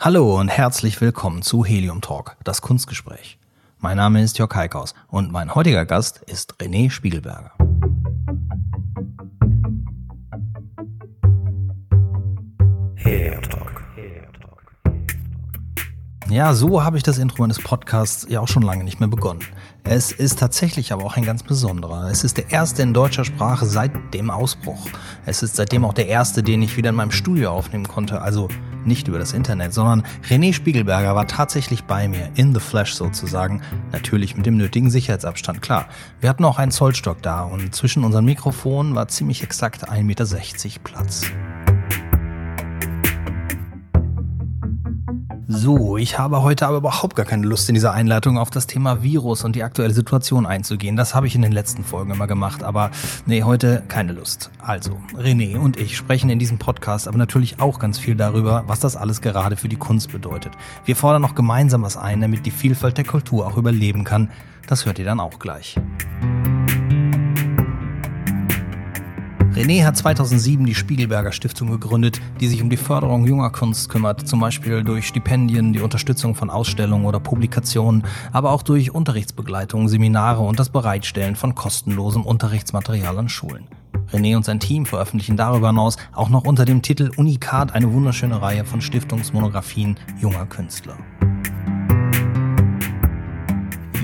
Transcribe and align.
Hallo 0.00 0.38
und 0.38 0.46
herzlich 0.46 1.00
willkommen 1.00 1.42
zu 1.42 1.64
Helium 1.64 2.00
Talk, 2.00 2.36
das 2.44 2.62
Kunstgespräch. 2.62 3.36
Mein 3.80 3.96
Name 3.96 4.22
ist 4.22 4.38
Jörg 4.38 4.54
Heikaus 4.54 4.94
und 5.08 5.32
mein 5.32 5.56
heutiger 5.56 5.86
Gast 5.86 6.18
ist 6.18 6.54
René 6.60 6.88
Spiegelberger. 6.88 7.50
Helium 12.94 13.42
Talk. 13.42 13.82
Ja, 16.30 16.54
so 16.54 16.84
habe 16.84 16.96
ich 16.96 17.02
das 17.02 17.18
Intro 17.18 17.42
meines 17.42 17.58
Podcasts 17.58 18.24
ja 18.28 18.38
auch 18.38 18.48
schon 18.48 18.62
lange 18.62 18.84
nicht 18.84 19.00
mehr 19.00 19.08
begonnen. 19.08 19.40
Es 19.82 20.12
ist 20.12 20.38
tatsächlich 20.38 20.92
aber 20.92 21.04
auch 21.04 21.16
ein 21.16 21.24
ganz 21.24 21.42
besonderer. 21.42 22.08
Es 22.08 22.22
ist 22.22 22.36
der 22.36 22.52
erste 22.52 22.82
in 22.82 22.94
deutscher 22.94 23.24
Sprache 23.24 23.66
seit 23.66 24.14
dem 24.14 24.30
Ausbruch. 24.30 24.86
Es 25.26 25.42
ist 25.42 25.56
seitdem 25.56 25.84
auch 25.84 25.94
der 25.94 26.06
erste, 26.06 26.44
den 26.44 26.62
ich 26.62 26.76
wieder 26.76 26.90
in 26.90 26.96
meinem 26.96 27.10
Studio 27.10 27.50
aufnehmen 27.50 27.88
konnte. 27.88 28.20
Also 28.20 28.48
nicht 28.88 29.06
über 29.06 29.18
das 29.18 29.32
Internet, 29.32 29.72
sondern 29.72 30.02
René 30.28 30.52
Spiegelberger 30.52 31.14
war 31.14 31.26
tatsächlich 31.28 31.84
bei 31.84 32.08
mir, 32.08 32.30
in 32.34 32.54
the 32.54 32.60
flesh 32.60 32.94
sozusagen. 32.94 33.62
Natürlich 33.92 34.36
mit 34.36 34.46
dem 34.46 34.56
nötigen 34.56 34.90
Sicherheitsabstand, 34.90 35.62
klar. 35.62 35.86
Wir 36.20 36.28
hatten 36.28 36.44
auch 36.44 36.58
einen 36.58 36.72
Zollstock 36.72 37.22
da 37.22 37.42
und 37.44 37.74
zwischen 37.74 38.02
unseren 38.02 38.24
Mikrofonen 38.24 38.94
war 38.94 39.08
ziemlich 39.08 39.42
exakt 39.42 39.88
1,60 39.88 40.02
Meter 40.02 40.26
Platz. 40.82 41.30
So, 45.50 45.96
ich 45.96 46.18
habe 46.18 46.42
heute 46.42 46.66
aber 46.66 46.76
überhaupt 46.76 47.16
gar 47.16 47.24
keine 47.24 47.46
Lust 47.46 47.70
in 47.70 47.74
dieser 47.74 47.94
Einleitung 47.94 48.36
auf 48.36 48.50
das 48.50 48.66
Thema 48.66 49.02
Virus 49.02 49.44
und 49.44 49.56
die 49.56 49.62
aktuelle 49.62 49.94
Situation 49.94 50.44
einzugehen. 50.44 50.94
Das 50.94 51.14
habe 51.14 51.26
ich 51.26 51.34
in 51.34 51.40
den 51.40 51.52
letzten 51.52 51.84
Folgen 51.84 52.10
immer 52.10 52.26
gemacht, 52.26 52.62
aber 52.62 52.90
nee, 53.24 53.42
heute 53.42 53.82
keine 53.88 54.12
Lust. 54.12 54.50
Also, 54.58 54.98
René 55.16 55.56
und 55.56 55.78
ich 55.78 55.96
sprechen 55.96 56.28
in 56.28 56.38
diesem 56.38 56.58
Podcast 56.58 57.08
aber 57.08 57.16
natürlich 57.16 57.60
auch 57.60 57.78
ganz 57.78 57.98
viel 57.98 58.14
darüber, 58.14 58.64
was 58.66 58.80
das 58.80 58.94
alles 58.94 59.22
gerade 59.22 59.56
für 59.56 59.70
die 59.70 59.76
Kunst 59.76 60.12
bedeutet. 60.12 60.52
Wir 60.84 60.96
fordern 60.96 61.22
noch 61.22 61.34
gemeinsam 61.34 61.82
was 61.82 61.96
ein, 61.96 62.20
damit 62.20 62.44
die 62.44 62.50
Vielfalt 62.50 62.98
der 62.98 63.06
Kultur 63.06 63.46
auch 63.46 63.56
überleben 63.56 64.04
kann. 64.04 64.30
Das 64.66 64.84
hört 64.84 64.98
ihr 64.98 65.06
dann 65.06 65.18
auch 65.18 65.38
gleich. 65.38 65.76
René 69.58 69.84
hat 69.84 69.96
2007 69.96 70.64
die 70.66 70.74
Spiegelberger 70.76 71.32
Stiftung 71.32 71.68
gegründet, 71.68 72.20
die 72.38 72.46
sich 72.46 72.62
um 72.62 72.70
die 72.70 72.76
Förderung 72.76 73.26
junger 73.26 73.50
Kunst 73.50 73.88
kümmert, 73.88 74.28
zum 74.28 74.38
Beispiel 74.38 74.84
durch 74.84 75.08
Stipendien, 75.08 75.72
die 75.72 75.80
Unterstützung 75.80 76.36
von 76.36 76.48
Ausstellungen 76.48 77.06
oder 77.06 77.18
Publikationen, 77.18 78.04
aber 78.30 78.52
auch 78.52 78.62
durch 78.62 78.94
Unterrichtsbegleitung, 78.94 79.88
Seminare 79.88 80.42
und 80.42 80.60
das 80.60 80.68
Bereitstellen 80.68 81.34
von 81.34 81.56
kostenlosem 81.56 82.22
Unterrichtsmaterial 82.24 83.18
an 83.18 83.28
Schulen. 83.28 83.66
René 84.12 84.36
und 84.36 84.44
sein 84.44 84.60
Team 84.60 84.86
veröffentlichen 84.86 85.36
darüber 85.36 85.70
hinaus 85.70 85.96
auch 86.12 86.28
noch 86.28 86.44
unter 86.44 86.64
dem 86.64 86.80
Titel 86.80 87.10
Unikat 87.16 87.74
eine 87.74 87.92
wunderschöne 87.92 88.40
Reihe 88.40 88.64
von 88.64 88.80
Stiftungsmonographien 88.80 89.96
junger 90.20 90.46
Künstler. 90.46 90.96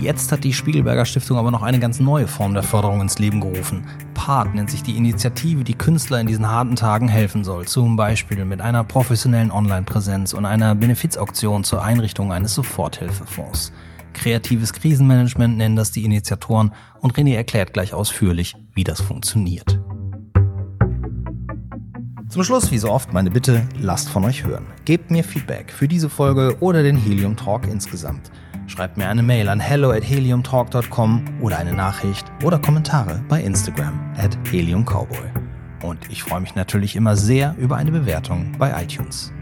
Jetzt 0.04 0.30
hat 0.32 0.44
die 0.44 0.52
Spiegelberger 0.52 1.06
Stiftung 1.06 1.38
aber 1.38 1.50
noch 1.50 1.62
eine 1.62 1.78
ganz 1.78 1.98
neue 1.98 2.28
Form 2.28 2.52
der 2.52 2.62
Förderung 2.62 3.00
ins 3.00 3.18
Leben 3.18 3.40
gerufen. 3.40 3.86
PART 4.12 4.54
nennt 4.54 4.70
sich 4.70 4.82
die 4.82 4.98
Initiative, 4.98 5.64
die 5.64 5.72
Künstler 5.72 6.20
in 6.20 6.26
diesen 6.26 6.46
harten 6.46 6.76
Tagen 6.76 7.08
helfen 7.08 7.42
soll. 7.42 7.64
Zum 7.64 7.96
Beispiel 7.96 8.44
mit 8.44 8.60
einer 8.60 8.84
professionellen 8.84 9.50
Online-Präsenz 9.50 10.34
und 10.34 10.44
einer 10.44 10.74
Benefizauktion 10.74 11.64
zur 11.64 11.82
Einrichtung 11.82 12.34
eines 12.34 12.54
Soforthilfefonds. 12.54 13.72
Kreatives 14.12 14.74
Krisenmanagement 14.74 15.56
nennen 15.56 15.74
das 15.74 15.90
die 15.90 16.04
Initiatoren 16.04 16.72
und 17.00 17.14
René 17.14 17.34
erklärt 17.34 17.72
gleich 17.72 17.94
ausführlich, 17.94 18.56
wie 18.74 18.84
das 18.84 19.00
funktioniert. 19.00 19.80
Zum 22.28 22.44
Schluss, 22.44 22.70
wie 22.70 22.78
so 22.78 22.90
oft, 22.90 23.14
meine 23.14 23.30
Bitte, 23.30 23.66
lasst 23.80 24.10
von 24.10 24.24
euch 24.26 24.44
hören. 24.44 24.66
Gebt 24.84 25.10
mir 25.10 25.24
Feedback 25.24 25.72
für 25.72 25.88
diese 25.88 26.10
Folge 26.10 26.58
oder 26.60 26.82
den 26.82 26.98
Helium 26.98 27.36
Talk 27.36 27.66
insgesamt. 27.66 28.30
Schreibt 28.66 28.96
mir 28.96 29.08
eine 29.08 29.22
Mail 29.22 29.48
an 29.48 29.60
hello 29.60 29.90
at 29.90 30.02
heliumtalk.com 30.02 31.24
oder 31.40 31.58
eine 31.58 31.72
Nachricht 31.72 32.26
oder 32.42 32.58
Kommentare 32.58 33.22
bei 33.28 33.42
Instagram 33.42 34.12
at 34.16 34.36
heliumcowboy. 34.50 35.30
Und 35.82 36.10
ich 36.10 36.22
freue 36.22 36.40
mich 36.40 36.54
natürlich 36.54 36.96
immer 36.96 37.14
sehr 37.16 37.54
über 37.58 37.76
eine 37.76 37.92
Bewertung 37.92 38.52
bei 38.58 38.82
iTunes. 38.82 39.32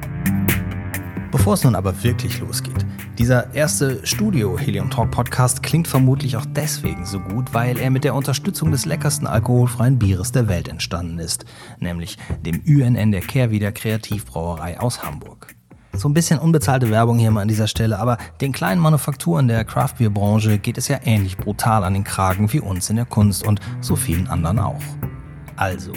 Bevor 1.30 1.54
es 1.54 1.64
nun 1.64 1.76
aber 1.76 2.02
wirklich 2.04 2.40
losgeht, 2.40 2.84
dieser 3.16 3.54
erste 3.54 4.06
Studio 4.06 4.58
Helium 4.58 4.90
Talk 4.90 5.10
Podcast 5.10 5.62
klingt 5.62 5.88
vermutlich 5.88 6.36
auch 6.36 6.44
deswegen 6.44 7.06
so 7.06 7.20
gut, 7.20 7.54
weil 7.54 7.78
er 7.78 7.90
mit 7.90 8.04
der 8.04 8.14
Unterstützung 8.14 8.70
des 8.70 8.84
leckersten 8.84 9.26
alkoholfreien 9.26 9.98
Bieres 9.98 10.32
der 10.32 10.48
Welt 10.48 10.68
entstanden 10.68 11.18
ist, 11.18 11.46
nämlich 11.78 12.18
dem 12.44 12.60
UNN 12.66 13.12
der 13.12 13.22
Kehrwieder 13.22 13.72
Kreativbrauerei 13.72 14.78
aus 14.78 15.02
Hamburg. 15.02 15.54
So 15.94 16.08
ein 16.08 16.14
bisschen 16.14 16.38
unbezahlte 16.38 16.90
Werbung 16.90 17.18
hier 17.18 17.30
mal 17.30 17.42
an 17.42 17.48
dieser 17.48 17.68
Stelle, 17.68 17.98
aber 17.98 18.16
den 18.40 18.52
kleinen 18.52 18.80
Manufakturen 18.80 19.46
der 19.46 19.62
Craftbeer-Branche 19.64 20.58
geht 20.58 20.78
es 20.78 20.88
ja 20.88 20.98
ähnlich 21.04 21.36
brutal 21.36 21.84
an 21.84 21.92
den 21.92 22.02
Kragen 22.02 22.50
wie 22.50 22.60
uns 22.60 22.88
in 22.88 22.96
der 22.96 23.04
Kunst 23.04 23.46
und 23.46 23.60
so 23.82 23.94
vielen 23.94 24.26
anderen 24.28 24.58
auch. 24.58 24.80
Also, 25.56 25.92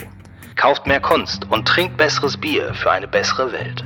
kauft 0.57 0.85
mehr 0.85 0.99
Kunst 0.99 1.49
und 1.49 1.65
trinkt 1.65 1.95
besseres 1.95 2.35
Bier 2.35 2.73
für 2.73 2.91
eine 2.91 3.07
bessere 3.07 3.53
Welt. 3.53 3.85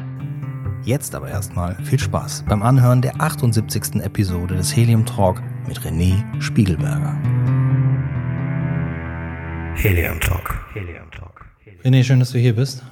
Jetzt 0.83 1.13
aber 1.13 1.29
erstmal 1.29 1.75
viel 1.83 1.99
Spaß 1.99 2.45
beim 2.47 2.63
Anhören 2.63 3.03
der 3.03 3.21
78. 3.21 4.01
Episode 4.01 4.55
des 4.55 4.75
Helium 4.75 5.05
Talk 5.05 5.43
mit 5.67 5.79
René 5.81 6.23
Spiegelberger. 6.41 7.15
Helium 9.75 10.19
Talk. 10.19 10.59
Helium 10.73 11.11
Talk. 11.11 11.45
René, 11.83 12.03
schön, 12.03 12.19
dass 12.19 12.31
du 12.31 12.39
hier 12.39 12.55
bist. 12.55 12.83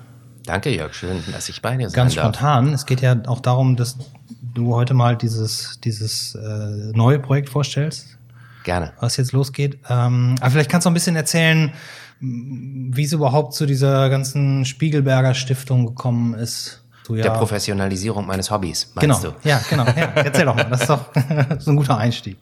Danke, 0.47 0.73
Jörg. 0.73 0.93
Schön, 0.93 1.23
dass 1.31 1.49
ich 1.49 1.61
bei 1.61 1.75
dir 1.75 1.89
sein 1.89 1.95
Ganz 1.95 2.15
darf. 2.15 2.23
spontan. 2.23 2.73
Es 2.73 2.85
geht 2.85 3.01
ja 3.01 3.17
auch 3.27 3.41
darum, 3.41 3.75
dass 3.75 3.97
du 4.53 4.73
heute 4.73 4.93
mal 4.93 5.17
dieses, 5.17 5.79
dieses 5.83 6.35
äh, 6.35 6.91
neue 6.93 7.19
Projekt 7.19 7.49
vorstellst. 7.49 8.17
Gerne. 8.63 8.93
Was 9.01 9.17
jetzt 9.17 9.33
losgeht. 9.33 9.77
Ähm, 9.89 10.35
aber 10.39 10.51
vielleicht 10.51 10.71
kannst 10.71 10.85
du 10.85 10.89
ein 10.89 10.93
bisschen 10.93 11.17
erzählen, 11.17 11.73
wie 12.19 13.03
es 13.03 13.11
überhaupt 13.11 13.53
zu 13.53 13.65
dieser 13.65 14.09
ganzen 14.09 14.63
Spiegelberger 14.65 15.33
Stiftung 15.33 15.85
gekommen 15.85 16.33
ist. 16.33 16.81
Du, 17.05 17.15
ja, 17.15 17.23
Der 17.23 17.31
Professionalisierung 17.31 18.25
meines 18.25 18.49
Hobbys, 18.49 18.91
meinst 18.95 19.21
genau, 19.21 19.35
du? 19.41 19.47
Ja, 19.47 19.61
genau. 19.69 19.85
Ja, 19.85 20.11
erzähl 20.15 20.45
doch 20.45 20.55
mal. 20.55 20.63
Das 20.65 20.81
ist 20.81 20.89
doch 20.89 21.05
so 21.59 21.71
ein 21.71 21.77
guter 21.77 21.97
Einstieg. 21.97 22.37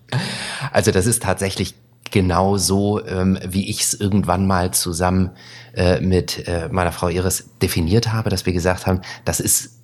Also 0.71 0.91
das 0.91 1.05
ist 1.05 1.21
tatsächlich 1.23 1.75
genau 2.15 2.55
so, 2.55 3.05
ähm, 3.05 3.37
wie 3.45 3.69
ich 3.69 3.81
es 3.81 3.93
irgendwann 3.93 4.47
mal 4.47 4.71
zusammen 4.71 5.31
äh, 5.75 5.99
mit 5.99 6.47
äh, 6.47 6.69
meiner 6.71 6.93
Frau 6.93 7.09
Iris 7.09 7.49
definiert 7.61 8.13
habe, 8.13 8.29
dass 8.29 8.45
wir 8.45 8.53
gesagt 8.53 8.87
haben, 8.87 9.01
das 9.25 9.41
ist 9.41 9.81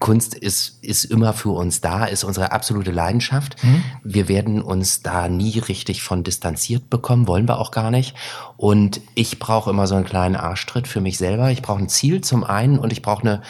Kunst 0.00 0.34
ist, 0.34 0.82
ist 0.82 1.04
immer 1.04 1.32
für 1.32 1.50
uns 1.50 1.80
da, 1.80 2.04
ist 2.04 2.24
unsere 2.24 2.50
absolute 2.50 2.90
Leidenschaft. 2.90 3.62
Mhm. 3.62 3.84
Wir 4.02 4.26
werden 4.26 4.60
uns 4.60 5.02
da 5.02 5.28
nie 5.28 5.60
richtig 5.60 6.02
von 6.02 6.24
distanziert 6.24 6.90
bekommen, 6.90 7.28
wollen 7.28 7.46
wir 7.46 7.60
auch 7.60 7.70
gar 7.70 7.92
nicht. 7.92 8.16
Und 8.56 9.00
ich 9.14 9.38
brauche 9.38 9.70
immer 9.70 9.86
so 9.86 9.94
einen 9.94 10.04
kleinen 10.04 10.34
Arschtritt 10.34 10.88
für 10.88 11.00
mich 11.00 11.16
selber. 11.16 11.52
Ich 11.52 11.62
brauche 11.62 11.78
ein 11.78 11.88
Ziel 11.88 12.22
zum 12.22 12.42
einen 12.42 12.80
und 12.80 12.92
ich 12.92 13.02
brauche 13.02 13.22
eine 13.22 13.42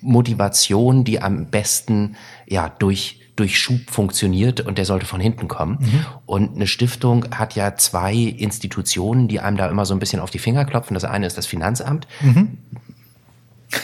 Motivation, 0.00 1.04
die 1.04 1.20
am 1.20 1.50
besten 1.50 2.16
ja 2.46 2.70
durch 2.70 3.20
durch 3.36 3.58
Schub 3.58 3.90
funktioniert 3.90 4.60
und 4.60 4.78
der 4.78 4.84
sollte 4.84 5.06
von 5.06 5.20
hinten 5.20 5.48
kommen. 5.48 5.78
Mhm. 5.80 6.06
Und 6.26 6.54
eine 6.56 6.66
Stiftung 6.66 7.26
hat 7.36 7.54
ja 7.54 7.76
zwei 7.76 8.14
Institutionen, 8.14 9.28
die 9.28 9.40
einem 9.40 9.56
da 9.56 9.68
immer 9.68 9.86
so 9.86 9.94
ein 9.94 9.98
bisschen 9.98 10.20
auf 10.20 10.30
die 10.30 10.38
Finger 10.38 10.64
klopfen. 10.64 10.94
Das 10.94 11.04
eine 11.04 11.26
ist 11.26 11.36
das 11.36 11.46
Finanzamt. 11.46 12.06
Mhm 12.20 12.58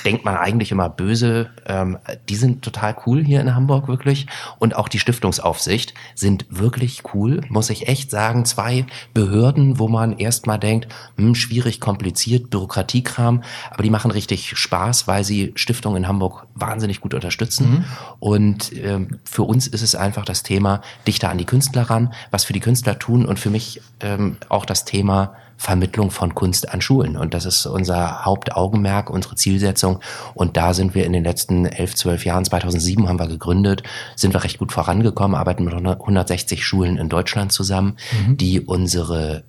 denkt 0.04 0.24
man 0.24 0.36
eigentlich 0.36 0.72
immer 0.72 0.88
böse. 0.88 1.50
Ähm, 1.66 1.98
die 2.28 2.36
sind 2.36 2.62
total 2.62 2.96
cool 3.06 3.24
hier 3.24 3.40
in 3.40 3.54
Hamburg 3.54 3.88
wirklich. 3.88 4.26
Und 4.58 4.76
auch 4.76 4.88
die 4.88 4.98
Stiftungsaufsicht 4.98 5.94
sind 6.14 6.46
wirklich 6.48 7.02
cool, 7.14 7.40
muss 7.48 7.70
ich 7.70 7.88
echt 7.88 8.10
sagen. 8.10 8.44
Zwei 8.44 8.86
Behörden, 9.14 9.78
wo 9.78 9.88
man 9.88 10.18
erstmal 10.18 10.58
denkt, 10.58 10.88
hm, 11.16 11.34
schwierig, 11.34 11.80
kompliziert, 11.80 12.50
Bürokratiekram. 12.50 13.42
Aber 13.70 13.82
die 13.82 13.90
machen 13.90 14.10
richtig 14.10 14.56
Spaß, 14.56 15.06
weil 15.08 15.24
sie 15.24 15.52
Stiftungen 15.54 16.04
in 16.04 16.08
Hamburg 16.08 16.46
wahnsinnig 16.54 17.00
gut 17.00 17.14
unterstützen. 17.14 17.70
Mhm. 17.70 17.84
Und 18.18 18.76
ähm, 18.76 19.18
für 19.24 19.42
uns 19.42 19.66
ist 19.66 19.82
es 19.82 19.94
einfach 19.94 20.24
das 20.24 20.42
Thema 20.42 20.82
dichter 21.06 21.30
an 21.30 21.38
die 21.38 21.44
Künstler 21.44 21.82
ran, 21.82 22.12
was 22.30 22.44
für 22.44 22.52
die 22.52 22.60
Künstler 22.60 22.98
tun 22.98 23.26
und 23.26 23.38
für 23.38 23.50
mich 23.50 23.80
ähm, 24.00 24.36
auch 24.48 24.64
das 24.64 24.84
Thema 24.84 25.34
Vermittlung 25.60 26.10
von 26.10 26.34
Kunst 26.34 26.72
an 26.72 26.80
Schulen. 26.80 27.18
Und 27.18 27.34
das 27.34 27.44
ist 27.44 27.66
unser 27.66 28.24
Hauptaugenmerk, 28.24 29.10
unsere 29.10 29.34
Zielsetzung. 29.34 30.00
Und 30.32 30.56
da 30.56 30.72
sind 30.72 30.94
wir 30.94 31.04
in 31.04 31.12
den 31.12 31.22
letzten 31.22 31.66
elf, 31.66 31.94
zwölf 31.94 32.24
Jahren, 32.24 32.46
2007 32.46 33.06
haben 33.06 33.18
wir 33.18 33.26
gegründet, 33.26 33.82
sind 34.16 34.32
wir 34.32 34.42
recht 34.42 34.58
gut 34.58 34.72
vorangekommen, 34.72 35.36
arbeiten 35.36 35.64
mit 35.64 35.74
160 35.74 36.64
Schulen 36.64 36.96
in 36.96 37.10
Deutschland 37.10 37.52
zusammen, 37.52 37.98
mhm. 38.26 38.38
die 38.38 38.62
unsere 38.62 39.44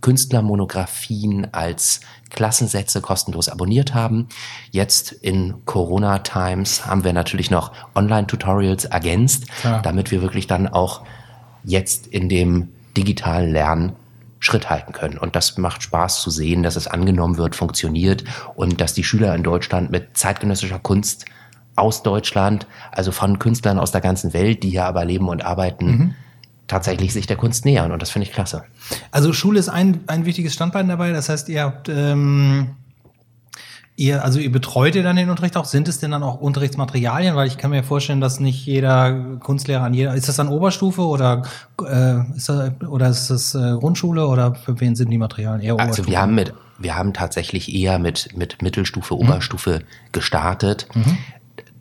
Künstlermonographien 0.00 1.52
als 1.52 2.00
Klassensätze 2.30 3.02
kostenlos 3.02 3.50
abonniert 3.50 3.92
haben. 3.92 4.26
Jetzt 4.70 5.12
in 5.12 5.66
Corona-Times 5.66 6.86
haben 6.86 7.04
wir 7.04 7.12
natürlich 7.12 7.50
noch 7.50 7.72
Online-Tutorials 7.94 8.86
ergänzt, 8.86 9.44
ja. 9.64 9.80
damit 9.82 10.10
wir 10.12 10.22
wirklich 10.22 10.46
dann 10.46 10.66
auch 10.66 11.02
jetzt 11.62 12.06
in 12.06 12.30
dem 12.30 12.68
digitalen 12.96 13.52
Lernen 13.52 13.92
Schritt 14.40 14.70
halten 14.70 14.92
können. 14.92 15.18
Und 15.18 15.36
das 15.36 15.58
macht 15.58 15.82
Spaß 15.82 16.22
zu 16.22 16.30
sehen, 16.30 16.62
dass 16.62 16.74
es 16.74 16.86
angenommen 16.86 17.36
wird, 17.36 17.54
funktioniert 17.54 18.24
und 18.56 18.80
dass 18.80 18.94
die 18.94 19.04
Schüler 19.04 19.34
in 19.34 19.42
Deutschland 19.42 19.90
mit 19.90 20.16
zeitgenössischer 20.16 20.78
Kunst 20.78 21.26
aus 21.76 22.02
Deutschland, 22.02 22.66
also 22.90 23.12
von 23.12 23.38
Künstlern 23.38 23.78
aus 23.78 23.92
der 23.92 24.00
ganzen 24.00 24.32
Welt, 24.32 24.62
die 24.62 24.70
hier 24.70 24.86
aber 24.86 25.04
leben 25.04 25.28
und 25.28 25.44
arbeiten, 25.44 25.86
mhm. 25.86 26.14
tatsächlich 26.66 27.12
sich 27.12 27.26
der 27.26 27.36
Kunst 27.36 27.64
nähern. 27.64 27.92
Und 27.92 28.00
das 28.00 28.10
finde 28.10 28.26
ich 28.26 28.32
klasse. 28.32 28.64
Also 29.10 29.32
Schule 29.32 29.60
ist 29.60 29.68
ein, 29.68 30.00
ein 30.06 30.24
wichtiges 30.24 30.54
Standbein 30.54 30.88
dabei. 30.88 31.12
Das 31.12 31.28
heißt, 31.28 31.48
ihr 31.50 31.62
habt 31.62 31.88
ähm, 31.90 32.76
Ihr, 34.00 34.24
also 34.24 34.38
ihr 34.38 34.50
betreut 34.50 34.94
ihr 34.94 35.02
dann 35.02 35.16
den 35.16 35.28
Unterricht 35.28 35.58
auch? 35.58 35.66
Sind 35.66 35.86
es 35.86 35.98
denn 35.98 36.10
dann 36.12 36.22
auch 36.22 36.40
Unterrichtsmaterialien? 36.40 37.36
Weil 37.36 37.46
ich 37.46 37.58
kann 37.58 37.70
mir 37.70 37.82
vorstellen, 37.82 38.22
dass 38.22 38.40
nicht 38.40 38.64
jeder 38.64 39.36
Kunstlehrer 39.40 39.82
an 39.82 39.92
jeder, 39.92 40.14
ist 40.14 40.26
das 40.26 40.36
dann 40.36 40.48
Oberstufe 40.48 41.02
oder 41.02 41.42
äh, 41.86 42.34
ist 42.34 42.48
das, 42.48 42.70
oder 42.88 43.08
ist 43.10 43.28
das 43.28 43.54
äh, 43.54 43.76
Grundschule 43.78 44.26
oder 44.26 44.54
für 44.54 44.80
wen 44.80 44.96
sind 44.96 45.10
die 45.10 45.18
Materialien 45.18 45.60
eher 45.60 45.74
Oberstufe? 45.74 46.00
Also 46.00 46.10
wir 46.10 46.18
haben 46.18 46.34
mit, 46.34 46.54
wir 46.78 46.96
haben 46.96 47.12
tatsächlich 47.12 47.74
eher 47.74 47.98
mit, 47.98 48.34
mit 48.34 48.62
Mittelstufe, 48.62 49.12
mhm. 49.12 49.20
Oberstufe 49.20 49.82
gestartet. 50.12 50.88
Mhm. 50.94 51.18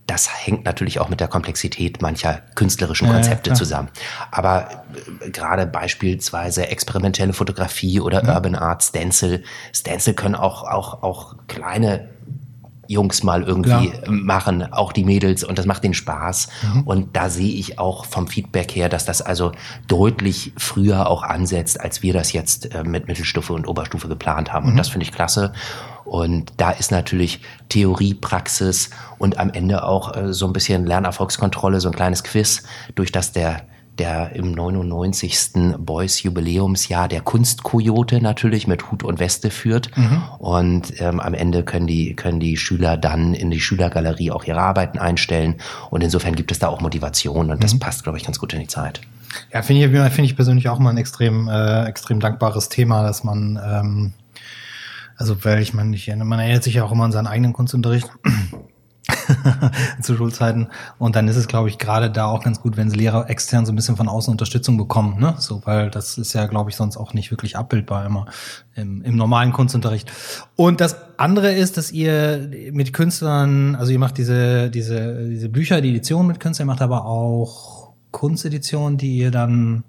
Das 0.10 0.28
hängt 0.44 0.66
natürlich 0.66 1.00
auch 1.00 1.08
mit 1.08 1.20
der 1.20 1.28
Komplexität 1.28 2.02
mancher 2.02 2.42
künstlerischen 2.56 3.08
Konzepte 3.08 3.52
ja, 3.52 3.56
zusammen. 3.56 3.90
Aber 4.32 4.84
äh, 5.22 5.30
gerade 5.30 5.68
beispielsweise 5.68 6.68
experimentelle 6.68 7.32
Fotografie 7.32 8.00
oder 8.00 8.24
mhm. 8.24 8.30
Urban 8.30 8.56
Art, 8.56 8.82
Stencil. 8.82 9.44
Stencil 9.72 10.16
können 10.16 10.34
auch, 10.34 10.64
auch, 10.64 11.04
auch 11.04 11.36
kleine 11.48 12.10
Jungs 12.90 13.22
mal 13.22 13.44
irgendwie 13.44 13.70
ja. 13.70 13.92
machen, 14.08 14.74
auch 14.74 14.92
die 14.92 15.04
Mädels 15.04 15.44
und 15.44 15.60
das 15.60 15.68
macht 15.68 15.84
den 15.84 15.94
Spaß. 15.94 16.50
Mhm. 16.74 16.82
Und 16.82 17.16
da 17.16 17.30
sehe 17.30 17.54
ich 17.54 17.78
auch 17.78 18.06
vom 18.06 18.28
Feedback 18.28 18.76
her, 18.76 18.90
dass 18.90 19.06
das 19.06 19.22
also 19.22 19.52
deutlich 19.88 20.54
früher 20.58 21.08
auch 21.08 21.22
ansetzt, 21.22 21.80
als 21.80 22.02
wir 22.02 22.14
das 22.14 22.34
jetzt 22.34 22.74
äh, 22.74 22.84
mit 22.84 23.08
Mittelstufe 23.08 23.54
und 23.54 23.68
Oberstufe 23.68 24.08
geplant 24.08 24.52
haben. 24.52 24.66
Mhm. 24.66 24.72
Und 24.72 24.78
das 24.78 24.90
finde 24.90 25.04
ich 25.04 25.12
klasse. 25.12 25.54
Und 26.04 26.52
da 26.58 26.72
ist 26.72 26.92
natürlich 26.92 27.42
Theorie, 27.70 28.16
Praxis 28.16 28.90
und 29.20 29.38
am 29.38 29.52
Ende 29.52 29.84
auch 29.84 30.16
äh, 30.16 30.34
so 30.34 30.48
ein 30.48 30.54
bisschen 30.54 30.88
Lernerfolgskontrolle, 30.88 31.82
so 31.82 31.90
ein 31.90 31.96
kleines 31.96 32.24
Quiz, 32.24 32.64
durch 32.96 33.12
das 33.12 33.34
der 33.34 33.69
der 34.00 34.36
im 34.36 34.52
99. 34.52 35.78
Boys 35.78 36.24
Jubiläumsjahr 36.24 37.08
der 37.08 37.22
Kunstkojote 37.22 38.22
natürlich 38.22 38.68
mit 38.68 38.90
Hut 38.90 39.04
und 39.04 39.20
Weste 39.20 39.52
führt. 39.52 39.96
Mhm. 39.98 40.24
Und 40.40 41.02
ähm, 41.02 41.20
am 41.20 41.34
Ende 41.34 41.64
können 41.64 41.88
die, 41.88 42.16
können 42.16 42.40
die 42.40 42.58
Schüler 42.58 42.98
dann 42.98 43.34
in 43.34 43.52
die 43.52 43.60
Schülergalerie 43.60 44.32
auch 44.32 44.46
ihre 44.46 44.62
Arbeiten 44.62 44.98
einstellen. 44.98 45.56
Und 45.90 46.04
insofern 46.04 46.36
gibt 46.36 46.52
es 46.52 46.60
da 46.60 46.70
auch 46.70 46.82
Motivation 46.82 47.52
und 47.52 47.58
mhm. 47.58 47.62
das 47.62 47.78
passt, 47.78 48.04
glaube 48.04 48.18
ich, 48.18 48.26
ganz 48.26 48.40
gut 48.40 48.54
in 48.54 48.62
die 48.62 48.68
Zeit. 48.68 49.02
Ja, 49.54 49.62
finde 49.62 49.86
ich, 49.86 49.92
finde 49.92 50.24
ich 50.24 50.36
persönlich 50.36 50.70
auch 50.70 50.80
mal 50.80 50.90
ein 50.90 50.98
extrem, 50.98 51.48
äh, 51.48 51.86
extrem 51.86 52.20
dankbares 52.20 52.70
Thema, 52.70 53.04
dass 53.04 53.24
man, 53.24 53.60
ähm, 53.64 54.14
also 55.18 55.44
weil 55.44 55.62
ich 55.62 55.74
meine, 55.74 55.96
ich, 55.96 56.08
man 56.16 56.40
erinnert 56.40 56.64
sich 56.64 56.76
ja 56.76 56.84
auch 56.84 56.92
immer 56.92 57.04
an 57.04 57.12
seinen 57.12 57.28
eigenen 57.28 57.54
Kunstunterricht. 57.54 58.10
zu 60.02 60.16
Schulzeiten. 60.16 60.68
Und 60.98 61.16
dann 61.16 61.28
ist 61.28 61.36
es, 61.36 61.48
glaube 61.48 61.70
ich, 61.70 61.78
gerade 61.78 62.10
da 62.10 62.26
auch 62.26 62.44
ganz 62.44 62.62
gut, 62.62 62.78
wenn 62.78 62.90
sie 62.90 62.98
Lehrer 62.98 63.30
extern 63.30 63.66
so 63.66 63.72
ein 63.72 63.76
bisschen 63.76 63.98
von 63.98 64.08
außen 64.08 64.32
Unterstützung 64.32 64.78
bekommen, 64.78 65.20
ne? 65.20 65.36
So, 65.38 65.62
weil 65.66 65.90
das 65.90 66.18
ist 66.18 66.34
ja, 66.34 66.46
glaube 66.48 66.70
ich, 66.70 66.76
sonst 66.76 66.98
auch 66.98 67.14
nicht 67.14 67.32
wirklich 67.32 67.58
abbildbar 67.58 68.06
immer 68.06 68.26
im, 68.76 69.02
im 69.02 69.16
normalen 69.16 69.54
Kunstunterricht. 69.54 70.12
Und 70.56 70.82
das 70.82 70.98
andere 71.18 71.52
ist, 71.52 71.78
dass 71.78 71.92
ihr 71.92 72.50
mit 72.72 72.94
Künstlern, 72.94 73.76
also 73.76 73.92
ihr 73.92 74.00
macht 74.00 74.18
diese, 74.18 74.70
diese, 74.70 75.28
diese 75.28 75.50
Bücher, 75.50 75.82
die 75.82 75.90
Edition 75.90 76.28
mit 76.28 76.40
Künstlern, 76.40 76.68
ihr 76.68 76.72
macht 76.72 76.82
aber 76.82 77.06
auch 77.06 77.94
Kunsteditionen, 78.12 78.98
die 78.98 79.18
ihr 79.18 79.32
dann 79.32 79.84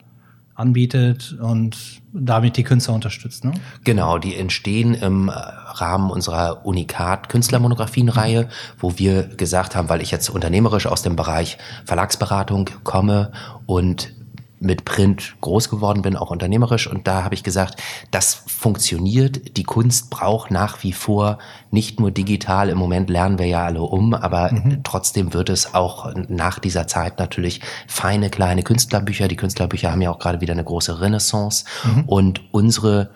anbietet 0.60 1.36
und 1.40 1.76
damit 2.12 2.56
die 2.56 2.62
Künstler 2.62 2.94
unterstützt. 2.94 3.44
Ne? 3.44 3.52
Genau, 3.84 4.18
die 4.18 4.36
entstehen 4.36 4.94
im 4.94 5.28
Rahmen 5.28 6.10
unserer 6.10 6.64
Unikat 6.66 7.28
Künstlermonographienreihe, 7.28 8.48
wo 8.78 8.98
wir 8.98 9.24
gesagt 9.24 9.74
haben, 9.74 9.88
weil 9.88 10.02
ich 10.02 10.10
jetzt 10.10 10.28
unternehmerisch 10.28 10.86
aus 10.86 11.02
dem 11.02 11.16
Bereich 11.16 11.58
Verlagsberatung 11.84 12.70
komme 12.84 13.32
und 13.66 14.12
mit 14.60 14.84
Print 14.84 15.36
groß 15.40 15.70
geworden 15.70 16.02
bin, 16.02 16.16
auch 16.16 16.30
unternehmerisch. 16.30 16.86
Und 16.86 17.08
da 17.08 17.24
habe 17.24 17.34
ich 17.34 17.42
gesagt, 17.42 17.82
das 18.10 18.44
funktioniert. 18.46 19.56
Die 19.56 19.64
Kunst 19.64 20.10
braucht 20.10 20.50
nach 20.50 20.82
wie 20.82 20.92
vor 20.92 21.38
nicht 21.70 21.98
nur 21.98 22.10
digital. 22.10 22.68
Im 22.68 22.76
Moment 22.76 23.08
lernen 23.08 23.38
wir 23.38 23.46
ja 23.46 23.64
alle 23.64 23.80
um, 23.80 24.12
aber 24.12 24.52
mhm. 24.52 24.82
trotzdem 24.84 25.32
wird 25.32 25.48
es 25.48 25.74
auch 25.74 26.12
nach 26.28 26.58
dieser 26.58 26.86
Zeit 26.86 27.18
natürlich 27.18 27.62
feine 27.88 28.28
kleine 28.28 28.62
Künstlerbücher. 28.62 29.28
Die 29.28 29.36
Künstlerbücher 29.36 29.90
haben 29.90 30.02
ja 30.02 30.10
auch 30.10 30.18
gerade 30.18 30.42
wieder 30.42 30.52
eine 30.52 30.64
große 30.64 31.00
Renaissance. 31.00 31.64
Mhm. 31.84 32.04
Und 32.04 32.42
unsere 32.52 33.10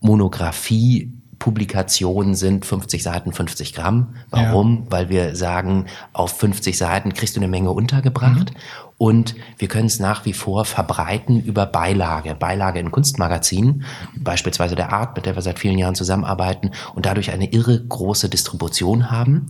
Monographie 0.00 1.12
Publikationen 1.38 2.34
sind 2.34 2.66
50 2.66 3.02
Seiten, 3.02 3.32
50 3.32 3.72
Gramm. 3.72 4.16
Warum? 4.28 4.84
Ja. 4.84 4.90
Weil 4.90 5.08
wir 5.08 5.36
sagen, 5.36 5.86
auf 6.12 6.36
50 6.38 6.76
Seiten 6.76 7.14
kriegst 7.14 7.34
du 7.34 7.40
eine 7.40 7.48
Menge 7.48 7.70
untergebracht. 7.70 8.50
Mhm. 8.50 8.56
Und 9.00 9.34
wir 9.56 9.68
können 9.68 9.86
es 9.86 9.98
nach 9.98 10.26
wie 10.26 10.34
vor 10.34 10.66
verbreiten 10.66 11.42
über 11.42 11.64
Beilage, 11.64 12.34
Beilage 12.34 12.80
in 12.80 12.90
Kunstmagazinen, 12.90 13.86
beispielsweise 14.14 14.74
der 14.74 14.92
Art, 14.92 15.16
mit 15.16 15.24
der 15.24 15.34
wir 15.34 15.40
seit 15.40 15.58
vielen 15.58 15.78
Jahren 15.78 15.94
zusammenarbeiten 15.94 16.72
und 16.94 17.06
dadurch 17.06 17.30
eine 17.30 17.50
irre 17.50 17.82
große 17.82 18.28
Distribution 18.28 19.10
haben 19.10 19.46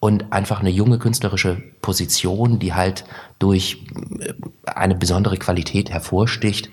und 0.00 0.34
einfach 0.34 0.60
eine 0.60 0.68
junge 0.68 0.98
künstlerische 0.98 1.62
Position, 1.80 2.58
die 2.58 2.74
halt 2.74 3.06
durch 3.38 3.86
äh, 4.18 4.34
eine 4.66 4.96
besondere 4.96 5.38
Qualität 5.38 5.88
hervorsticht, 5.88 6.68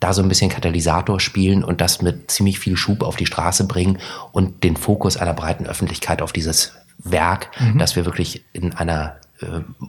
da 0.00 0.12
so 0.12 0.20
ein 0.20 0.28
bisschen 0.28 0.50
Katalysator 0.50 1.20
spielen 1.20 1.62
und 1.62 1.80
das 1.80 2.02
mit 2.02 2.28
ziemlich 2.28 2.58
viel 2.58 2.76
Schub 2.76 3.04
auf 3.04 3.14
die 3.14 3.26
Straße 3.26 3.68
bringen 3.68 3.98
und 4.32 4.64
den 4.64 4.76
Fokus 4.76 5.16
einer 5.16 5.32
breiten 5.32 5.64
Öffentlichkeit 5.64 6.22
auf 6.22 6.32
dieses 6.32 6.72
Werk, 6.98 7.50
mhm. 7.60 7.78
dass 7.78 7.94
wir 7.94 8.04
wirklich 8.04 8.44
in 8.52 8.72
einer 8.72 9.20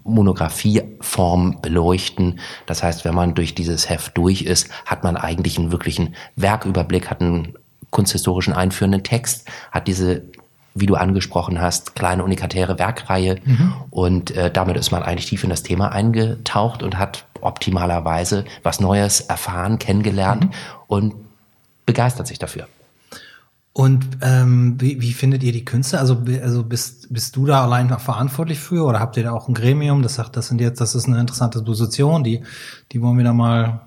Monographieform 0.04 1.62
beleuchten. 1.62 2.40
Das 2.66 2.84
heißt, 2.84 3.06
wenn 3.06 3.16
man 3.16 3.34
durch 3.34 3.56
dieses 3.56 3.90
Heft 3.90 4.18
durch 4.18 4.44
ist, 4.44 4.70
hat 4.86 5.04
man 5.04 5.18
eigentlich 5.18 5.58
einen 5.58 5.72
wirklichen 5.72 6.16
Werküberblick, 6.36 7.10
hat 7.10 7.22
einen 7.22 7.54
kunsthistorischen 7.90 8.54
einführenden 8.54 9.04
Text, 9.04 9.48
hat 9.72 9.88
diese 9.88 10.24
wie 10.76 10.86
du 10.86 10.96
angesprochen 10.96 11.60
hast, 11.60 11.96
kleine 11.96 12.24
unikatäre 12.24 12.80
Werkreihe. 12.80 13.40
Mhm. 13.44 13.74
Und 13.90 14.32
äh, 14.32 14.52
damit 14.52 14.78
ist 14.78 14.92
man 14.92 15.04
eigentlich 15.04 15.26
tief 15.26 15.44
in 15.44 15.50
das 15.50 15.64
Thema 15.64 15.92
eingetaucht 15.92 16.84
und 16.84 16.98
hat 16.98 17.26
optimalerweise 17.42 18.46
was 18.64 18.80
Neues 18.80 19.22
erfahren, 19.22 19.80
kennengelernt 19.80 20.46
mhm. 20.46 20.52
und 20.88 21.16
begeistert 21.86 22.28
sich 22.28 22.40
dafür. 22.40 22.68
Und 23.72 24.08
ähm, 24.22 24.76
wie, 24.80 25.00
wie 25.02 25.14
findet 25.14 25.44
ihr 25.44 25.52
die 25.52 25.64
Künste? 25.64 26.00
Also, 26.00 26.24
also 26.42 26.64
bist, 26.64 27.14
bist 27.14 27.36
du 27.36 27.46
da 27.46 27.64
allein 27.64 27.88
noch 27.88 28.00
verantwortlich 28.00 28.60
für 28.60 28.84
oder 28.86 29.00
habt 29.00 29.16
ihr 29.16 29.24
da 29.24 29.32
auch 29.32 29.48
ein 29.48 29.54
Gremium, 29.54 30.02
das 30.02 30.16
sagt, 30.16 30.36
das 30.36 30.48
sind 30.48 30.60
jetzt, 30.60 30.82
das 30.82 30.96
ist 30.96 31.08
eine 31.08 31.20
interessante 31.20 31.62
Position, 31.62 32.24
die, 32.24 32.44
die 32.92 33.02
wollen 33.02 33.18
wir 33.18 33.24
da 33.24 33.34
mal 33.34 33.82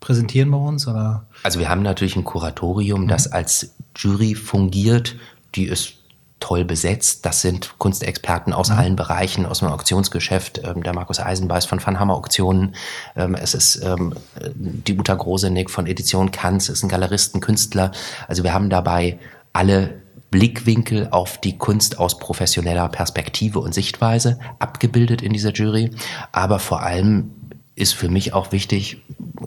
präsentieren 0.00 0.50
bei 0.50 0.58
uns? 0.58 0.86
Oder? 0.86 1.26
Also 1.42 1.58
wir 1.58 1.68
haben 1.68 1.82
natürlich 1.82 2.16
ein 2.16 2.24
Kuratorium, 2.24 3.02
mhm. 3.02 3.08
das 3.08 3.30
als 3.30 3.74
Jury 3.96 4.34
fungiert, 4.34 5.16
die 5.54 5.64
ist 5.64 6.03
toll 6.44 6.66
besetzt. 6.66 7.24
Das 7.24 7.40
sind 7.40 7.78
Kunstexperten 7.78 8.52
aus 8.52 8.68
mhm. 8.68 8.76
allen 8.76 8.96
Bereichen, 8.96 9.46
aus 9.46 9.60
dem 9.60 9.68
Auktionsgeschäft. 9.68 10.60
Ähm, 10.62 10.82
der 10.82 10.92
Markus 10.92 11.18
Eisenbeiß 11.18 11.64
von 11.64 11.84
Van 11.84 11.98
Hammer 11.98 12.14
Auktionen. 12.14 12.74
Ähm, 13.16 13.34
es 13.34 13.54
ist 13.54 13.76
ähm, 13.82 14.12
die 14.54 14.98
Uta 14.98 15.14
Grosenick 15.14 15.70
von 15.70 15.86
Edition 15.86 16.32
Kanz. 16.32 16.68
Es 16.68 16.80
sind 16.80 16.90
Galeristen, 16.90 17.40
Künstler. 17.40 17.92
Also 18.28 18.42
wir 18.44 18.52
haben 18.52 18.68
dabei 18.68 19.18
alle 19.54 20.02
Blickwinkel 20.30 21.08
auf 21.12 21.40
die 21.40 21.56
Kunst 21.56 21.98
aus 21.98 22.18
professioneller 22.18 22.90
Perspektive 22.90 23.60
und 23.60 23.72
Sichtweise 23.72 24.38
abgebildet 24.58 25.22
in 25.22 25.32
dieser 25.32 25.52
Jury. 25.52 25.92
Aber 26.30 26.58
vor 26.58 26.82
allem 26.82 27.30
ist 27.76 27.94
für 27.94 28.08
mich 28.08 28.34
auch 28.34 28.52
wichtig, 28.52 29.02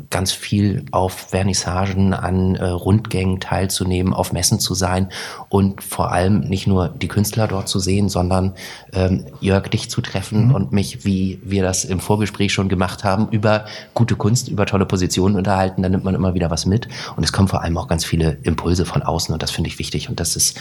ganz 0.09 0.33
viel 0.33 0.85
auf 0.91 1.13
Vernissagen, 1.13 2.13
an 2.13 2.55
äh, 2.55 2.65
Rundgängen 2.65 3.39
teilzunehmen, 3.39 4.13
auf 4.13 4.33
Messen 4.33 4.59
zu 4.59 4.73
sein 4.73 5.09
und 5.47 5.81
vor 5.81 6.11
allem 6.11 6.41
nicht 6.41 6.67
nur 6.67 6.89
die 6.89 7.07
Künstler 7.07 7.47
dort 7.47 7.69
zu 7.69 7.79
sehen, 7.79 8.09
sondern 8.09 8.53
ähm, 8.91 9.25
Jörg 9.39 9.69
dich 9.69 9.89
zu 9.89 10.01
treffen 10.01 10.49
mhm. 10.49 10.55
und 10.55 10.71
mich, 10.73 11.05
wie 11.05 11.39
wir 11.43 11.63
das 11.63 11.85
im 11.85 12.01
Vorgespräch 12.01 12.51
schon 12.51 12.67
gemacht 12.67 13.05
haben, 13.05 13.29
über 13.31 13.65
gute 13.93 14.15
Kunst, 14.15 14.49
über 14.49 14.65
tolle 14.65 14.85
Positionen 14.85 15.35
unterhalten. 15.35 15.81
Da 15.83 15.89
nimmt 15.89 16.03
man 16.03 16.15
immer 16.15 16.33
wieder 16.33 16.51
was 16.51 16.65
mit 16.65 16.87
und 17.15 17.23
es 17.23 17.31
kommen 17.31 17.47
vor 17.47 17.61
allem 17.61 17.77
auch 17.77 17.87
ganz 17.87 18.03
viele 18.03 18.37
Impulse 18.43 18.85
von 18.85 19.03
außen 19.03 19.33
und 19.33 19.41
das 19.41 19.51
finde 19.51 19.69
ich 19.69 19.79
wichtig 19.79 20.09
und 20.09 20.19
das 20.19 20.35
ist 20.35 20.59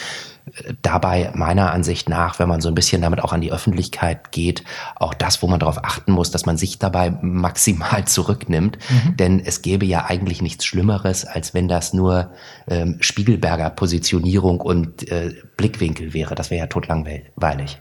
dabei 0.80 1.32
meiner 1.34 1.72
Ansicht 1.72 2.08
nach, 2.08 2.38
wenn 2.38 2.48
man 2.48 2.60
so 2.60 2.68
ein 2.68 2.74
bisschen 2.74 3.02
damit 3.02 3.20
auch 3.20 3.32
an 3.32 3.40
die 3.40 3.52
Öffentlichkeit 3.52 4.30
geht, 4.30 4.62
auch 4.94 5.12
das, 5.12 5.42
wo 5.42 5.48
man 5.48 5.58
darauf 5.58 5.84
achten 5.84 6.12
muss, 6.12 6.30
dass 6.30 6.46
man 6.46 6.56
sich 6.56 6.78
dabei 6.78 7.10
maximal 7.20 8.04
zurücknimmt. 8.06 8.78
Mhm. 8.88 9.16
Denn 9.16 9.40
es 9.40 9.62
gäbe 9.62 9.84
ja 9.86 10.06
eigentlich 10.06 10.42
nichts 10.42 10.64
Schlimmeres, 10.64 11.24
als 11.24 11.52
wenn 11.52 11.66
das 11.68 11.92
nur 11.92 12.30
ähm, 12.68 12.98
Spiegelberger 13.00 13.70
Positionierung 13.70 14.60
und 14.60 15.10
äh, 15.10 15.34
Blickwinkel 15.56 16.14
wäre. 16.14 16.34
Das 16.34 16.50
wäre 16.50 16.60
ja 16.60 16.66
totlangweilig. 16.66 17.80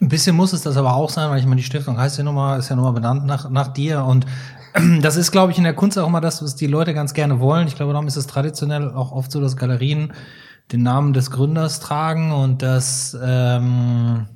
Ein 0.00 0.08
bisschen 0.08 0.34
muss 0.34 0.52
es 0.52 0.62
das 0.62 0.76
aber 0.76 0.96
auch 0.96 1.10
sein, 1.10 1.30
weil 1.30 1.38
ich 1.38 1.46
meine, 1.46 1.60
die 1.60 1.62
Stiftung 1.62 1.96
heißt 1.96 2.18
ja 2.18 2.24
nochmal, 2.24 2.58
ist 2.58 2.68
ja 2.68 2.74
nochmal 2.74 2.94
benannt 2.94 3.24
nach, 3.24 3.48
nach 3.48 3.68
dir 3.68 4.04
und 4.04 4.26
das 5.00 5.16
ist, 5.16 5.30
glaube 5.30 5.52
ich, 5.52 5.58
in 5.58 5.64
der 5.64 5.74
Kunst 5.74 5.96
auch 5.96 6.08
immer 6.08 6.20
das, 6.20 6.42
was 6.42 6.56
die 6.56 6.66
Leute 6.66 6.94
ganz 6.94 7.14
gerne 7.14 7.38
wollen. 7.38 7.68
Ich 7.68 7.76
glaube, 7.76 7.92
darum 7.92 8.08
ist 8.08 8.16
es 8.16 8.26
traditionell 8.26 8.90
auch 8.90 9.12
oft 9.12 9.30
so, 9.30 9.40
dass 9.40 9.56
Galerien 9.56 10.12
den 10.72 10.82
Namen 10.82 11.12
des 11.12 11.30
Gründers 11.30 11.80
tragen 11.80 12.32
und 12.32 12.62
dass 12.62 13.16
ähm, 13.20 14.26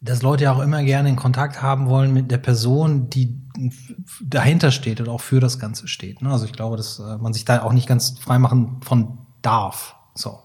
dass 0.00 0.22
Leute 0.22 0.44
ja 0.44 0.52
auch 0.52 0.60
immer 0.60 0.82
gerne 0.84 1.08
in 1.08 1.16
Kontakt 1.16 1.62
haben 1.62 1.88
wollen 1.88 2.12
mit 2.12 2.30
der 2.30 2.38
Person, 2.38 3.10
die 3.10 3.40
dahinter 4.22 4.70
steht 4.70 5.00
und 5.00 5.08
auch 5.08 5.20
für 5.20 5.40
das 5.40 5.58
Ganze 5.58 5.88
steht. 5.88 6.22
Ne? 6.22 6.30
Also 6.30 6.44
ich 6.44 6.52
glaube, 6.52 6.76
dass 6.76 6.98
äh, 6.98 7.16
man 7.18 7.32
sich 7.32 7.44
da 7.44 7.62
auch 7.62 7.72
nicht 7.72 7.88
ganz 7.88 8.18
frei 8.18 8.38
machen 8.38 8.80
von 8.82 9.18
darf. 9.42 9.96
So. 10.14 10.38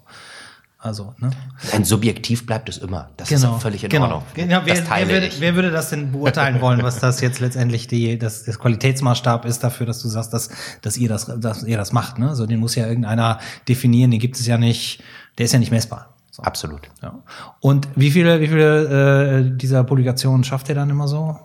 Also, 0.84 1.14
ne? 1.20 1.30
Ein 1.74 1.86
Subjektiv 1.86 2.48
bleibt 2.48 2.68
es 2.68 2.80
immer. 2.80 3.12
Das 3.16 3.30
genau. 3.30 3.56
ist 3.56 3.62
völlig 3.62 3.84
in 3.84 3.90
genau. 3.92 4.06
Ordnung. 4.06 4.24
Genau. 4.34 4.62
Wer, 4.66 4.84
wer, 4.90 5.10
würde, 5.10 5.30
wer 5.38 5.56
würde 5.56 5.70
das 5.70 5.92
denn 5.92 6.12
beurteilen 6.12 6.60
wollen, 6.60 6.82
was 6.82 6.98
das 6.98 7.22
jetzt 7.22 7.40
letztendlich 7.40 7.86
die, 7.88 8.18
das, 8.18 8.46
das 8.46 8.58
Qualitätsmaßstab 8.58 9.46
ist 9.46 9.64
dafür, 9.64 9.86
dass 9.86 10.02
du 10.02 10.08
sagst, 10.08 10.34
dass, 10.34 10.50
dass 10.82 10.98
ihr 10.98 11.08
das, 11.08 11.32
dass 11.40 11.64
ihr 11.64 11.78
das 11.78 11.92
macht, 11.92 12.18
ne? 12.18 12.36
So, 12.36 12.48
den 12.48 12.60
muss 12.60 12.74
ja 12.74 12.88
irgendeiner 12.88 13.40
definieren, 13.70 14.10
den 14.10 14.20
gibt 14.20 14.40
es 14.40 14.48
ja 14.48 14.58
nicht, 14.58 15.04
der 15.38 15.46
ist 15.46 15.52
ja 15.52 15.60
nicht 15.60 15.72
messbar. 15.72 16.16
So. 16.32 16.42
Absolut. 16.42 16.90
Ja. 17.04 17.20
Und 17.60 17.88
wie 17.96 18.10
viele, 18.10 18.42
wie 18.42 18.48
viele 18.48 19.40
äh, 19.40 19.56
dieser 19.56 19.84
Publikationen 19.84 20.44
schafft 20.44 20.68
ihr 20.70 20.76
dann 20.76 20.90
immer 20.90 21.08
so? 21.08 21.38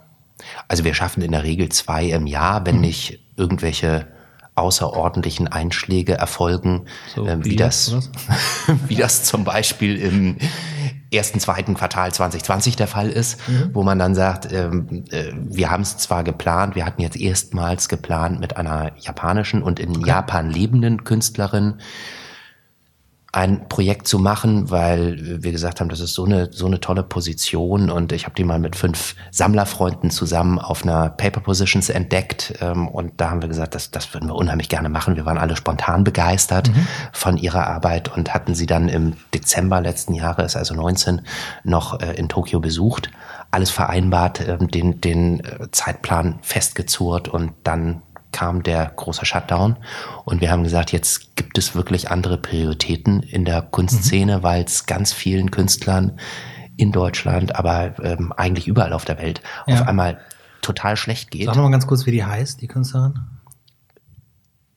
Also 0.66 0.85
wir 0.85 0.95
schaffen 0.95 1.23
in 1.23 1.33
der 1.33 1.43
Regel 1.43 1.69
zwei 1.69 2.07
im 2.07 2.26
Jahr, 2.26 2.61
Mhm. 2.61 2.66
wenn 2.66 2.81
nicht 2.81 3.21
irgendwelche 3.37 4.07
außerordentlichen 4.56 5.48
Einschläge 5.48 6.14
erfolgen, 6.14 6.86
So, 7.14 7.26
ähm, 7.26 7.44
wie 7.44 7.50
wie, 7.52 7.56
das, 7.56 7.94
wie 8.88 8.96
das 8.96 9.22
zum 9.25 9.44
Beispiel 9.44 9.96
im 9.96 10.36
ersten, 11.12 11.38
zweiten 11.40 11.75
Quartal 11.75 12.12
2020 12.12 12.75
der 12.76 12.88
Fall 12.88 13.08
ist, 13.10 13.38
Mhm. 13.48 13.70
wo 13.72 13.82
man 13.84 13.98
dann 13.98 14.14
sagt, 14.14 14.52
ähm, 14.52 15.04
äh, 15.10 15.32
wir 15.34 15.70
haben 15.70 15.82
es 15.82 15.96
zwar 15.98 16.25
geplant, 16.25 16.75
wir 16.75 16.84
hatten 16.84 17.00
jetzt 17.00 17.16
erstmals 17.16 17.88
geplant 17.88 18.40
mit 18.40 18.56
einer 18.56 18.92
japanischen 18.98 19.62
und 19.62 19.78
in 19.78 20.04
Japan 20.04 20.50
lebenden 20.50 21.04
Künstlerin 21.04 21.75
ein 23.37 23.69
Projekt 23.69 24.09
zu 24.09 24.19
machen, 24.19 24.71
weil 24.71 25.43
wir 25.43 25.52
gesagt 25.52 25.81
haben, 25.81 25.90
das 25.90 26.00
ist 26.00 26.14
so 26.14 26.25
eine 26.25 26.50
so 26.52 26.64
eine 26.64 26.81
tolle 26.81 27.02
Position 27.02 27.90
und 27.90 28.12
ich 28.12 28.25
habe 28.25 28.35
die 28.35 28.45
mal 28.45 28.59
mit 28.59 28.76
fünf 28.76 29.14
Sammlerfreunden 29.31 30.11
zusammen 30.11 30.59
auf 30.59 30.85
einer 30.85 31.11
Paper 31.11 31.40
Positions 31.40 31.90
entdeckt 31.90 32.55
ähm, 32.62 32.88
und 32.88 33.21
da 33.21 33.28
haben 33.28 33.43
wir 33.43 33.49
gesagt, 33.49 33.75
das 33.75 33.90
das 33.90 34.14
würden 34.14 34.31
wir 34.31 34.35
unheimlich 34.35 34.71
gerne 34.71 34.88
machen. 34.88 35.16
Wir 35.16 35.26
waren 35.26 35.37
alle 35.37 35.55
spontan 35.55 36.02
begeistert 36.02 36.71
von 37.12 37.37
ihrer 37.37 37.66
Arbeit 37.66 38.16
und 38.16 38.33
hatten 38.33 38.55
sie 38.55 38.64
dann 38.64 38.88
im 38.88 39.12
Dezember 39.35 39.83
letzten 39.83 40.14
Jahres, 40.14 40.57
also 40.57 40.75
19, 40.75 41.21
noch 41.62 42.00
äh, 42.00 42.14
in 42.14 42.31
Tokio 42.31 42.61
besucht. 42.61 43.11
Alles 43.50 43.71
vereinbart, 43.71 44.49
ähm, 44.49 44.69
den 44.69 45.02
den 45.02 45.40
äh, 45.40 45.71
Zeitplan 45.73 46.38
festgezurrt 46.40 47.28
und 47.28 47.52
dann 47.64 48.00
kam 48.37 48.62
der 48.62 48.93
große 48.95 49.25
Shutdown 49.25 49.76
und 50.26 50.43
wir 50.43 50.50
haben 50.50 50.62
gesagt, 50.62 50.93
jetzt 50.93 51.37
gibt 51.37 51.57
es 51.57 51.75
wirklich 51.75 52.11
andere 52.11 52.37
Prioritäten 52.37 53.23
in 53.23 53.47
der 53.47 53.62
Kunstszene, 53.62 54.43
weil 54.43 54.62
es 54.62 54.85
ganz 54.85 55.14
vielen 55.14 55.50
Künstlern 55.50 56.19
in 56.76 56.93
Deutschland, 56.93 57.57
aber 57.57 57.99
ähm, 58.05 58.35
eigentlich 58.37 58.69
überall 58.69 58.93
auf 58.93 59.07
der 59.07 59.16
Welt 59.19 59.40
Ja. 59.66 59.76
auf 59.81 59.88
einmal 59.88 60.19
total 60.61 60.99
schlecht 60.99 61.31
geht. 61.31 61.47
Sag 61.47 61.57
mal 61.57 61.71
ganz 61.71 61.87
kurz, 61.87 62.05
wie 62.05 62.11
die 62.11 62.25
heißt, 62.26 62.61
die 62.61 62.66
Künstlerin. 62.66 63.14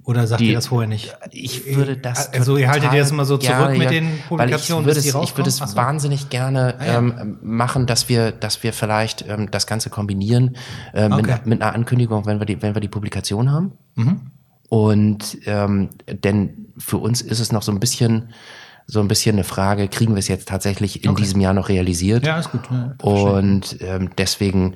Oder 0.10 0.26
sagt 0.26 0.42
Die- 0.42 0.48
ihr 0.50 0.56
das 0.56 0.68
vorher 0.68 0.88
nicht? 0.90 1.16
Ich 1.32 1.76
würde 1.76 1.96
das 1.96 2.34
Also 2.34 2.58
ihr 2.58 2.68
haltet 2.70 2.92
das 2.92 3.12
immer 3.12 3.26
so 3.26 3.38
zurück 3.38 3.78
mit 3.78 3.92
den 3.92 4.06
weil 4.08 4.18
Publikationen, 4.28 4.82
ich 4.90 4.96
würde 4.96 5.00
es, 5.00 5.06
ich 5.30 5.38
würde 5.38 5.50
es? 5.50 5.62
Ach 5.62 5.68
so. 5.68 5.76
wahnsinnig 5.76 6.30
gerne 6.30 6.76
Ah, 6.80 6.86
ja. 6.86 6.98
ähm, 6.98 7.38
machen, 7.44 7.86
dass 7.86 8.10
wir, 8.10 8.32
dass 8.32 8.64
wir 8.64 8.74
vielleicht 8.74 9.26
ähm, 9.28 9.52
das 9.52 9.68
Ganze 9.68 9.92
kombinieren 9.92 10.56
äh, 10.94 11.06
Okay. 11.06 11.22
mit, 11.22 11.46
mit 11.46 11.62
einer 11.62 11.76
Ankündigung, 11.76 12.26
wenn 12.26 12.40
wir 12.40 12.46
die, 12.48 12.60
wenn 12.62 12.74
wir 12.76 12.82
die 12.82 12.88
Publikation 12.88 13.52
haben. 13.52 13.74
Mhm. 13.96 14.32
Und 14.70 15.38
ähm, 15.46 15.90
denn 16.08 16.74
für 16.80 16.98
uns 16.98 17.22
ist 17.22 17.40
es 17.40 17.52
noch 17.52 17.62
so 17.62 17.72
ein 17.72 17.80
bisschen 17.80 18.34
so 18.88 19.00
ein 19.02 19.08
bisschen 19.08 19.36
eine 19.36 19.44
Frage, 19.44 19.88
kriegen 19.90 20.16
wir 20.16 20.20
es 20.20 20.28
jetzt 20.28 20.48
tatsächlich 20.48 21.04
in 21.04 21.12
Okay. 21.12 21.22
diesem 21.22 21.40
Jahr 21.42 21.54
noch 21.54 21.70
realisiert? 21.70 22.26
Ja, 22.26 22.40
ist 22.40 22.52
gut. 22.52 22.62
Ja. 22.72 22.96
Und 23.02 23.78
ähm, 23.82 24.10
deswegen 24.18 24.74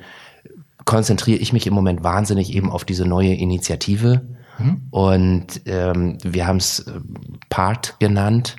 konzentriere 0.84 1.38
ich 1.38 1.52
mich 1.52 1.66
im 1.66 1.74
Moment 1.74 2.04
wahnsinnig 2.04 2.54
eben 2.54 2.70
auf 2.70 2.84
diese 2.84 3.06
neue 3.06 3.34
Initiative. 3.34 4.22
Mhm. 4.58 4.82
Und 4.90 5.62
ähm, 5.66 6.18
wir 6.22 6.46
haben 6.46 6.58
es 6.58 6.84
Part 7.48 7.96
genannt 7.98 8.56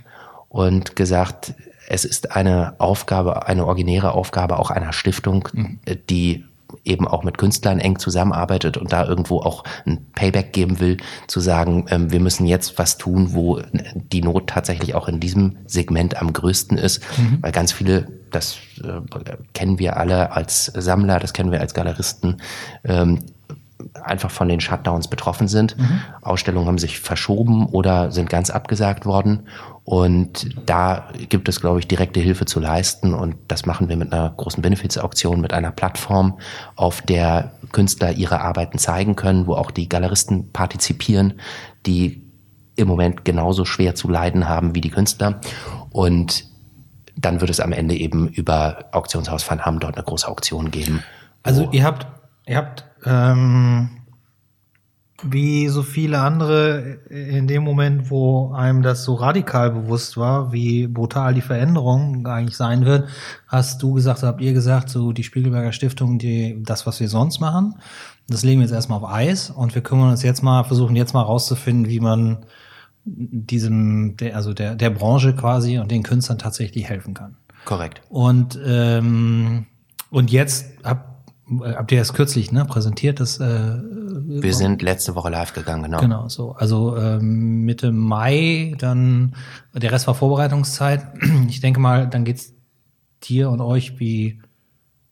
und 0.49 0.95
gesagt, 0.95 1.53
es 1.87 2.05
ist 2.05 2.31
eine 2.35 2.75
Aufgabe, 2.79 3.47
eine 3.47 3.65
originäre 3.65 4.13
Aufgabe 4.13 4.57
auch 4.59 4.71
einer 4.71 4.93
Stiftung, 4.93 5.49
Mhm. 5.53 5.79
äh, 5.85 5.95
die 6.09 6.45
eben 6.83 7.07
auch 7.07 7.23
mit 7.23 7.37
Künstlern 7.37 7.79
eng 7.79 7.99
zusammenarbeitet 7.99 8.75
und 8.75 8.91
da 8.91 9.05
irgendwo 9.05 9.39
auch 9.39 9.63
ein 9.85 10.07
Payback 10.13 10.51
geben 10.51 10.79
will, 10.79 10.97
zu 11.27 11.39
sagen, 11.39 11.85
ähm, 11.89 12.11
wir 12.11 12.19
müssen 12.19 12.45
jetzt 12.45 12.77
was 12.77 12.97
tun, 12.97 13.33
wo 13.33 13.61
die 14.11 14.21
Not 14.21 14.47
tatsächlich 14.47 14.93
auch 14.95 15.07
in 15.07 15.19
diesem 15.19 15.57
Segment 15.67 16.21
am 16.21 16.33
größten 16.33 16.77
ist, 16.77 17.01
weil 17.41 17.51
ganz 17.51 17.71
viele, 17.71 18.07
das 18.31 18.57
äh, 18.83 18.99
kennen 19.53 19.79
wir 19.79 19.97
alle 19.97 20.31
als 20.33 20.65
Sammler, 20.65 21.19
das 21.19 21.33
kennen 21.33 21.51
wir 21.51 21.61
als 21.61 21.73
Galeristen, 21.73 22.41
ähm, 22.83 23.19
einfach 24.03 24.32
von 24.32 24.48
den 24.48 24.60
Shutdowns 24.62 25.10
betroffen 25.10 25.48
sind. 25.48 25.75
Ausstellungen 26.22 26.67
haben 26.67 26.77
sich 26.77 27.00
verschoben 27.00 27.65
oder 27.67 28.12
sind 28.12 28.29
ganz 28.29 28.50
abgesagt 28.50 29.05
worden. 29.05 29.48
Und 29.84 30.50
da 30.65 31.10
gibt 31.29 31.48
es, 31.50 31.62
glaube 31.62 31.79
ich, 31.79 31.88
direkte 31.88 32.20
Hilfe 32.20 32.46
zu 32.46 32.60
leisten. 32.60 33.13
Und 33.13 33.36
das 33.48 33.65
machen 33.65 33.89
wir 33.89 33.98
mit 33.98 34.13
einer 34.13 34.32
großen 34.36 34.62
Benefits-Auktion, 34.62 35.41
mit 35.41 35.53
einer 35.53 35.72
Plattform, 35.72 36.39
auf 36.75 37.01
der 37.01 37.51
Künstler 37.72 38.12
ihre 38.13 38.41
Arbeiten 38.41 38.77
zeigen 38.77 39.15
können, 39.15 39.48
wo 39.48 39.53
auch 39.53 39.72
die 39.72 39.89
Galeristen 39.89 40.51
partizipieren, 40.51 41.36
die 41.86 42.24
im 42.75 42.88
Moment 42.88 43.25
genauso 43.25 43.65
schwer 43.65 43.96
zu 43.96 44.10
leiden 44.10 44.50
haben 44.50 44.75
wie 44.75 44.82
die 44.82 44.89
Künstler. 44.89 45.39
Und 45.91 46.46
dann 47.15 47.41
wird 47.41 47.50
es 47.50 47.60
am 47.60 47.72
Ende 47.72 47.96
eben 47.96 48.27
über 48.27 48.86
Auktionshaus 48.91 49.50
Van 49.50 49.65
Ham 49.65 49.79
dort 49.79 49.96
eine 49.96 50.03
große 50.03 50.27
Auktion 50.27 50.72
geben. 50.72 51.03
Also 51.44 51.70
ihr 51.72 51.84
habt, 51.84 52.08
ihr 52.48 52.58
habt 52.58 52.86
ähm, 53.05 53.89
wie 55.24 55.69
so 55.69 55.81
viele 55.81 56.19
andere 56.19 57.00
in 57.09 57.47
dem 57.47 57.63
Moment, 57.63 58.09
wo 58.12 58.51
einem 58.53 58.81
das 58.81 59.03
so 59.03 59.15
radikal 59.15 59.71
bewusst 59.71 60.17
war, 60.17 60.51
wie 60.51 60.88
brutal 60.88 61.33
die 61.33 61.41
Veränderung 61.41 62.27
eigentlich 62.27 62.57
sein 62.57 62.85
wird, 62.85 63.07
hast 63.47 63.81
du 63.81 63.93
gesagt, 63.93 64.24
habt 64.24 64.41
ihr 64.41 64.53
gesagt, 64.53 64.89
so 64.89 65.13
die 65.13 65.24
Spiegelberger 65.24 65.71
Stiftung, 65.71 66.19
die 66.19 66.62
das, 66.63 66.85
was 66.85 67.00
wir 67.00 67.07
sonst 67.07 67.39
machen, 67.39 67.75
das 68.27 68.43
legen 68.43 68.59
wir 68.59 68.65
jetzt 68.65 68.74
erstmal 68.74 69.00
auf 69.00 69.09
Eis 69.09 69.50
und 69.50 69.74
wir 69.74 69.83
kümmern 69.83 70.09
uns 70.09 70.24
jetzt 70.24 70.43
mal, 70.43 70.63
versuchen 70.63 70.95
jetzt 70.95 71.13
mal 71.13 71.21
rauszufinden, 71.21 71.89
wie 71.89 72.00
man 72.00 72.45
diesem, 73.05 74.17
der, 74.17 74.35
also 74.35 74.53
der, 74.53 74.75
der 74.75 74.89
Branche 74.89 75.33
quasi 75.33 75.77
und 75.77 75.91
den 75.91 76.03
Künstlern 76.03 76.39
tatsächlich 76.39 76.89
helfen 76.89 77.13
kann. 77.13 77.38
Korrekt. 77.63 78.01
Und, 78.09 78.59
ähm, 78.65 79.67
und 80.09 80.31
jetzt 80.31 80.65
habt, 80.83 81.14
habt 81.47 81.91
ihr 81.91 81.99
das 81.99 82.13
kürzlich 82.13 82.51
ne, 82.51 82.65
präsentiert, 82.65 83.19
das 83.19 83.39
äh, 83.39 83.43
Wir 83.43 84.53
sind 84.53 84.81
letzte 84.81 85.15
Woche 85.15 85.29
live 85.29 85.53
gegangen, 85.53 85.83
genau. 85.83 85.99
genau 85.99 86.29
so. 86.29 86.53
Also 86.53 86.97
ähm, 86.97 87.65
Mitte 87.65 87.91
Mai, 87.91 88.75
dann 88.79 89.35
der 89.73 89.91
Rest 89.91 90.07
war 90.07 90.15
Vorbereitungszeit. 90.15 91.05
Ich 91.47 91.61
denke 91.61 91.79
mal, 91.79 92.07
dann 92.07 92.25
geht's 92.25 92.53
dir 93.23 93.49
und 93.49 93.61
euch 93.61 93.99
wie 93.99 94.41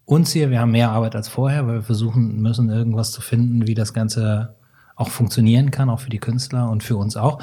uns 0.06 0.32
hier. 0.32 0.50
Wir 0.50 0.60
haben 0.60 0.72
mehr 0.72 0.92
Arbeit 0.92 1.16
als 1.16 1.28
vorher, 1.28 1.68
weil 1.68 1.76
wir 1.76 1.84
versuchen 1.84 2.42
müssen, 2.42 2.70
irgendwas 2.70 3.12
zu 3.12 3.22
finden, 3.22 3.68
wie 3.68 3.76
das 3.76 3.94
Ganze 3.94 4.56
auch 4.96 5.10
funktionieren 5.10 5.72
kann, 5.72 5.90
auch 5.90 6.00
für 6.00 6.10
die 6.10 6.20
Künstler 6.20 6.70
und 6.70 6.84
für 6.84 6.98
uns 6.98 7.18
auch. 7.18 7.40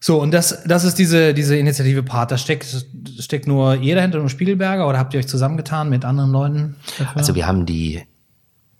So, 0.00 0.20
und 0.20 0.32
das, 0.32 0.62
das 0.64 0.84
ist 0.84 0.98
diese, 0.98 1.34
diese 1.34 1.56
Initiative 1.56 2.02
Part. 2.02 2.30
Da 2.30 2.38
steckt, 2.38 2.86
steckt 3.18 3.46
nur 3.46 3.76
ihr 3.76 3.94
dahinter, 3.94 4.18
nur 4.18 4.28
Spiegelberger, 4.28 4.88
oder 4.88 4.98
habt 4.98 5.14
ihr 5.14 5.20
euch 5.20 5.28
zusammengetan 5.28 5.88
mit 5.88 6.04
anderen 6.04 6.30
Leuten? 6.30 6.76
Dafür? 6.98 7.16
Also 7.16 7.34
wir 7.34 7.46
haben 7.46 7.66
die 7.66 8.02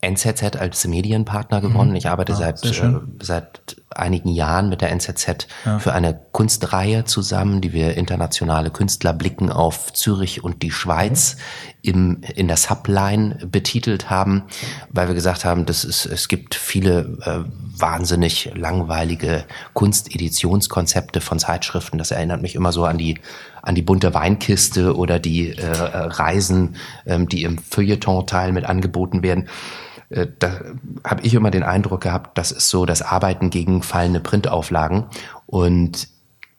NZZ 0.02 0.56
als 0.56 0.86
Medienpartner 0.86 1.60
gewonnen. 1.60 1.96
Ich 1.96 2.08
arbeite 2.08 2.34
Ah, 2.34 2.36
seit, 2.36 2.64
äh, 2.64 2.92
seit 3.20 3.76
einigen 3.90 4.28
Jahren 4.28 4.68
mit 4.68 4.82
der 4.82 4.90
NZZ 4.90 5.48
für 5.78 5.92
eine 5.94 6.20
Kunstreihe 6.32 7.04
zusammen, 7.04 7.60
die 7.60 7.72
wir 7.72 7.96
internationale 7.96 8.70
Künstler 8.70 9.14
blicken 9.14 9.50
auf 9.50 9.92
Zürich 9.94 10.44
und 10.44 10.62
die 10.62 10.70
Schweiz 10.70 11.38
im, 11.82 12.20
in 12.34 12.46
der 12.46 12.58
Subline 12.58 13.38
betitelt 13.50 14.10
haben, 14.10 14.44
weil 14.90 15.08
wir 15.08 15.14
gesagt 15.14 15.44
haben, 15.44 15.64
das 15.66 15.82
ist, 15.82 16.04
es 16.04 16.28
gibt 16.28 16.54
viele 16.54 17.18
äh, 17.24 17.65
wahnsinnig 17.78 18.50
langweilige 18.54 19.44
Kunsteditionskonzepte 19.74 21.20
von 21.20 21.38
Zeitschriften. 21.38 21.98
Das 21.98 22.10
erinnert 22.10 22.42
mich 22.42 22.54
immer 22.54 22.72
so 22.72 22.84
an 22.84 22.98
die 22.98 23.20
an 23.62 23.74
die 23.74 23.82
bunte 23.82 24.14
Weinkiste 24.14 24.96
oder 24.96 25.18
die 25.18 25.50
äh, 25.50 25.60
äh, 25.60 25.96
Reisen, 25.96 26.76
ähm, 27.04 27.28
die 27.28 27.42
im 27.42 27.58
Feuilleton-Teil 27.58 28.52
mit 28.52 28.64
angeboten 28.64 29.24
werden. 29.24 29.48
Äh, 30.08 30.28
da 30.38 30.60
habe 31.04 31.22
ich 31.22 31.34
immer 31.34 31.50
den 31.50 31.64
Eindruck 31.64 32.02
gehabt, 32.02 32.38
das 32.38 32.52
ist 32.52 32.68
so 32.68 32.86
das 32.86 33.02
Arbeiten 33.02 33.50
gegen 33.50 33.82
fallende 33.82 34.20
Printauflagen. 34.20 35.06
Und 35.46 36.08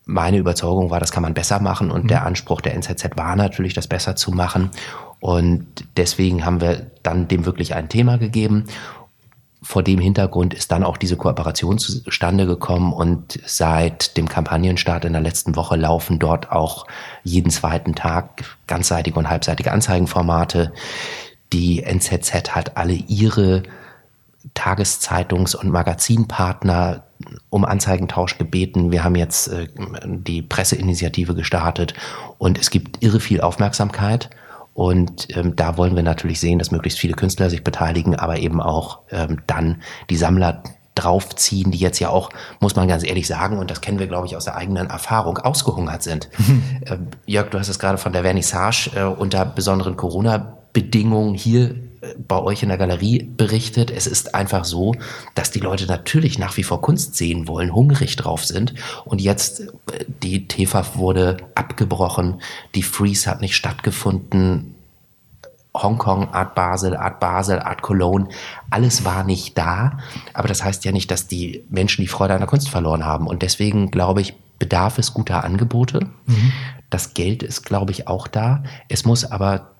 meine 0.05 0.37
Überzeugung 0.37 0.89
war, 0.89 0.99
das 0.99 1.11
kann 1.11 1.23
man 1.23 1.33
besser 1.33 1.61
machen. 1.61 1.91
Und 1.91 2.09
der 2.09 2.25
Anspruch 2.25 2.61
der 2.61 2.73
NZZ 2.75 3.15
war 3.15 3.35
natürlich, 3.35 3.73
das 3.73 3.87
besser 3.87 4.15
zu 4.15 4.31
machen. 4.31 4.71
Und 5.19 5.65
deswegen 5.97 6.45
haben 6.45 6.61
wir 6.61 6.91
dann 7.03 7.27
dem 7.27 7.45
wirklich 7.45 7.73
ein 7.73 7.89
Thema 7.89 8.17
gegeben. 8.17 8.65
Vor 9.67 9.83
dem 9.83 9.99
Hintergrund 9.99 10.53
ist 10.53 10.71
dann 10.71 10.85
auch 10.85 10.95
diese 10.95 11.17
Kooperation 11.17 11.77
zustande 11.77 12.45
gekommen 12.45 12.93
und 12.93 13.37
seit 13.45 14.15
dem 14.15 14.29
Kampagnenstart 14.29 15.03
in 15.03 15.11
der 15.11 15.21
letzten 15.21 15.57
Woche 15.57 15.75
laufen 15.75 16.19
dort 16.19 16.53
auch 16.53 16.87
jeden 17.25 17.51
zweiten 17.51 17.93
Tag 17.93 18.45
ganzseitige 18.67 19.19
und 19.19 19.29
halbseitige 19.29 19.73
Anzeigenformate, 19.73 20.71
Die 21.51 21.83
NZZ 21.83 22.55
hat 22.55 22.77
alle 22.77 22.93
ihre 22.93 23.63
Tageszeitungs- 24.55 25.57
und 25.57 25.69
Magazinpartner 25.69 27.03
um 27.49 27.65
Anzeigentausch 27.65 28.37
gebeten. 28.37 28.93
Wir 28.93 29.03
haben 29.03 29.15
jetzt 29.15 29.49
äh, 29.49 29.67
die 30.05 30.43
Presseinitiative 30.43 31.35
gestartet 31.35 31.93
und 32.37 32.57
es 32.57 32.69
gibt 32.69 33.03
irre 33.03 33.19
viel 33.19 33.41
Aufmerksamkeit. 33.41 34.29
Und 34.77 35.35
ähm, 35.35 35.55
da 35.55 35.75
wollen 35.75 35.95
wir 35.95 36.03
natürlich 36.03 36.39
sehen, 36.39 36.59
dass 36.59 36.69
möglichst 36.69 36.99
viele 36.99 37.15
Künstler 37.15 37.49
sich 37.49 37.63
beteiligen, 37.63 38.13
aber 38.13 38.37
eben 38.37 38.61
auch 38.61 38.99
ähm, 39.09 39.39
dann 39.47 39.81
die 40.11 40.17
Sammler 40.17 40.61
draufziehen, 40.93 41.71
die 41.71 41.79
jetzt 41.79 41.97
ja 41.97 42.09
auch, 42.09 42.29
muss 42.59 42.75
man 42.75 42.87
ganz 42.87 43.03
ehrlich 43.03 43.25
sagen, 43.25 43.57
und 43.57 43.71
das 43.71 43.81
kennen 43.81 43.97
wir, 43.97 44.05
glaube 44.05 44.27
ich, 44.27 44.35
aus 44.35 44.45
der 44.45 44.55
eigenen 44.55 44.91
Erfahrung, 44.91 45.39
ausgehungert 45.39 46.03
sind. 46.03 46.29
äh, 46.85 46.97
Jörg, 47.25 47.49
du 47.49 47.57
hast 47.57 47.69
es 47.69 47.79
gerade 47.79 47.97
von 47.97 48.13
der 48.13 48.21
Vernissage 48.21 48.91
äh, 48.95 49.01
unter 49.01 49.45
besonderen 49.45 49.97
Corona-Bedingungen 49.97 51.33
hier 51.33 51.73
bei 52.27 52.37
euch 52.37 52.63
in 52.63 52.69
der 52.69 52.77
Galerie 52.77 53.23
berichtet. 53.23 53.91
Es 53.91 54.07
ist 54.07 54.35
einfach 54.35 54.65
so, 54.65 54.95
dass 55.35 55.51
die 55.51 55.59
Leute 55.59 55.85
natürlich 55.85 56.39
nach 56.39 56.57
wie 56.57 56.63
vor 56.63 56.81
Kunst 56.81 57.15
sehen 57.15 57.47
wollen, 57.47 57.73
hungrig 57.73 58.15
drauf 58.15 58.45
sind. 58.45 58.73
Und 59.05 59.21
jetzt, 59.21 59.61
äh, 59.61 60.05
die 60.23 60.47
TFAF 60.47 60.97
wurde 60.97 61.37
abgebrochen, 61.55 62.41
die 62.75 62.83
Freeze 62.83 63.29
hat 63.29 63.41
nicht 63.41 63.55
stattgefunden. 63.55 64.75
Hongkong, 65.73 66.33
Art 66.33 66.55
Basel, 66.55 66.95
Art 66.95 67.19
Basel, 67.19 67.59
Art 67.59 67.83
Cologne, 67.83 68.29
alles 68.71 69.05
war 69.05 69.23
nicht 69.23 69.57
da. 69.57 69.99
Aber 70.33 70.47
das 70.47 70.63
heißt 70.63 70.85
ja 70.85 70.91
nicht, 70.91 71.11
dass 71.11 71.27
die 71.27 71.63
Menschen 71.69 72.01
die 72.01 72.07
Freude 72.07 72.33
an 72.33 72.39
der 72.39 72.47
Kunst 72.47 72.69
verloren 72.69 73.05
haben. 73.05 73.27
Und 73.27 73.43
deswegen 73.43 73.91
glaube 73.91 74.21
ich, 74.21 74.33
bedarf 74.59 74.97
es 74.97 75.13
guter 75.13 75.43
Angebote. 75.43 76.07
Mhm. 76.25 76.51
Das 76.89 77.13
Geld 77.13 77.43
ist, 77.43 77.63
glaube 77.63 77.91
ich, 77.91 78.07
auch 78.07 78.27
da. 78.27 78.63
Es 78.89 79.05
muss 79.05 79.25
aber 79.25 79.71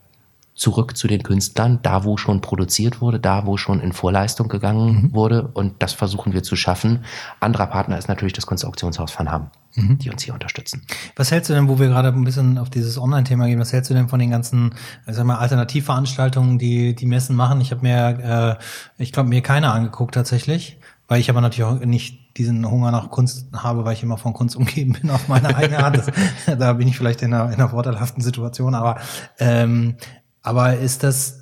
zurück 0.57 0.97
zu 0.97 1.07
den 1.07 1.21
Künstlern, 1.21 1.79
da 1.83 2.03
wo 2.03 2.17
schon 2.17 2.41
produziert 2.41 2.99
wurde, 2.99 3.19
da 3.19 3.45
wo 3.45 3.57
schon 3.57 3.79
in 3.79 3.93
Vorleistung 3.93 4.49
gegangen 4.49 5.03
mhm. 5.03 5.13
wurde. 5.13 5.49
Und 5.53 5.83
das 5.83 5.93
versuchen 5.93 6.33
wir 6.33 6.41
zu 6.41 6.55
schaffen. 6.55 7.05
Anderer 7.39 7.67
Partner 7.67 7.97
ist 7.97 8.09
natürlich 8.09 8.33
das 8.33 8.47
Kunstauktionshaus 8.47 9.17
Van 9.17 9.31
Ham, 9.31 9.51
mhm. 9.75 9.99
die 9.99 10.09
uns 10.09 10.23
hier 10.23 10.33
unterstützen. 10.33 10.81
Was 11.15 11.29
hältst 11.29 11.51
du 11.51 11.53
denn, 11.53 11.69
wo 11.69 11.77
wir 11.77 11.87
gerade 11.87 12.09
ein 12.09 12.23
bisschen 12.23 12.57
auf 12.57 12.71
dieses 12.71 12.97
Online-Thema 12.97 13.45
gehen, 13.45 13.59
was 13.59 13.71
hältst 13.71 13.91
du 13.91 13.93
denn 13.93 14.09
von 14.09 14.19
den 14.19 14.31
ganzen, 14.31 14.73
sag 15.05 15.25
mal, 15.25 15.37
Alternativveranstaltungen, 15.37 16.57
die 16.57 16.95
die 16.95 17.05
Messen 17.05 17.35
machen? 17.35 17.61
Ich 17.61 17.69
habe 17.69 17.83
mir, 17.83 18.57
äh, 18.97 19.03
ich 19.03 19.11
glaube, 19.11 19.29
mir 19.29 19.43
keine 19.43 19.71
angeguckt 19.71 20.15
tatsächlich, 20.15 20.79
weil 21.07 21.19
ich 21.19 21.29
aber 21.29 21.41
natürlich 21.41 21.69
auch 21.69 21.85
nicht 21.85 22.35
diesen 22.37 22.69
Hunger 22.69 22.89
nach 22.89 23.11
Kunst 23.11 23.47
habe, 23.53 23.85
weil 23.85 23.93
ich 23.93 24.01
immer 24.01 24.17
von 24.17 24.33
Kunst 24.33 24.55
umgeben 24.55 24.93
bin 24.93 25.11
auf 25.11 25.27
meine 25.27 25.55
eigene 25.55 25.83
Art. 25.83 25.97
Das, 26.47 26.57
da 26.57 26.73
bin 26.73 26.87
ich 26.87 26.97
vielleicht 26.97 27.21
in 27.21 27.31
einer, 27.31 27.45
in 27.45 27.55
einer 27.55 27.69
vorteilhaften 27.69 28.21
Situation, 28.23 28.73
aber 28.73 28.99
ähm, 29.39 29.97
aber 30.47 30.77
ist 30.77 31.03
das, 31.03 31.41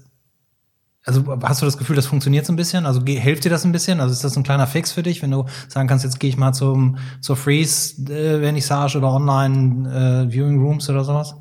also 1.03 1.38
hast 1.43 1.62
du 1.62 1.67
das 1.67 1.77
Gefühl, 1.77 1.95
das 1.95 2.07
funktioniert 2.07 2.43
so 2.43 2.51
ein 2.51 2.55
bisschen? 2.55 2.88
Also 2.88 3.05
hilft 3.05 3.45
dir 3.45 3.51
das 3.51 3.63
ein 3.63 3.71
bisschen? 3.71 4.00
Also 4.00 4.13
ist 4.13 4.24
das 4.24 4.35
ein 4.35 4.41
kleiner 4.41 4.65
Fix 4.65 4.93
für 4.93 5.03
dich, 5.03 5.21
wenn 5.21 5.29
du 5.29 5.45
sagen 5.67 5.88
kannst, 5.88 6.03
jetzt 6.03 6.19
gehe 6.19 6.27
ich 6.27 6.38
mal 6.38 6.53
zum 6.53 6.97
zur 7.21 7.35
Freeze 7.35 8.01
äh, 8.12 8.39
Vernissage 8.39 8.97
oder 8.97 9.12
Online 9.12 10.25
äh, 10.25 10.31
Viewing 10.31 10.59
Rooms 10.59 10.89
oder 10.89 11.03
sowas? 11.03 11.35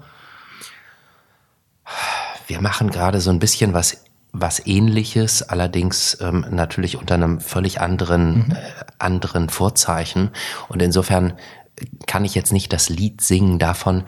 Wir 2.48 2.60
machen 2.60 2.90
gerade 2.90 3.22
so 3.22 3.30
ein 3.30 3.38
bisschen 3.38 3.72
was 3.72 4.04
was 4.32 4.66
ähnliches, 4.66 5.42
allerdings 5.42 6.18
ähm, 6.20 6.44
natürlich 6.50 6.98
unter 6.98 7.14
einem 7.14 7.40
völlig 7.40 7.80
anderen 7.80 8.48
mhm. 8.48 8.50
äh, 8.50 8.56
anderen 8.98 9.48
Vorzeichen 9.48 10.32
und 10.68 10.82
insofern 10.82 11.32
kann 12.06 12.26
ich 12.26 12.34
jetzt 12.34 12.52
nicht 12.52 12.74
das 12.74 12.90
Lied 12.90 13.22
singen 13.22 13.58
davon, 13.58 14.04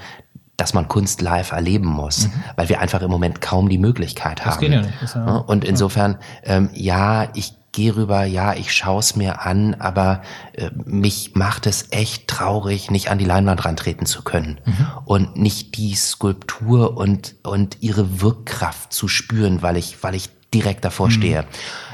dass 0.56 0.74
man 0.74 0.88
Kunst 0.88 1.20
live 1.20 1.52
erleben 1.52 1.88
muss, 1.88 2.28
mhm. 2.28 2.32
weil 2.56 2.68
wir 2.68 2.80
einfach 2.80 3.02
im 3.02 3.10
Moment 3.10 3.40
kaum 3.40 3.68
die 3.68 3.78
Möglichkeit 3.78 4.40
das 4.40 4.54
haben. 4.54 4.60
Geht 4.60 4.72
ja 4.72 4.80
nicht. 4.82 5.14
Ja, 5.14 5.36
und 5.36 5.64
insofern, 5.64 6.18
ähm, 6.44 6.70
ja, 6.72 7.28
ich 7.34 7.54
gehe 7.72 7.94
rüber, 7.94 8.24
ja, 8.24 8.54
ich 8.54 8.72
schaue 8.72 9.00
es 9.00 9.16
mir 9.16 9.44
an, 9.44 9.74
aber 9.74 10.22
äh, 10.54 10.70
mich 10.86 11.34
macht 11.34 11.66
es 11.66 11.88
echt 11.90 12.26
traurig, 12.26 12.90
nicht 12.90 13.10
an 13.10 13.18
die 13.18 13.26
Leinwand 13.26 13.66
rantreten 13.66 14.06
zu 14.06 14.22
können 14.22 14.60
mhm. 14.64 14.86
und 15.04 15.36
nicht 15.36 15.76
die 15.76 15.94
Skulptur 15.94 16.96
und 16.96 17.36
und 17.42 17.76
ihre 17.82 18.22
Wirkkraft 18.22 18.94
zu 18.94 19.08
spüren, 19.08 19.60
weil 19.60 19.76
ich 19.76 20.02
weil 20.02 20.14
ich 20.14 20.30
direkt 20.54 20.86
davor 20.86 21.08
mhm. 21.08 21.12
stehe. 21.12 21.44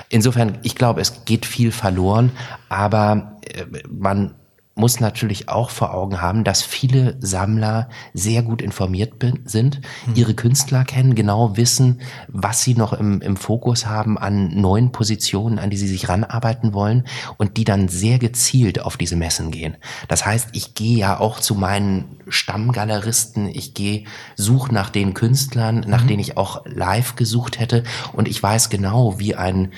Insofern, 0.09 0.59
ich 0.63 0.77
glaube, 0.77 1.01
es 1.01 1.25
geht 1.25 1.47
viel 1.47 1.73
verloren, 1.73 2.31
aber 2.69 3.39
äh, 3.45 3.65
man 3.91 4.35
muss 4.75 5.01
natürlich 5.01 5.49
auch 5.49 5.71
vor 5.71 5.93
Augen 5.93 6.23
haben, 6.23 6.45
dass 6.45 6.63
viele 6.63 7.17
Sammler 7.21 7.91
sehr 8.15 8.43
gut 8.43 8.63
informiert 8.63 9.15
sind, 9.45 9.81
mhm. 10.07 10.15
ihre 10.15 10.35
Künstler 10.35 10.85
kennen, 10.85 11.15
genau 11.15 11.57
wissen, 11.57 12.01
was 12.29 12.63
sie 12.63 12.75
noch 12.75 12.95
im, 12.95 13.21
im 13.21 13.37
Fokus 13.37 13.87
haben 13.87 14.17
an 14.17 14.49
neuen 14.49 14.91
Positionen, 14.91 15.59
an 15.59 15.69
die 15.69 15.77
sie 15.77 15.89
sich 15.89 16.09
ranarbeiten 16.09 16.73
wollen 16.73 17.05
und 17.37 17.59
die 17.59 17.65
dann 17.65 17.89
sehr 17.89 18.19
gezielt 18.19 18.81
auf 18.81 18.97
diese 18.97 19.17
Messen 19.17 19.51
gehen. 19.51 19.77
Das 20.09 20.25
heißt, 20.25 20.49
ich 20.53 20.75
gehe 20.75 20.97
ja 20.97 21.21
auch 21.21 21.41
zu 21.41 21.55
meinen 21.55 22.17
Stammgaleristen, 22.29 23.49
ich 23.49 23.75
gehe, 23.75 24.05
suche 24.37 24.73
nach 24.73 24.89
den 24.89 25.13
Künstlern, 25.13 25.85
nach 25.87 26.05
mhm. 26.05 26.09
denen 26.09 26.21
ich 26.21 26.39
auch 26.39 26.65
live 26.65 27.17
gesucht 27.17 27.59
hätte 27.59 27.85
und 28.15 28.27
ich 28.27 28.43
weiß 28.43 28.71
genau, 28.71 29.19
wie 29.19 29.35
ein 29.35 29.73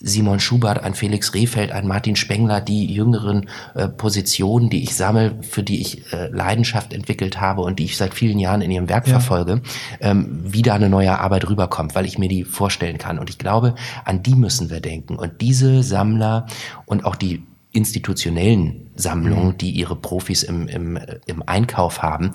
Simon 0.00 0.40
Schubert, 0.40 0.82
ein 0.82 0.94
Felix 0.94 1.34
Rehfeld, 1.34 1.72
ein 1.72 1.86
Martin 1.86 2.16
Spengler, 2.16 2.60
die 2.60 2.92
jüngeren 2.92 3.48
äh, 3.74 3.88
Positionen, 3.88 4.70
die 4.70 4.82
ich 4.82 4.94
sammle, 4.94 5.36
für 5.42 5.62
die 5.62 5.80
ich 5.80 6.12
äh, 6.12 6.28
Leidenschaft 6.28 6.92
entwickelt 6.92 7.40
habe 7.40 7.62
und 7.62 7.78
die 7.78 7.84
ich 7.84 7.96
seit 7.96 8.14
vielen 8.14 8.38
Jahren 8.38 8.60
in 8.60 8.70
ihrem 8.70 8.88
Werk 8.88 9.06
ja. 9.06 9.18
verfolge, 9.18 9.62
ähm, 10.00 10.52
wieder 10.52 10.74
eine 10.74 10.88
neue 10.88 11.18
Arbeit 11.18 11.48
rüberkommt, 11.48 11.94
weil 11.94 12.06
ich 12.06 12.18
mir 12.18 12.28
die 12.28 12.44
vorstellen 12.44 12.98
kann. 12.98 13.18
Und 13.18 13.30
ich 13.30 13.38
glaube, 13.38 13.74
an 14.04 14.22
die 14.22 14.34
müssen 14.34 14.70
wir 14.70 14.80
denken. 14.80 15.16
Und 15.16 15.40
diese 15.40 15.82
Sammler 15.82 16.46
und 16.86 17.04
auch 17.04 17.16
die 17.16 17.42
institutionellen 17.72 18.90
Sammlungen, 18.96 19.48
mhm. 19.48 19.58
die 19.58 19.70
ihre 19.70 19.96
Profis 19.96 20.42
im, 20.42 20.68
im, 20.68 20.98
im 21.26 21.42
Einkauf 21.46 22.02
haben, 22.02 22.32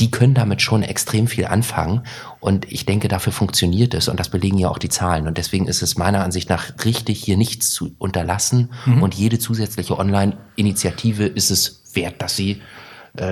die 0.00 0.10
können 0.10 0.34
damit 0.34 0.62
schon 0.62 0.82
extrem 0.82 1.26
viel 1.26 1.46
anfangen. 1.46 2.02
Und 2.40 2.70
ich 2.70 2.86
denke, 2.86 3.08
dafür 3.08 3.32
funktioniert 3.32 3.94
es. 3.94 4.08
Und 4.08 4.20
das 4.20 4.28
belegen 4.28 4.58
ja 4.58 4.68
auch 4.68 4.78
die 4.78 4.88
Zahlen. 4.88 5.26
Und 5.26 5.38
deswegen 5.38 5.66
ist 5.66 5.82
es 5.82 5.96
meiner 5.96 6.22
Ansicht 6.22 6.48
nach 6.48 6.72
richtig, 6.84 7.22
hier 7.22 7.36
nichts 7.36 7.70
zu 7.70 7.94
unterlassen. 7.98 8.70
Mhm. 8.86 9.02
Und 9.02 9.14
jede 9.14 9.38
zusätzliche 9.38 9.98
Online-Initiative 9.98 11.24
ist 11.24 11.50
es 11.50 11.82
wert, 11.94 12.22
dass 12.22 12.36
sie 12.36 12.60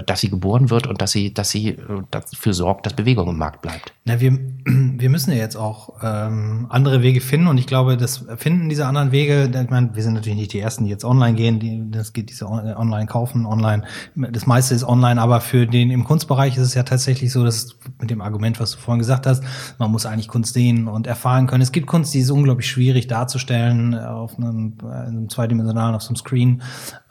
dass 0.02 0.20
sie 0.20 0.30
geboren 0.30 0.70
wird 0.70 0.86
und 0.86 1.00
dass 1.00 1.12
sie, 1.12 1.32
dass 1.32 1.50
sie 1.50 1.68
äh, 1.68 1.76
dafür 2.10 2.52
sorgt, 2.54 2.86
dass 2.86 2.94
Bewegung 2.94 3.28
im 3.28 3.38
Markt 3.38 3.62
bleibt. 3.62 3.92
Na, 4.04 4.20
wir, 4.20 4.32
wir 4.64 5.10
müssen 5.10 5.30
ja 5.30 5.36
jetzt 5.36 5.56
auch 5.56 6.02
ähm, 6.02 6.66
andere 6.70 7.02
Wege 7.02 7.20
finden 7.20 7.46
und 7.46 7.58
ich 7.58 7.66
glaube, 7.66 7.96
das 7.96 8.24
Finden 8.36 8.68
dieser 8.68 8.88
anderen 8.88 9.12
Wege, 9.12 9.50
ich 9.52 9.70
meine, 9.70 9.94
wir 9.94 10.02
sind 10.02 10.14
natürlich 10.14 10.38
nicht 10.38 10.52
die 10.52 10.60
Ersten, 10.60 10.84
die 10.84 10.90
jetzt 10.90 11.04
online 11.04 11.36
gehen, 11.36 11.60
die, 11.60 11.90
das 11.90 12.12
geht 12.12 12.30
diese 12.30 12.48
online 12.48 13.06
kaufen, 13.06 13.46
online, 13.46 13.84
das 14.14 14.46
meiste 14.46 14.74
ist 14.74 14.84
online, 14.84 15.20
aber 15.20 15.40
für 15.40 15.66
den 15.66 15.90
im 15.90 16.04
Kunstbereich 16.04 16.56
ist 16.56 16.62
es 16.62 16.74
ja 16.74 16.82
tatsächlich 16.82 17.32
so, 17.32 17.44
dass 17.44 17.78
mit 18.00 18.10
dem 18.10 18.20
Argument, 18.20 18.58
was 18.60 18.72
du 18.72 18.78
vorhin 18.78 18.98
gesagt 18.98 19.26
hast, 19.26 19.44
man 19.78 19.90
muss 19.90 20.06
eigentlich 20.06 20.28
Kunst 20.28 20.54
sehen 20.54 20.88
und 20.88 21.06
erfahren 21.06 21.46
können. 21.46 21.62
Es 21.62 21.72
gibt 21.72 21.86
Kunst, 21.86 22.12
die 22.14 22.20
ist 22.20 22.30
unglaublich 22.30 22.68
schwierig 22.68 23.06
darzustellen 23.06 23.94
auf 23.94 24.38
einem, 24.38 24.74
äh, 24.82 24.86
einem 24.86 25.28
zweidimensionalen, 25.28 25.94
auf 25.94 26.02
so 26.02 26.08
einem 26.08 26.16
Screen. 26.16 26.62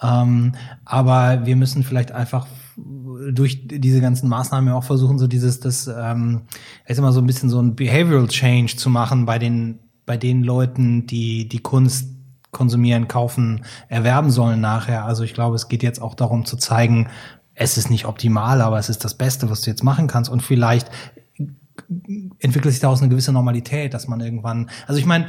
Ähm, 0.02 0.54
aber 0.84 1.46
wir 1.46 1.56
müssen 1.56 1.84
vielleicht 1.84 2.12
einfach 2.12 2.48
durch 3.32 3.68
diese 3.68 4.02
ganzen 4.02 4.30
Maßnahmen 4.30 4.74
auch 4.74 4.84
versuchen, 4.84 5.18
so 5.18 5.28
dieses, 5.28 5.60
das, 5.60 5.88
ähm, 5.88 6.42
ist 6.86 6.98
immer 6.98 7.12
so 7.12 7.22
ein 7.22 7.28
bisschen 7.28 7.50
so 7.50 7.62
ein 7.62 7.76
Behavioral 7.76 8.28
Change 8.28 8.76
zu 8.76 8.90
machen 8.90 9.26
bei 9.26 9.40
den, 9.40 9.80
bei 10.06 10.18
den 10.18 10.44
Leuten, 10.44 11.08
die 11.08 11.48
die 11.48 11.60
Kunst 11.60 12.10
konsumieren, 12.52 13.08
kaufen, 13.08 13.66
erwerben 13.90 14.32
sollen 14.32 14.62
nachher. 14.62 15.06
Also 15.06 15.24
ich 15.24 15.34
glaube, 15.34 15.56
es 15.56 15.68
geht 15.68 15.84
jetzt 15.84 16.02
auch 16.02 16.16
darum 16.16 16.46
zu 16.46 16.58
zeigen, 16.58 17.10
es 17.54 17.78
ist 17.78 17.90
nicht 17.90 18.06
optimal, 18.06 18.62
aber 18.62 18.80
es 18.80 18.90
ist 18.90 19.04
das 19.04 19.16
Beste, 19.16 19.50
was 19.50 19.62
du 19.62 19.70
jetzt 19.70 19.84
machen 19.84 20.08
kannst. 20.08 20.30
Und 20.30 20.42
vielleicht 20.42 20.90
entwickelt 22.40 22.74
sich 22.74 22.82
daraus 22.82 23.02
eine 23.02 23.10
gewisse 23.10 23.32
Normalität, 23.32 23.94
dass 23.94 24.08
man 24.08 24.20
irgendwann, 24.22 24.70
also 24.88 25.00
ich 25.00 25.06
meine, 25.06 25.28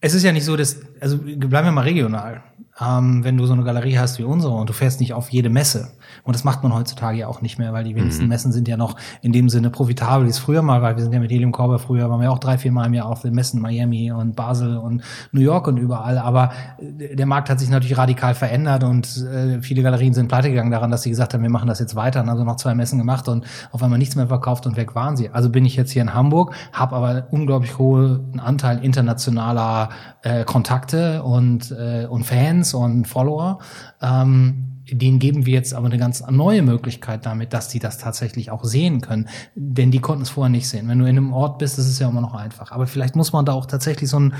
es 0.00 0.14
ist 0.14 0.22
ja 0.22 0.32
nicht 0.32 0.44
so, 0.44 0.56
dass, 0.56 0.80
also 1.00 1.18
bleiben 1.18 1.66
wir 1.66 1.72
mal 1.72 1.82
regional 1.82 2.42
ähm, 2.80 3.22
wenn 3.22 3.36
du 3.36 3.46
so 3.46 3.52
eine 3.52 3.62
Galerie 3.62 3.98
hast 3.98 4.18
wie 4.18 4.24
unsere 4.24 4.54
und 4.54 4.68
du 4.68 4.72
fährst 4.72 5.00
nicht 5.00 5.14
auf 5.14 5.28
jede 5.30 5.48
Messe. 5.48 5.92
Und 6.24 6.34
das 6.34 6.42
macht 6.42 6.62
man 6.62 6.74
heutzutage 6.74 7.18
ja 7.18 7.28
auch 7.28 7.40
nicht 7.40 7.58
mehr, 7.58 7.72
weil 7.72 7.84
die 7.84 7.94
wenigsten 7.94 8.24
mhm. 8.24 8.30
Messen 8.30 8.52
sind 8.52 8.66
ja 8.66 8.76
noch 8.76 8.96
in 9.22 9.32
dem 9.32 9.48
Sinne 9.48 9.70
profitabel, 9.70 10.26
wie 10.26 10.30
es 10.30 10.38
früher 10.38 10.62
mal 10.62 10.82
war. 10.82 10.96
Wir 10.96 11.02
sind 11.02 11.12
ja 11.12 11.20
mit 11.20 11.30
Helium 11.30 11.52
Corber 11.52 11.78
früher, 11.78 12.10
waren 12.10 12.20
wir 12.20 12.32
auch 12.32 12.40
drei, 12.40 12.58
vier 12.58 12.72
Mal 12.72 12.86
im 12.86 12.94
Jahr 12.94 13.06
auf 13.06 13.22
den 13.22 13.32
Messen, 13.32 13.60
Miami 13.60 14.10
und 14.10 14.34
Basel 14.34 14.76
und 14.76 15.02
New 15.30 15.40
York 15.40 15.68
und 15.68 15.76
überall. 15.76 16.18
Aber 16.18 16.50
äh, 16.78 17.14
der 17.14 17.26
Markt 17.26 17.48
hat 17.48 17.60
sich 17.60 17.70
natürlich 17.70 17.96
radikal 17.96 18.34
verändert 18.34 18.82
und 18.82 19.24
äh, 19.24 19.60
viele 19.62 19.82
Galerien 19.82 20.12
sind 20.12 20.26
pleite 20.26 20.50
gegangen 20.50 20.72
daran, 20.72 20.90
dass 20.90 21.02
sie 21.02 21.10
gesagt 21.10 21.32
haben, 21.32 21.42
wir 21.42 21.50
machen 21.50 21.68
das 21.68 21.78
jetzt 21.78 21.94
weiter. 21.94 22.22
Und 22.22 22.28
also 22.28 22.42
noch 22.42 22.56
zwei 22.56 22.74
Messen 22.74 22.98
gemacht 22.98 23.28
und 23.28 23.44
auf 23.70 23.82
einmal 23.82 23.98
nichts 24.00 24.16
mehr 24.16 24.26
verkauft 24.26 24.66
und 24.66 24.76
weg 24.76 24.96
waren 24.96 25.16
sie. 25.16 25.30
Also 25.30 25.48
bin 25.48 25.64
ich 25.64 25.76
jetzt 25.76 25.92
hier 25.92 26.02
in 26.02 26.12
Hamburg, 26.12 26.54
habe 26.72 26.96
aber 26.96 27.28
unglaublich 27.30 27.78
hohen 27.78 28.40
Anteil 28.40 28.82
internationaler 28.82 29.90
äh, 30.22 30.44
Kontakte 30.44 31.22
und, 31.22 31.70
äh, 31.70 32.06
und 32.06 32.24
Fans 32.24 32.63
und 32.72 33.06
Follower. 33.06 33.58
Ähm, 34.00 34.70
denen 34.90 35.18
geben 35.18 35.46
wir 35.46 35.54
jetzt 35.54 35.74
aber 35.74 35.86
eine 35.86 35.98
ganz 35.98 36.24
neue 36.28 36.62
Möglichkeit 36.62 37.24
damit, 37.24 37.52
dass 37.52 37.68
die 37.68 37.78
das 37.78 37.98
tatsächlich 37.98 38.50
auch 38.50 38.64
sehen 38.64 39.00
können. 39.00 39.28
Denn 39.54 39.90
die 39.90 40.00
konnten 40.00 40.22
es 40.22 40.30
vorher 40.30 40.50
nicht 40.50 40.68
sehen. 40.68 40.88
Wenn 40.88 40.98
du 40.98 41.06
in 41.06 41.16
einem 41.16 41.32
Ort 41.32 41.58
bist, 41.58 41.78
ist 41.78 41.86
es 41.86 41.98
ja 41.98 42.08
immer 42.08 42.20
noch 42.20 42.34
einfach. 42.34 42.70
Aber 42.70 42.86
vielleicht 42.86 43.16
muss 43.16 43.32
man 43.32 43.46
da 43.46 43.52
auch 43.52 43.66
tatsächlich 43.66 44.10
so 44.10 44.20
ein, 44.20 44.34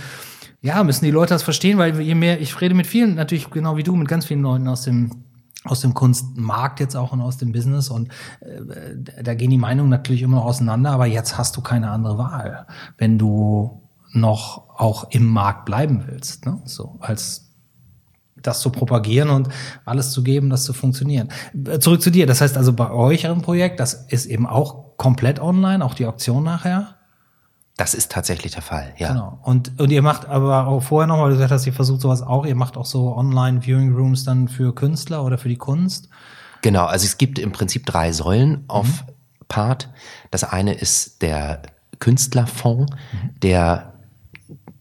ja, 0.61 0.83
müssen 0.85 1.05
die 1.05 1.11
Leute 1.11 1.35
das 1.35 1.43
verstehen, 1.43 1.79
weil 1.79 1.99
je 2.01 2.15
mehr, 2.15 2.41
ich 2.41 2.61
rede 2.61 2.75
mit 2.75 2.87
vielen, 2.87 3.15
natürlich 3.15 3.51
genau 3.51 3.77
wie 3.77 3.83
du, 3.83 3.97
mit 3.97 4.09
ganz 4.09 4.27
vielen 4.27 4.43
Leuten 4.43 4.69
aus 4.69 4.83
dem 4.83 5.11
aus 5.65 5.81
dem 5.81 5.95
Kunstmarkt 5.95 6.79
jetzt 6.79 6.95
auch 6.95 7.13
und 7.13 7.23
aus 7.23 7.39
dem 7.39 7.53
Business 7.53 7.89
und 7.89 8.11
äh, 8.41 9.23
da 9.23 9.33
gehen 9.35 9.49
die 9.49 9.57
Meinungen 9.57 9.89
natürlich 9.89 10.21
immer 10.21 10.37
noch 10.37 10.45
auseinander, 10.45 10.91
aber 10.91 11.07
jetzt 11.07 11.39
hast 11.39 11.57
du 11.57 11.63
keine 11.63 11.91
andere 11.91 12.19
Wahl, 12.19 12.67
wenn 12.99 13.19
du 13.19 13.81
noch 14.13 14.79
auch 14.79 15.11
im 15.11 15.27
Markt 15.27 15.65
bleiben 15.65 16.05
willst, 16.07 16.45
ne? 16.45 16.61
so 16.67 16.99
als 17.01 17.54
das 18.45 18.61
zu 18.61 18.71
propagieren 18.71 19.31
und 19.31 19.49
alles 19.85 20.13
zu 20.13 20.23
geben, 20.23 20.51
das 20.51 20.65
zu 20.65 20.73
funktionieren. 20.73 21.31
Äh, 21.67 21.81
zurück 21.81 22.03
zu 22.03 22.11
dir. 22.11 22.27
Das 22.27 22.41
heißt 22.41 22.57
also 22.57 22.73
bei 22.73 22.91
euch 22.91 23.25
im 23.25 23.43
Projekt, 23.43 23.81
das 23.81 23.95
ist 23.95 24.27
eben 24.27 24.47
auch 24.47 24.97
komplett 24.97 25.41
online, 25.41 25.85
auch 25.85 25.95
die 25.95 26.07
Auktion 26.07 26.45
nachher? 26.45 26.95
Das 27.77 27.95
ist 27.95 28.13
tatsächlich 28.13 28.53
der 28.53 28.63
Fall, 28.63 28.93
ja. 28.99 29.09
Genau. 29.09 29.39
Und, 29.43 29.81
und 29.81 29.91
ihr 29.91 30.03
macht 30.03 30.29
aber 30.29 30.69
auch 30.69 30.81
vorher 30.81 31.09
noch, 31.09 31.19
weil 31.19 31.31
du 31.31 31.35
gesagt 31.35 31.51
hast, 31.51 31.67
ihr 31.67 31.73
versucht 31.73 32.01
sowas 32.01 32.23
auch, 32.23 32.47
ihr 32.47 32.55
macht 32.55 32.77
auch 32.77 32.87
so 32.87 33.17
Online-Viewing 33.17 33.95
Rooms 33.95 34.23
dann 34.23 34.47
für 34.47 34.73
Künstler 34.75 35.25
oder 35.25 35.39
für 35.39 35.49
die 35.49 35.57
Kunst? 35.57 36.09
Genau, 36.63 36.85
also 36.85 37.05
es 37.05 37.19
gibt 37.19 37.39
im 37.39 37.51
Prinzip 37.51 37.85
drei 37.85 38.13
Säulen 38.13 38.65
auf 38.69 38.87
mhm. 38.87 39.13
Part. 39.49 39.89
Das 40.31 40.45
eine 40.45 40.75
ist 40.75 41.21
der 41.23 41.63
Künstlerfonds, 41.99 42.93
mhm. 42.93 43.41
der 43.41 43.95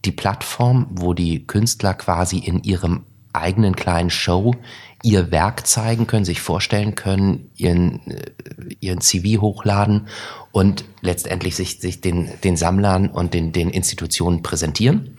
die 0.04 0.12
Plattform, 0.12 0.86
wo 0.90 1.14
die 1.14 1.46
Künstler 1.46 1.94
quasi 1.94 2.38
in 2.38 2.62
ihrem 2.62 3.04
eigenen 3.34 3.76
kleinen 3.76 4.10
Show 4.10 4.54
ihr 5.02 5.30
Werk 5.30 5.66
zeigen 5.66 6.06
können, 6.06 6.24
sich 6.24 6.40
vorstellen 6.40 6.94
können, 6.94 7.50
ihren, 7.56 8.10
äh, 8.10 8.32
ihren 8.80 9.00
CV 9.00 9.40
hochladen 9.40 10.08
und 10.50 10.84
letztendlich 11.02 11.56
sich, 11.56 11.78
sich 11.80 12.00
den, 12.00 12.30
den 12.42 12.56
Sammlern 12.56 13.08
und 13.08 13.34
den, 13.34 13.52
den 13.52 13.70
Institutionen 13.70 14.42
präsentieren. 14.42 15.18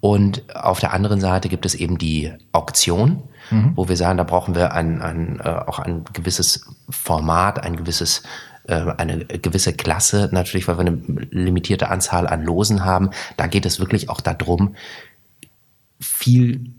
Und 0.00 0.54
auf 0.54 0.80
der 0.80 0.92
anderen 0.92 1.18
Seite 1.18 1.48
gibt 1.48 1.64
es 1.64 1.74
eben 1.74 1.96
die 1.96 2.30
Auktion, 2.52 3.22
mhm. 3.50 3.72
wo 3.74 3.88
wir 3.88 3.96
sagen, 3.96 4.18
da 4.18 4.24
brauchen 4.24 4.54
wir 4.54 4.74
ein, 4.74 5.00
ein, 5.00 5.40
äh, 5.42 5.48
auch 5.48 5.78
ein 5.78 6.04
gewisses 6.12 6.66
Format, 6.90 7.64
ein 7.64 7.76
gewisses 7.76 8.22
äh, 8.66 8.92
eine 8.98 9.24
gewisse 9.24 9.72
Klasse, 9.72 10.28
natürlich, 10.32 10.68
weil 10.68 10.76
wir 10.76 10.86
eine 10.86 10.98
limitierte 11.30 11.88
Anzahl 11.88 12.26
an 12.26 12.42
Losen 12.42 12.84
haben. 12.84 13.10
Da 13.38 13.46
geht 13.46 13.64
es 13.64 13.80
wirklich 13.80 14.10
auch 14.10 14.20
darum, 14.20 14.74
viel 16.00 16.72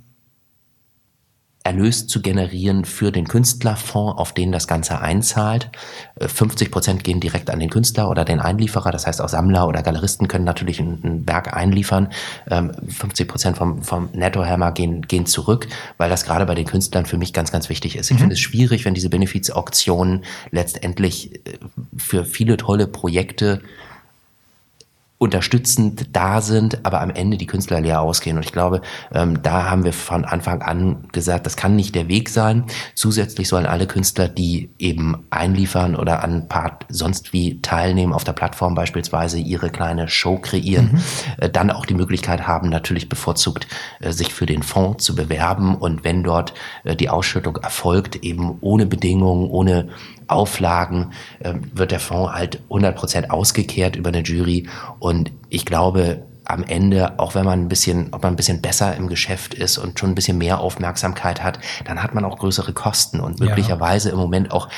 Erlös 1.65 2.05
zu 2.05 2.21
generieren 2.21 2.85
für 2.85 3.11
den 3.11 3.27
Künstlerfonds, 3.27 4.19
auf 4.19 4.33
den 4.33 4.51
das 4.51 4.67
Ganze 4.67 5.01
einzahlt. 5.01 5.71
50 6.19 6.67
äh, 6.67 6.71
Prozent 6.71 7.03
gehen 7.03 7.19
direkt 7.19 7.49
an 7.49 7.59
den 7.59 7.71
Künstler 7.71 8.07
oder 8.07 8.23
den 8.23 8.39
Einlieferer. 8.39 8.91
Das 8.91 9.07
heißt, 9.07 9.19
auch 9.19 9.29
Sammler 9.29 9.67
oder 9.67 9.81
Galeristen 9.81 10.27
können 10.27 10.45
natürlich 10.45 10.79
ein, 10.79 10.99
ein 11.03 11.27
Werk 11.27 11.55
einliefern. 11.57 12.09
50 12.47 13.19
ähm, 13.19 13.27
Prozent 13.27 13.57
vom, 13.57 13.81
vom 13.81 14.09
Nettohammer 14.13 14.71
gehen, 14.73 15.01
gehen 15.01 15.25
zurück, 15.25 15.67
weil 15.97 16.11
das 16.11 16.23
gerade 16.23 16.45
bei 16.45 16.53
den 16.53 16.67
Künstlern 16.67 17.07
für 17.07 17.17
mich 17.17 17.33
ganz, 17.33 17.51
ganz 17.51 17.67
wichtig 17.67 17.95
ist. 17.95 18.11
Ich 18.11 18.17
mhm. 18.17 18.21
finde 18.21 18.33
es 18.33 18.39
schwierig, 18.39 18.85
wenn 18.85 18.93
diese 18.93 19.09
Benefizauktionen 19.09 20.23
letztendlich 20.51 21.35
äh, 21.47 21.57
für 21.97 22.25
viele 22.25 22.57
tolle 22.57 22.85
Projekte 22.85 23.63
unterstützend 25.17 26.09
da 26.11 26.41
sind, 26.41 26.85
aber 26.85 26.99
am 26.99 27.09
Ende 27.09 27.37
die 27.37 27.45
Künstler 27.45 27.79
leer 27.79 28.01
ausgehen. 28.01 28.35
Und 28.35 28.45
ich 28.45 28.51
glaube, 28.51 28.81
ähm, 29.13 29.41
da 29.41 29.69
haben 29.69 29.85
wir 29.85 29.93
von 29.93 30.25
Anfang 30.25 30.61
an 30.61 31.07
gesagt, 31.13 31.45
das 31.45 31.55
kann 31.55 31.77
nicht 31.77 31.95
der 31.95 32.09
Weg 32.09 32.27
sein. 32.27 32.65
Zusätzlich 32.95 33.47
sollen 33.47 33.65
alle 33.65 33.87
Künstler, 33.87 34.27
die 34.27 34.71
eben 34.77 35.23
einliefern 35.29 35.95
oder 35.95 36.21
an 36.21 36.49
Part 36.49 36.85
sonst 36.89 37.31
wie 37.31 37.61
teilnehmen, 37.61 38.11
auf 38.11 38.25
der 38.25 38.33
Plattform 38.33 38.75
beispielsweise 38.75 39.39
ihre 39.39 39.69
kleine 39.69 40.09
Show 40.09 40.37
kreieren, 40.37 40.91
mhm. 40.91 41.01
äh, 41.37 41.49
dann 41.49 41.71
auch 41.71 41.85
die 41.85 41.93
Möglichkeit 41.93 42.45
haben, 42.45 42.67
natürlich 42.67 43.07
bevorzugt 43.07 43.67
äh, 44.01 44.11
sich 44.11 44.33
für 44.33 44.45
den 44.45 44.63
Fonds 44.63 45.05
zu 45.05 45.15
bewerben. 45.15 45.75
Und 45.75 46.03
wenn 46.03 46.23
dort 46.23 46.53
äh, 46.83 46.93
die 46.93 47.07
Ausschüttung 47.07 47.55
erfolgt, 47.55 48.17
eben 48.17 48.57
ohne 48.59 48.85
Bedingungen, 48.85 49.49
ohne 49.49 49.87
Auflagen 50.27 51.11
äh, 51.39 51.53
wird 51.73 51.91
der 51.91 51.99
Fonds 51.99 52.33
halt 52.33 52.61
100% 52.69 53.29
ausgekehrt 53.29 53.95
über 53.95 54.09
eine 54.09 54.21
Jury. 54.21 54.67
Und 54.99 55.31
ich 55.49 55.65
glaube, 55.65 56.23
am 56.45 56.63
Ende, 56.63 57.19
auch 57.19 57.35
wenn 57.35 57.45
man 57.45 57.61
ein 57.61 57.67
bisschen, 57.67 58.09
ob 58.11 58.23
man 58.23 58.33
ein 58.33 58.35
bisschen 58.35 58.61
besser 58.61 58.95
im 58.95 59.07
Geschäft 59.07 59.53
ist 59.53 59.77
und 59.77 59.99
schon 59.99 60.11
ein 60.11 60.15
bisschen 60.15 60.37
mehr 60.37 60.59
Aufmerksamkeit 60.59 61.43
hat, 61.43 61.59
dann 61.85 62.01
hat 62.01 62.13
man 62.13 62.23
auch 62.23 62.37
größere 62.37 62.73
Kosten 62.73 63.19
und 63.19 63.39
möglicherweise 63.39 64.09
ja. 64.09 64.13
im 64.13 64.19
Moment 64.19 64.51
auch 64.51 64.69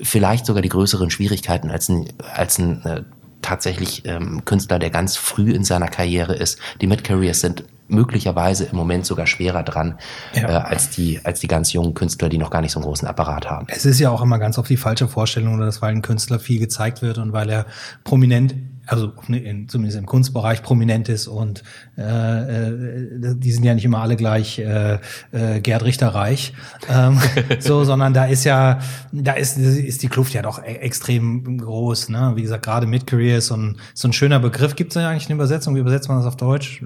vielleicht 0.00 0.46
sogar 0.46 0.62
die 0.62 0.68
größeren 0.68 1.10
Schwierigkeiten 1.10 1.70
als 1.70 1.88
ein, 1.88 2.08
als 2.34 2.58
ein 2.58 2.84
äh, 2.84 3.02
tatsächlich 3.42 4.04
ähm, 4.06 4.44
Künstler, 4.44 4.78
der 4.78 4.90
ganz 4.90 5.16
früh 5.16 5.52
in 5.52 5.64
seiner 5.64 5.88
Karriere 5.88 6.34
ist. 6.34 6.58
Die 6.80 6.86
Mid-Careers 6.86 7.40
sind 7.40 7.64
möglicherweise 7.88 8.64
im 8.64 8.76
Moment 8.76 9.06
sogar 9.06 9.26
schwerer 9.26 9.62
dran 9.62 9.98
ja. 10.34 10.48
äh, 10.48 10.52
als 10.52 10.90
die 10.90 11.20
als 11.24 11.40
die 11.40 11.46
ganz 11.46 11.72
jungen 11.72 11.94
Künstler, 11.94 12.28
die 12.28 12.38
noch 12.38 12.50
gar 12.50 12.60
nicht 12.60 12.72
so 12.72 12.80
einen 12.80 12.86
großen 12.86 13.06
Apparat 13.06 13.48
haben. 13.48 13.66
Es 13.68 13.84
ist 13.84 14.00
ja 14.00 14.10
auch 14.10 14.22
immer 14.22 14.38
ganz 14.38 14.58
oft 14.58 14.68
die 14.68 14.76
falsche 14.76 15.08
Vorstellung, 15.08 15.58
dass 15.58 15.82
weil 15.82 15.92
ein 15.92 16.02
Künstler 16.02 16.38
viel 16.38 16.58
gezeigt 16.58 17.02
wird 17.02 17.18
und 17.18 17.32
weil 17.32 17.48
er 17.48 17.66
prominent 18.04 18.54
also 18.86 19.12
in, 19.28 19.68
zumindest 19.68 19.98
im 19.98 20.06
Kunstbereich 20.06 20.62
prominent 20.62 21.08
ist 21.08 21.26
und 21.26 21.62
äh, 21.98 22.02
äh, 22.02 23.34
die 23.36 23.52
sind 23.52 23.64
ja 23.64 23.74
nicht 23.74 23.84
immer 23.84 24.00
alle 24.00 24.16
gleich 24.16 24.58
äh, 24.58 24.98
äh, 25.32 25.60
Gerd 25.60 25.84
Richter 25.84 26.08
reich, 26.08 26.52
ähm, 26.88 27.20
so, 27.58 27.84
sondern 27.84 28.14
da 28.14 28.26
ist 28.26 28.44
ja, 28.44 28.78
da 29.12 29.32
ist, 29.32 29.58
ist 29.58 30.02
die 30.02 30.08
Kluft 30.08 30.34
ja 30.34 30.42
doch 30.42 30.62
e-, 30.62 30.76
extrem 30.76 31.58
groß. 31.58 32.10
Ne? 32.10 32.32
Wie 32.36 32.42
gesagt, 32.42 32.64
gerade 32.64 32.86
Mid-Career 32.86 33.38
ist 33.38 33.46
so 33.46 33.56
ein, 33.56 33.76
so 33.94 34.08
ein 34.08 34.12
schöner 34.12 34.38
Begriff. 34.38 34.76
Gibt 34.76 34.94
es 34.94 35.02
ja 35.02 35.08
eigentlich 35.08 35.26
eine 35.26 35.34
Übersetzung? 35.34 35.74
Wie 35.74 35.80
übersetzt 35.80 36.08
man 36.08 36.18
das 36.18 36.26
auf 36.26 36.36
Deutsch? 36.36 36.82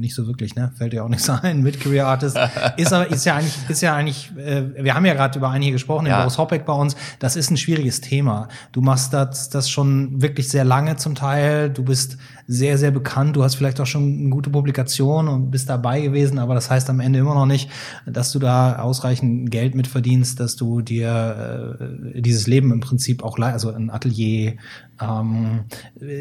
nicht 0.00 0.14
so 0.14 0.26
wirklich, 0.26 0.54
ne? 0.54 0.72
Fällt 0.76 0.92
ja 0.92 1.02
auch 1.02 1.08
nichts 1.08 1.28
ein. 1.42 1.62
Mit 1.62 1.80
Career 1.80 2.06
Artist 2.06 2.38
ist 2.76 2.92
aber 2.92 3.08
ist 3.10 3.24
ja 3.24 3.36
eigentlich 3.36 3.56
ist 3.68 3.82
ja 3.82 3.94
eigentlich. 3.94 4.32
Äh, 4.36 4.82
wir 4.82 4.94
haben 4.94 5.04
ja 5.04 5.14
gerade 5.14 5.38
über 5.38 5.50
einige 5.50 5.72
gesprochen, 5.72 6.06
ja. 6.06 6.16
den 6.16 6.22
Boris 6.22 6.38
Hoppeck 6.38 6.64
bei 6.64 6.72
uns. 6.72 6.96
Das 7.18 7.36
ist 7.36 7.50
ein 7.50 7.56
schwieriges 7.56 8.00
Thema. 8.00 8.48
Du 8.72 8.80
machst 8.80 9.12
das 9.12 9.50
das 9.50 9.70
schon 9.70 10.20
wirklich 10.20 10.48
sehr 10.48 10.64
lange 10.64 10.89
zum 10.96 11.14
Teil. 11.14 11.70
Du 11.70 11.84
bist 11.84 12.18
sehr, 12.46 12.78
sehr 12.78 12.90
bekannt. 12.90 13.36
Du 13.36 13.44
hast 13.44 13.54
vielleicht 13.54 13.80
auch 13.80 13.86
schon 13.86 14.18
eine 14.18 14.30
gute 14.30 14.50
Publikation 14.50 15.28
und 15.28 15.50
bist 15.50 15.68
dabei 15.70 16.00
gewesen, 16.00 16.38
aber 16.38 16.54
das 16.54 16.68
heißt 16.68 16.90
am 16.90 16.98
Ende 16.98 17.20
immer 17.20 17.34
noch 17.34 17.46
nicht, 17.46 17.70
dass 18.06 18.32
du 18.32 18.40
da 18.40 18.80
ausreichend 18.80 19.50
Geld 19.50 19.76
mitverdienst, 19.76 20.40
dass 20.40 20.56
du 20.56 20.80
dir 20.80 21.78
äh, 21.80 22.20
dieses 22.20 22.46
Leben 22.48 22.72
im 22.72 22.80
Prinzip 22.80 23.22
auch, 23.22 23.38
also 23.38 23.70
ein 23.70 23.90
Atelier, 23.90 24.56
ähm, 25.00 25.64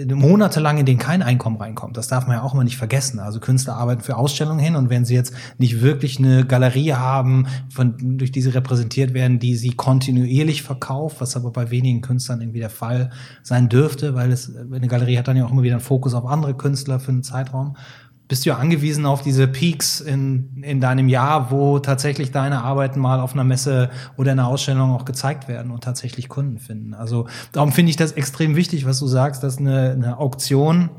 monatelang, 0.07 0.77
in 0.77 0.85
denen 0.85 0.99
kein 0.99 1.21
Einkommen 1.21 1.57
reinkommt. 1.57 1.97
Das 1.97 2.07
darf 2.07 2.27
man 2.27 2.37
ja 2.37 2.43
auch 2.43 2.53
immer 2.53 2.63
nicht 2.63 2.77
vergessen. 2.77 3.19
Also 3.19 3.39
Künstler 3.39 3.75
arbeiten 3.75 4.01
für 4.01 4.15
Ausstellungen 4.15 4.59
hin 4.59 4.75
und 4.75 4.89
wenn 4.89 5.05
sie 5.05 5.15
jetzt 5.15 5.33
nicht 5.57 5.81
wirklich 5.81 6.19
eine 6.19 6.45
Galerie 6.45 6.93
haben, 6.93 7.47
von, 7.69 8.17
durch 8.17 8.31
die 8.31 8.41
sie 8.41 8.49
repräsentiert 8.49 9.13
werden, 9.13 9.39
die 9.39 9.55
sie 9.55 9.71
kontinuierlich 9.71 10.63
verkauft, 10.63 11.17
was 11.19 11.35
aber 11.35 11.51
bei 11.51 11.71
wenigen 11.71 12.01
Künstlern 12.01 12.41
irgendwie 12.41 12.59
der 12.59 12.69
Fall 12.69 13.09
sein 13.43 13.67
dürfte, 13.67 14.15
weil 14.15 14.31
es 14.31 14.51
eine 14.59 14.87
Galerie 14.87 15.17
hat 15.17 15.27
dann 15.27 15.37
ja 15.37 15.45
auch 15.45 15.51
immer 15.51 15.63
wieder 15.63 15.75
einen 15.75 15.83
Fokus 15.83 16.13
auf 16.13 16.25
andere 16.25 16.53
Künstler 16.53 16.99
für 16.99 17.11
einen 17.11 17.23
Zeitraum, 17.23 17.75
bist 18.29 18.45
du 18.45 18.51
ja 18.51 18.57
angewiesen 18.57 19.07
auf 19.07 19.23
diese 19.23 19.47
Peaks 19.47 19.99
in, 20.01 20.61
in 20.61 20.79
deinem 20.79 21.09
Jahr, 21.09 21.49
wo 21.49 21.79
tatsächlich 21.79 22.31
deine 22.31 22.63
Arbeiten 22.63 22.99
mal 22.99 23.19
auf 23.19 23.33
einer 23.33 23.43
Messe 23.43 23.89
oder 24.17 24.31
in 24.31 24.39
einer 24.39 24.47
Ausstellung 24.47 24.91
auch 24.91 25.03
gezeigt 25.03 25.47
werden 25.47 25.71
und 25.71 25.83
tatsächlich 25.83 26.29
Kunden 26.29 26.59
finden. 26.59 26.93
Also 26.93 27.27
darum 27.51 27.71
finde 27.71 27.89
ich 27.89 27.95
das 27.95 28.11
extrem 28.11 28.55
wichtig, 28.55 28.85
was 28.85 28.99
du 28.99 29.07
sagst, 29.07 29.41
dass 29.41 29.57
eine, 29.57 29.91
eine 29.91 30.19
Auktion, 30.19 30.91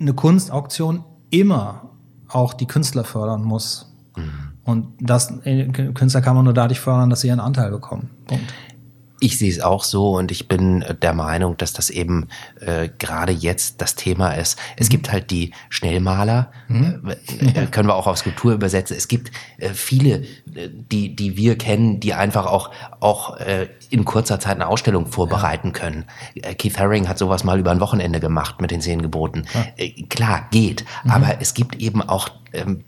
eine 0.00 0.12
Kunstauktion 0.12 1.04
immer 1.30 1.90
auch 2.26 2.54
die 2.54 2.66
Künstler 2.66 3.04
fördern 3.04 3.44
muss. 3.44 3.94
Mhm. 4.16 4.50
Und 4.64 4.88
das 5.00 5.32
äh, 5.44 5.68
Künstler 5.68 6.22
kann 6.22 6.34
man 6.34 6.44
nur 6.44 6.54
dadurch 6.54 6.80
fördern, 6.80 7.08
dass 7.08 7.20
sie 7.20 7.28
ihren 7.28 7.40
Anteil 7.40 7.70
bekommen. 7.70 8.10
Punkt. 8.26 8.52
Ich 9.20 9.38
sehe 9.38 9.50
es 9.50 9.60
auch 9.60 9.84
so 9.84 10.16
und 10.16 10.30
ich 10.30 10.48
bin 10.48 10.84
der 11.02 11.12
Meinung, 11.12 11.56
dass 11.56 11.72
das 11.72 11.90
eben 11.90 12.28
äh, 12.60 12.88
gerade 12.98 13.32
jetzt 13.32 13.80
das 13.80 13.94
Thema 13.94 14.32
ist. 14.32 14.58
Es 14.76 14.88
mhm. 14.88 14.90
gibt 14.90 15.12
halt 15.12 15.30
die 15.30 15.52
Schnellmaler, 15.68 16.50
mhm. 16.68 17.12
äh, 17.54 17.66
können 17.66 17.88
wir 17.88 17.94
auch 17.94 18.06
auf 18.06 18.18
Skulptur 18.18 18.52
übersetzen. 18.52 18.96
Es 18.96 19.08
gibt 19.08 19.30
äh, 19.58 19.70
viele, 19.70 20.22
äh, 20.54 20.68
die, 20.72 21.14
die 21.14 21.36
wir 21.36 21.56
kennen, 21.58 22.00
die 22.00 22.14
einfach 22.14 22.46
auch, 22.46 22.70
auch 23.00 23.36
äh, 23.36 23.68
in 23.90 24.04
kurzer 24.04 24.40
Zeit 24.40 24.56
eine 24.56 24.68
Ausstellung 24.68 25.06
vorbereiten 25.06 25.68
ja. 25.68 25.72
können. 25.74 26.04
Äh, 26.34 26.54
Keith 26.54 26.78
Haring 26.78 27.08
hat 27.08 27.18
sowas 27.18 27.44
mal 27.44 27.58
über 27.58 27.70
ein 27.70 27.80
Wochenende 27.80 28.20
gemacht 28.20 28.60
mit 28.60 28.70
den 28.70 28.80
Sehengeboten. 28.80 29.46
Ja. 29.54 29.66
Äh, 29.76 30.02
klar, 30.04 30.48
geht, 30.50 30.84
mhm. 31.04 31.10
aber 31.10 31.40
es 31.40 31.54
gibt 31.54 31.76
eben 31.76 32.02
auch 32.02 32.30
ähm, 32.52 32.84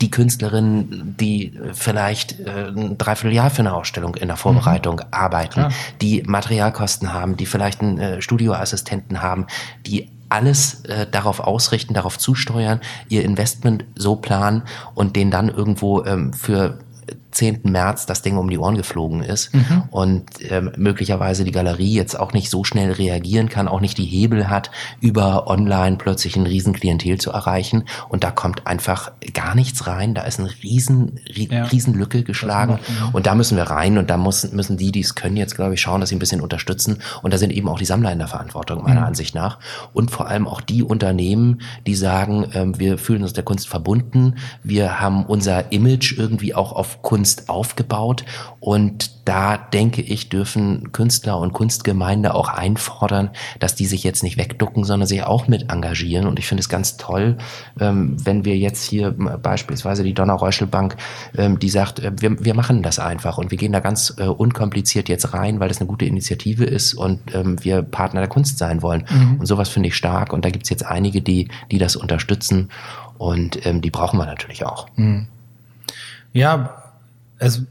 die 0.00 0.10
Künstlerin, 0.10 1.14
die 1.18 1.58
vielleicht 1.72 2.38
äh, 2.40 2.68
ein 2.68 2.98
Dreivierteljahr 2.98 3.50
für 3.50 3.60
eine 3.60 3.74
Ausstellung 3.74 4.14
in 4.14 4.28
der 4.28 4.36
Vorbereitung 4.36 4.96
mhm. 4.96 5.06
arbeiten, 5.10 5.60
ja. 5.60 5.68
die 6.00 6.22
Materialkosten 6.24 7.12
haben, 7.12 7.36
die 7.36 7.46
vielleicht 7.46 7.80
einen 7.80 7.98
äh, 7.98 8.22
Studioassistenten 8.22 9.22
haben, 9.22 9.46
die 9.86 10.08
alles 10.28 10.84
äh, 10.84 11.06
darauf 11.10 11.40
ausrichten, 11.40 11.94
darauf 11.94 12.16
zusteuern, 12.16 12.80
ihr 13.08 13.24
Investment 13.24 13.84
so 13.96 14.16
planen 14.16 14.62
und 14.94 15.16
den 15.16 15.30
dann 15.30 15.48
irgendwo 15.48 16.04
ähm, 16.04 16.32
für 16.32 16.78
15. 17.32 17.60
März 17.64 18.06
das 18.06 18.22
Ding 18.22 18.36
um 18.36 18.48
die 18.48 18.58
Ohren 18.58 18.76
geflogen 18.76 19.22
ist 19.22 19.54
mhm. 19.54 19.84
und 19.90 20.24
ähm, 20.50 20.72
möglicherweise 20.76 21.44
die 21.44 21.52
Galerie 21.52 21.94
jetzt 21.94 22.18
auch 22.18 22.32
nicht 22.32 22.50
so 22.50 22.62
schnell 22.62 22.92
reagieren 22.92 23.48
kann, 23.48 23.68
auch 23.68 23.80
nicht 23.80 23.98
die 23.98 24.04
Hebel 24.04 24.48
hat, 24.48 24.70
über 25.00 25.46
online 25.46 25.96
plötzlich 25.96 26.36
ein 26.36 26.46
riesen 26.46 26.74
Klientel 26.74 27.18
zu 27.18 27.30
erreichen. 27.30 27.84
Und 28.08 28.22
da 28.24 28.30
kommt 28.30 28.66
einfach 28.66 29.12
gar 29.32 29.54
nichts 29.54 29.86
rein. 29.86 30.14
Da 30.14 30.22
ist 30.22 30.38
eine 30.38 30.50
riesen, 30.62 31.20
ja. 31.26 31.64
riesen 31.64 31.94
Lücke 31.94 32.22
geschlagen. 32.22 32.78
Und 33.12 33.26
da 33.26 33.34
müssen 33.34 33.56
wir 33.56 33.64
rein 33.64 33.98
und 33.98 34.10
da 34.10 34.16
müssen, 34.16 34.54
müssen 34.54 34.76
die, 34.76 34.92
die 34.92 35.00
es 35.00 35.14
können, 35.14 35.36
jetzt, 35.36 35.54
glaube 35.54 35.74
ich, 35.74 35.80
schauen, 35.80 36.00
dass 36.00 36.10
sie 36.10 36.16
ein 36.16 36.20
bisschen 36.20 36.40
unterstützen. 36.40 36.98
Und 37.22 37.32
da 37.32 37.38
sind 37.38 37.52
eben 37.52 37.68
auch 37.68 37.78
die 37.78 37.84
Sammler 37.84 38.12
in 38.12 38.18
der 38.18 38.28
Verantwortung, 38.28 38.82
meiner 38.82 39.00
mhm. 39.00 39.06
Ansicht 39.06 39.34
nach. 39.34 39.58
Und 39.92 40.10
vor 40.10 40.28
allem 40.28 40.46
auch 40.46 40.60
die 40.60 40.82
Unternehmen, 40.82 41.62
die 41.86 41.94
sagen, 41.94 42.46
ähm, 42.54 42.78
wir 42.78 42.98
fühlen 42.98 43.22
uns 43.22 43.32
der 43.32 43.44
Kunst 43.44 43.68
verbunden. 43.68 44.36
Wir 44.62 45.00
haben 45.00 45.24
unser 45.24 45.72
Image 45.72 46.16
irgendwie 46.18 46.54
auch 46.54 46.72
auf 46.72 47.02
Kunst 47.02 47.21
aufgebaut. 47.48 48.24
Und 48.60 49.12
da 49.24 49.56
denke 49.56 50.02
ich, 50.02 50.28
dürfen 50.28 50.90
Künstler 50.90 51.38
und 51.38 51.52
Kunstgemeinde 51.52 52.34
auch 52.34 52.48
einfordern, 52.48 53.30
dass 53.60 53.74
die 53.74 53.86
sich 53.86 54.02
jetzt 54.02 54.22
nicht 54.22 54.36
wegducken, 54.36 54.84
sondern 54.84 55.06
sich 55.06 55.22
auch 55.22 55.46
mit 55.46 55.70
engagieren. 55.70 56.26
Und 56.26 56.38
ich 56.38 56.46
finde 56.46 56.60
es 56.60 56.68
ganz 56.68 56.96
toll, 56.96 57.38
ähm, 57.78 58.16
wenn 58.24 58.44
wir 58.44 58.56
jetzt 58.56 58.82
hier 58.82 59.12
beispielsweise 59.12 60.02
die 60.02 60.14
Donner 60.14 60.34
Reuschel 60.34 60.66
Bank, 60.66 60.96
ähm, 61.36 61.58
die 61.58 61.68
sagt, 61.68 62.00
äh, 62.00 62.12
wir, 62.18 62.44
wir 62.44 62.54
machen 62.54 62.82
das 62.82 62.98
einfach 62.98 63.38
und 63.38 63.50
wir 63.52 63.58
gehen 63.58 63.72
da 63.72 63.80
ganz 63.80 64.14
äh, 64.18 64.24
unkompliziert 64.24 65.08
jetzt 65.08 65.32
rein, 65.34 65.60
weil 65.60 65.68
das 65.68 65.78
eine 65.78 65.86
gute 65.86 66.04
Initiative 66.04 66.64
ist 66.64 66.94
und 66.94 67.34
ähm, 67.34 67.62
wir 67.64 67.82
Partner 67.82 68.20
der 68.20 68.28
Kunst 68.28 68.58
sein 68.58 68.82
wollen. 68.82 69.06
Mhm. 69.08 69.40
Und 69.40 69.46
sowas 69.46 69.68
finde 69.68 69.88
ich 69.88 69.96
stark. 69.96 70.32
Und 70.32 70.44
da 70.44 70.50
gibt 70.50 70.64
es 70.64 70.70
jetzt 70.70 70.84
einige, 70.84 71.22
die, 71.22 71.48
die 71.70 71.78
das 71.78 71.96
unterstützen. 71.96 72.70
Und 73.18 73.60
die 73.64 73.90
brauchen 73.90 74.18
wir 74.18 74.26
natürlich 74.26 74.64
auch. 74.64 74.88
Mhm. 74.96 75.28
Ja, 76.32 76.81
es 77.42 77.66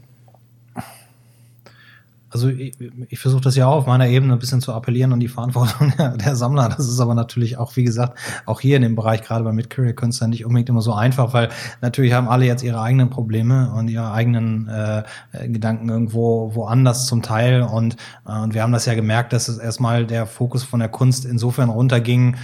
also 2.32 2.48
ich, 2.48 2.74
ich 3.10 3.18
versuche 3.18 3.42
das 3.42 3.56
ja 3.56 3.66
auch 3.66 3.76
auf 3.76 3.86
meiner 3.86 4.08
Ebene 4.08 4.32
ein 4.32 4.38
bisschen 4.38 4.62
zu 4.62 4.72
appellieren 4.72 5.12
und 5.12 5.20
die 5.20 5.28
Verantwortung 5.28 5.92
der, 5.98 6.16
der, 6.16 6.34
Sammler. 6.34 6.70
Das 6.70 6.88
ist 6.88 6.98
aber 6.98 7.14
natürlich 7.14 7.58
auch, 7.58 7.76
wie 7.76 7.84
gesagt, 7.84 8.18
auch 8.46 8.60
hier 8.60 8.76
in 8.76 8.82
dem 8.82 8.96
Bereich, 8.96 9.22
gerade 9.22 9.44
bei 9.44 9.52
Mid-Career-Künstlern, 9.52 10.30
nicht 10.30 10.46
unbedingt 10.46 10.70
immer 10.70 10.80
so 10.80 10.94
einfach, 10.94 11.34
weil 11.34 11.50
natürlich 11.82 12.14
haben 12.14 12.28
alle 12.28 12.46
jetzt 12.46 12.62
ihre 12.62 12.80
eigenen 12.80 13.10
Probleme 13.10 13.70
und 13.72 13.88
ihre 13.88 14.12
eigenen 14.12 14.68
äh, 14.68 15.02
Gedanken 15.48 15.90
irgendwo 15.90 16.54
woanders 16.54 17.06
zum 17.06 17.20
Teil. 17.20 17.62
Und, 17.62 17.96
äh, 18.26 18.32
und 18.32 18.54
wir 18.54 18.62
haben 18.62 18.72
das 18.72 18.86
ja 18.86 18.94
gemerkt, 18.94 19.34
dass 19.34 19.48
es 19.48 19.58
erstmal 19.58 20.06
der 20.06 20.26
Fokus 20.26 20.64
von 20.64 20.80
der 20.80 20.88
Kunst 20.88 21.26
insofern 21.26 21.68
runterging, 21.68 22.36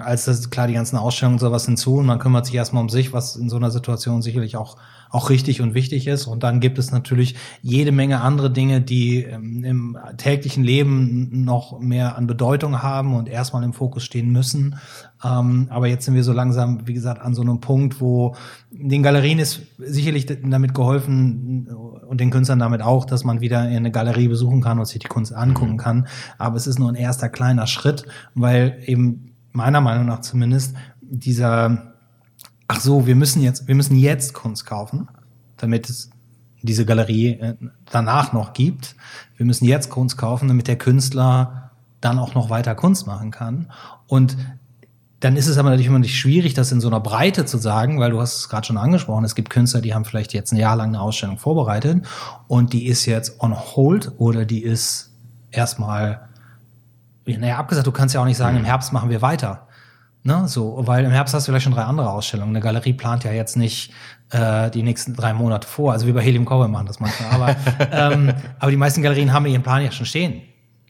als 0.00 0.26
das 0.26 0.50
klar 0.50 0.66
die 0.66 0.74
ganzen 0.74 0.96
Ausstellungen 0.96 1.36
und 1.36 1.40
sowas 1.40 1.66
hinzu 1.66 1.96
und 1.96 2.06
man 2.06 2.18
kümmert 2.18 2.46
sich 2.46 2.54
erstmal 2.54 2.82
um 2.82 2.88
sich, 2.88 3.12
was 3.12 3.36
in 3.36 3.48
so 3.48 3.56
einer 3.56 3.70
Situation 3.70 4.22
sicherlich 4.22 4.56
auch 4.56 4.76
auch 5.10 5.28
richtig 5.28 5.60
und 5.60 5.74
wichtig 5.74 6.06
ist. 6.06 6.26
Und 6.26 6.42
dann 6.42 6.60
gibt 6.60 6.78
es 6.78 6.92
natürlich 6.92 7.34
jede 7.62 7.92
Menge 7.92 8.20
andere 8.20 8.50
Dinge, 8.50 8.80
die 8.80 9.24
ähm, 9.24 9.64
im 9.64 9.98
täglichen 10.16 10.62
Leben 10.62 11.44
noch 11.44 11.80
mehr 11.80 12.16
an 12.16 12.26
Bedeutung 12.26 12.80
haben 12.82 13.14
und 13.14 13.28
erstmal 13.28 13.64
im 13.64 13.72
Fokus 13.72 14.04
stehen 14.04 14.30
müssen. 14.30 14.76
Ähm, 15.24 15.66
aber 15.70 15.88
jetzt 15.88 16.04
sind 16.04 16.14
wir 16.14 16.22
so 16.22 16.32
langsam, 16.32 16.86
wie 16.86 16.94
gesagt, 16.94 17.20
an 17.20 17.34
so 17.34 17.42
einem 17.42 17.60
Punkt, 17.60 18.00
wo 18.00 18.36
den 18.70 19.02
Galerien 19.02 19.40
ist 19.40 19.62
sicherlich 19.78 20.26
damit 20.26 20.74
geholfen 20.74 21.66
und 22.08 22.20
den 22.20 22.30
Künstlern 22.30 22.60
damit 22.60 22.80
auch, 22.80 23.04
dass 23.04 23.24
man 23.24 23.40
wieder 23.40 23.58
eine 23.58 23.90
Galerie 23.90 24.28
besuchen 24.28 24.60
kann 24.60 24.78
und 24.78 24.86
sich 24.86 25.00
die 25.00 25.08
Kunst 25.08 25.34
angucken 25.34 25.72
mhm. 25.72 25.78
kann. 25.78 26.08
Aber 26.38 26.56
es 26.56 26.68
ist 26.68 26.78
nur 26.78 26.88
ein 26.88 26.94
erster 26.94 27.28
kleiner 27.28 27.66
Schritt, 27.66 28.04
weil 28.34 28.78
eben 28.86 29.29
meiner 29.52 29.80
Meinung 29.80 30.06
nach 30.06 30.20
zumindest 30.20 30.74
dieser 31.00 31.90
ach 32.70 32.80
so, 32.80 33.04
wir 33.04 33.16
müssen 33.16 33.42
jetzt, 33.42 33.66
wir 33.66 33.74
müssen 33.74 33.96
jetzt 33.96 34.32
Kunst 34.32 34.64
kaufen, 34.64 35.08
damit 35.56 35.90
es 35.90 36.08
diese 36.62 36.86
Galerie 36.86 37.30
äh, 37.30 37.56
danach 37.90 38.32
noch 38.32 38.52
gibt. 38.52 38.94
Wir 39.36 39.44
müssen 39.44 39.64
jetzt 39.64 39.90
Kunst 39.90 40.16
kaufen, 40.16 40.46
damit 40.46 40.68
der 40.68 40.76
Künstler 40.76 41.72
dann 42.00 42.20
auch 42.20 42.36
noch 42.36 42.48
weiter 42.48 42.76
Kunst 42.76 43.08
machen 43.08 43.32
kann. 43.32 43.72
Und 44.06 44.36
dann 45.18 45.34
ist 45.34 45.48
es 45.48 45.58
aber 45.58 45.70
natürlich 45.70 45.88
immer 45.88 45.98
nicht 45.98 46.16
schwierig, 46.16 46.54
das 46.54 46.70
in 46.70 46.80
so 46.80 46.86
einer 46.86 47.00
Breite 47.00 47.44
zu 47.44 47.58
sagen, 47.58 47.98
weil 47.98 48.12
du 48.12 48.20
hast 48.20 48.36
es 48.36 48.48
gerade 48.48 48.68
schon 48.68 48.78
angesprochen, 48.78 49.24
es 49.24 49.34
gibt 49.34 49.50
Künstler, 49.50 49.80
die 49.80 49.92
haben 49.92 50.04
vielleicht 50.04 50.32
jetzt 50.32 50.52
ein 50.52 50.56
Jahr 50.56 50.76
lang 50.76 50.90
eine 50.90 51.00
Ausstellung 51.00 51.38
vorbereitet 51.38 52.06
und 52.46 52.72
die 52.72 52.86
ist 52.86 53.04
jetzt 53.04 53.40
on 53.40 53.58
hold 53.58 54.12
oder 54.18 54.44
die 54.44 54.62
ist 54.62 55.12
erstmal, 55.50 56.28
naja, 57.38 57.58
abgesagt, 57.58 57.86
du 57.86 57.92
kannst 57.92 58.14
ja 58.14 58.20
auch 58.20 58.24
nicht 58.24 58.36
sagen, 58.36 58.56
im 58.56 58.64
Herbst 58.64 58.92
machen 58.92 59.10
wir 59.10 59.22
weiter. 59.22 59.66
Ne, 60.22 60.46
so, 60.48 60.76
weil 60.80 61.04
im 61.06 61.10
Herbst 61.12 61.32
hast 61.32 61.48
du 61.48 61.52
vielleicht 61.52 61.64
schon 61.64 61.72
drei 61.72 61.84
andere 61.84 62.10
Ausstellungen. 62.10 62.54
Eine 62.54 62.62
Galerie 62.62 62.92
plant 62.92 63.24
ja 63.24 63.32
jetzt 63.32 63.56
nicht 63.56 63.90
äh, 64.30 64.70
die 64.70 64.82
nächsten 64.82 65.14
drei 65.14 65.32
Monate 65.32 65.66
vor. 65.66 65.92
Also 65.92 66.06
wie 66.06 66.12
bei 66.12 66.20
Helium 66.20 66.44
Cowboy 66.44 66.68
machen 66.68 66.86
das 66.86 67.00
manchmal. 67.00 67.30
Aber, 67.30 67.56
ähm, 67.90 68.32
aber 68.58 68.70
die 68.70 68.76
meisten 68.76 69.02
Galerien 69.02 69.32
haben 69.32 69.46
ihren 69.46 69.62
Plan 69.62 69.82
ja 69.82 69.90
schon 69.90 70.04
stehen. 70.04 70.42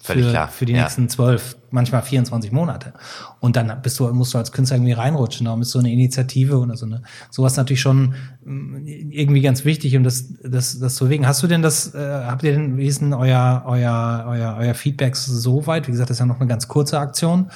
Völlig 0.03 0.25
für, 0.25 0.31
klar. 0.31 0.49
Für 0.49 0.67
die 0.67 0.73
ja. 0.73 0.83
nächsten 0.83 1.09
zwölf, 1.09 1.57
manchmal 1.71 2.03
24 2.03 2.53
Monate. 2.53 2.95
Und 3.39 3.57
dann 3.57 3.83
bist 3.83 4.01
du, 4.01 4.09
musst 4.15 4.33
du 4.33 4.39
als 4.39 4.51
Künstler 4.51 4.79
irgendwie 4.79 4.93
reinrutschen. 4.93 5.45
Darum 5.45 5.61
ist 5.61 5.71
so 5.71 5.79
eine 5.79 5.93
Initiative 5.93 6.59
oder 6.59 6.77
so 6.77 6.87
eine, 6.87 7.03
sowas 7.31 7.57
natürlich 7.57 7.83
schon 7.83 8.15
mm, 8.45 8.87
irgendwie 8.87 9.43
ganz 9.43 9.65
wichtig 9.65 9.97
und 9.97 10.05
das, 10.05 10.33
das, 10.43 10.79
das 10.79 10.95
zu 10.95 11.05
bewegen. 11.05 11.27
Hast 11.27 11.43
du 11.43 11.47
denn 11.47 11.61
das, 11.61 11.95
äh, 11.95 11.99
habt 11.99 12.43
ihr 12.45 12.53
denn, 12.53 12.79
wie 12.79 12.87
ist 12.87 13.03
denn 13.03 13.13
euer, 13.13 13.65
euer, 13.67 14.25
euer, 14.27 14.57
euer 14.59 14.75
Feedback 14.75 15.17
so 15.17 15.67
weit? 15.67 15.87
Wie 15.87 15.93
gesagt, 15.93 16.09
das 16.09 16.17
ist 16.17 16.21
ja 16.21 16.27
noch 16.27 16.41
eine 16.41 16.49
ganz 16.49 16.67
kurze 16.67 16.99
Aktion 16.99 17.51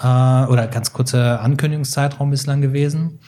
äh, 0.00 0.06
oder 0.06 0.66
ganz 0.68 0.92
kurzer 0.92 1.42
Ankündigungszeitraum 1.42 2.30
bislang 2.30 2.62
gewesen? 2.62 3.18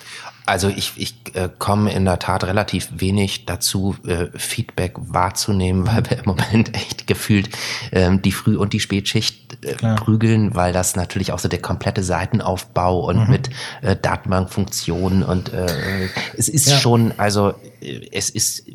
Also 0.47 0.69
ich, 0.69 0.93
ich 0.97 1.15
äh, 1.35 1.49
komme 1.59 1.93
in 1.93 2.05
der 2.05 2.19
Tat 2.19 2.45
relativ 2.45 2.89
wenig 2.97 3.47
dazu, 3.47 3.97
äh, 4.07 4.27
Feedback 4.35 4.95
wahrzunehmen, 4.97 5.87
weil 5.87 6.05
wir 6.11 6.19
im 6.19 6.25
Moment 6.27 6.75
echt 6.75 7.07
gefühlt 7.07 7.49
ähm, 7.93 8.21
die 8.21 8.33
Früh- 8.33 8.59
und 8.59 8.75
die 8.75 8.81
Spätschicht 8.81 9.65
äh, 9.65 9.95
prügeln, 9.95 10.55
weil 10.55 10.75
das 10.75 10.97
natürlich 10.97 11.33
auch 11.33 11.39
so 11.39 11.49
der 11.49 11.63
komplette 11.63 12.03
Seitenaufbau 12.03 13.07
und 13.09 13.25
mhm. 13.25 13.31
mit 13.31 13.51
äh, 13.81 13.97
Datenbankfunktionen 13.97 15.23
und 15.23 15.53
äh, 15.53 16.09
es 16.37 16.49
ist 16.49 16.69
ja. 16.69 16.77
schon, 16.77 17.15
also 17.17 17.55
äh, 17.81 18.07
es 18.13 18.29
ist 18.29 18.67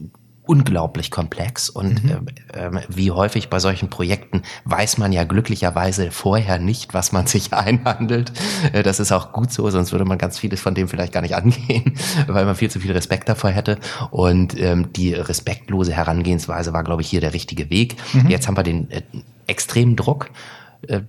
unglaublich 0.49 1.11
komplex 1.11 1.69
und 1.69 2.03
mhm. 2.03 2.27
äh, 2.53 2.81
wie 2.89 3.11
häufig 3.11 3.49
bei 3.49 3.59
solchen 3.59 3.91
Projekten 3.91 4.41
weiß 4.65 4.97
man 4.97 5.13
ja 5.13 5.23
glücklicherweise 5.23 6.09
vorher 6.09 6.57
nicht, 6.57 6.95
was 6.95 7.11
man 7.11 7.27
sich 7.27 7.53
einhandelt. 7.53 8.31
Äh, 8.73 8.81
das 8.81 8.99
ist 8.99 9.11
auch 9.11 9.31
gut 9.31 9.51
so, 9.53 9.69
sonst 9.69 9.91
würde 9.91 10.05
man 10.05 10.17
ganz 10.17 10.39
vieles 10.39 10.59
von 10.59 10.73
dem 10.73 10.87
vielleicht 10.87 11.13
gar 11.13 11.21
nicht 11.21 11.35
angehen, 11.35 11.93
weil 12.27 12.45
man 12.45 12.55
viel 12.55 12.71
zu 12.71 12.79
viel 12.79 12.93
Respekt 12.93 13.29
davor 13.29 13.51
hätte. 13.51 13.77
Und 14.09 14.59
ähm, 14.59 14.91
die 14.91 15.13
respektlose 15.13 15.93
Herangehensweise 15.93 16.73
war, 16.73 16.83
glaube 16.83 17.03
ich, 17.03 17.09
hier 17.09 17.21
der 17.21 17.35
richtige 17.35 17.69
Weg. 17.69 17.97
Mhm. 18.13 18.29
Jetzt 18.29 18.47
haben 18.47 18.57
wir 18.57 18.63
den 18.63 18.89
äh, 18.89 19.03
extremen 19.45 19.95
Druck, 19.95 20.25
äh, 20.29 20.31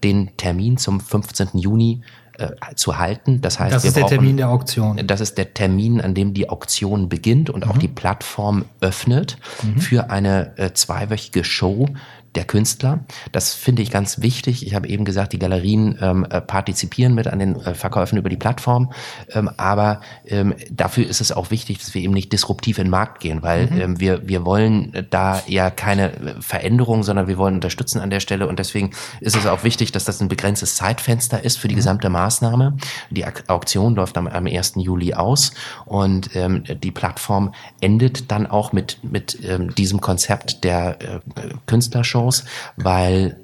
den 0.02 0.36
Termin 0.36 0.76
zum 0.76 1.00
15. 1.00 1.50
Juni 1.54 2.02
äh, 2.40 2.74
zu 2.74 2.98
halten. 2.98 3.40
Das 3.42 3.60
heißt, 3.60 3.74
das 3.74 3.84
ist 3.84 3.96
der 3.96 4.02
brauchen, 4.02 4.14
Termin 4.14 4.36
der 4.38 4.48
Auktion. 4.48 5.06
Das 5.06 5.20
ist 5.20 5.36
der 5.36 5.52
Termin, 5.52 6.00
an 6.00 6.14
dem 6.14 6.32
die 6.32 6.48
Auktion 6.48 7.08
beginnt 7.08 7.50
und 7.50 7.66
mhm. 7.66 7.70
auch 7.70 7.78
die 7.78 7.88
Plattform 7.88 8.64
öffnet 8.80 9.36
mhm. 9.62 9.80
für 9.80 10.10
eine 10.10 10.56
äh, 10.56 10.72
zweiwöchige 10.72 11.44
Show, 11.44 11.88
der 12.36 12.44
Künstler. 12.44 13.00
Das 13.32 13.54
finde 13.54 13.82
ich 13.82 13.90
ganz 13.90 14.20
wichtig. 14.20 14.64
Ich 14.64 14.74
habe 14.74 14.86
eben 14.88 15.04
gesagt, 15.04 15.32
die 15.32 15.38
Galerien 15.38 15.98
ähm, 16.00 16.24
äh, 16.30 16.40
partizipieren 16.40 17.14
mit 17.14 17.26
an 17.26 17.40
den 17.40 17.56
äh, 17.56 17.74
Verkäufen 17.74 18.18
über 18.18 18.28
die 18.28 18.36
Plattform. 18.36 18.92
Ähm, 19.30 19.50
aber 19.56 20.00
ähm, 20.26 20.54
dafür 20.70 21.08
ist 21.08 21.20
es 21.20 21.32
auch 21.32 21.50
wichtig, 21.50 21.78
dass 21.78 21.92
wir 21.92 22.02
eben 22.02 22.14
nicht 22.14 22.32
disruptiv 22.32 22.78
in 22.78 22.84
den 22.84 22.90
Markt 22.90 23.20
gehen, 23.20 23.42
weil 23.42 23.66
mhm. 23.66 23.80
ähm, 23.80 24.00
wir, 24.00 24.28
wir 24.28 24.44
wollen 24.44 25.06
da 25.10 25.42
ja 25.48 25.70
keine 25.70 26.36
Veränderung, 26.40 27.02
sondern 27.02 27.26
wir 27.26 27.36
wollen 27.36 27.54
unterstützen 27.56 28.00
an 28.00 28.10
der 28.10 28.20
Stelle. 28.20 28.46
Und 28.46 28.60
deswegen 28.60 28.90
ist 29.20 29.34
es 29.34 29.46
auch 29.46 29.64
wichtig, 29.64 29.90
dass 29.90 30.04
das 30.04 30.20
ein 30.20 30.28
begrenztes 30.28 30.76
Zeitfenster 30.76 31.42
ist 31.42 31.58
für 31.58 31.66
die 31.66 31.74
mhm. 31.74 31.78
gesamte 31.78 32.10
Maßnahme. 32.10 32.76
Die 33.10 33.24
Auktion 33.48 33.96
läuft 33.96 34.16
am, 34.16 34.28
am 34.28 34.46
1. 34.46 34.74
Juli 34.76 35.14
aus 35.14 35.52
und 35.84 36.30
ähm, 36.36 36.62
die 36.80 36.92
Plattform 36.92 37.52
endet 37.80 38.30
dann 38.30 38.46
auch 38.46 38.72
mit, 38.72 38.98
mit 39.02 39.36
ähm, 39.44 39.74
diesem 39.74 40.00
Konzept 40.00 40.62
der 40.62 40.98
äh, 41.00 41.20
Künstlershow 41.66 42.19
Chance, 42.20 42.44
weil 42.76 43.36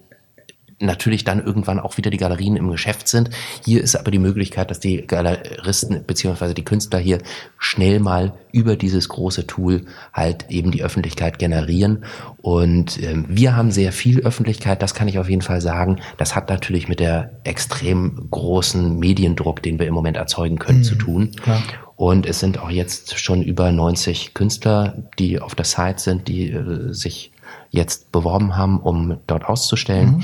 natürlich 0.79 1.25
dann 1.25 1.43
irgendwann 1.43 1.81
auch 1.81 1.97
wieder 1.97 2.11
die 2.11 2.19
Galerien 2.19 2.57
im 2.57 2.71
Geschäft 2.71 3.09
sind. 3.09 3.31
Hier 3.65 3.83
ist 3.83 3.97
aber 3.97 4.11
die 4.11 4.19
Möglichkeit, 4.19 4.71
dass 4.71 4.79
die 4.79 5.07
Galeristen 5.07 6.05
beziehungsweise 6.07 6.53
die 6.53 6.67
Künstler 6.67 6.99
hier 6.99 7.19
schnell 7.59 7.99
mal 7.99 8.35
über 8.53 8.77
dieses 8.77 9.09
große 9.09 9.47
Tool 9.47 9.87
halt 10.13 10.51
eben 10.51 10.73
die 10.73 10.83
Öffentlichkeit 10.83 11.39
generieren. 11.39 12.05
Und 12.43 13.03
ähm, 13.03 13.25
wir 13.27 13.57
haben 13.57 13.71
sehr 13.71 13.91
viel 13.91 14.21
Öffentlichkeit, 14.21 14.83
das 14.83 14.95
kann 14.95 15.09
ich 15.09 15.19
auf 15.19 15.31
jeden 15.31 15.43
Fall 15.43 15.63
sagen. 15.63 15.99
Das 16.19 16.37
hat 16.37 16.51
natürlich 16.51 16.89
mit 16.89 17.01
der 17.01 17.31
extrem 17.45 18.29
großen 18.31 18.99
Mediendruck, 18.99 19.63
den 19.63 19.79
wir 19.79 19.87
im 19.87 19.95
Moment 19.95 20.19
erzeugen 20.19 20.59
können, 20.59 20.81
mhm, 20.81 20.85
zu 20.85 20.95
tun. 20.97 21.31
Klar. 21.43 21.63
Und 21.97 22.27
es 22.27 22.41
sind 22.41 22.59
auch 22.59 22.69
jetzt 22.69 23.19
schon 23.19 23.41
über 23.43 23.73
90 23.73 24.35
Künstler, 24.35 25.03
die 25.19 25.41
auf 25.41 25.55
der 25.55 25.65
Site 25.65 25.99
sind, 25.99 26.29
die 26.29 26.51
äh, 26.51 26.93
sich 26.93 27.33
jetzt 27.71 28.13
beworben 28.13 28.57
haben, 28.57 28.81
um 28.81 29.19
dort 29.27 29.45
auszustellen. 29.45 30.17
Mhm. 30.17 30.23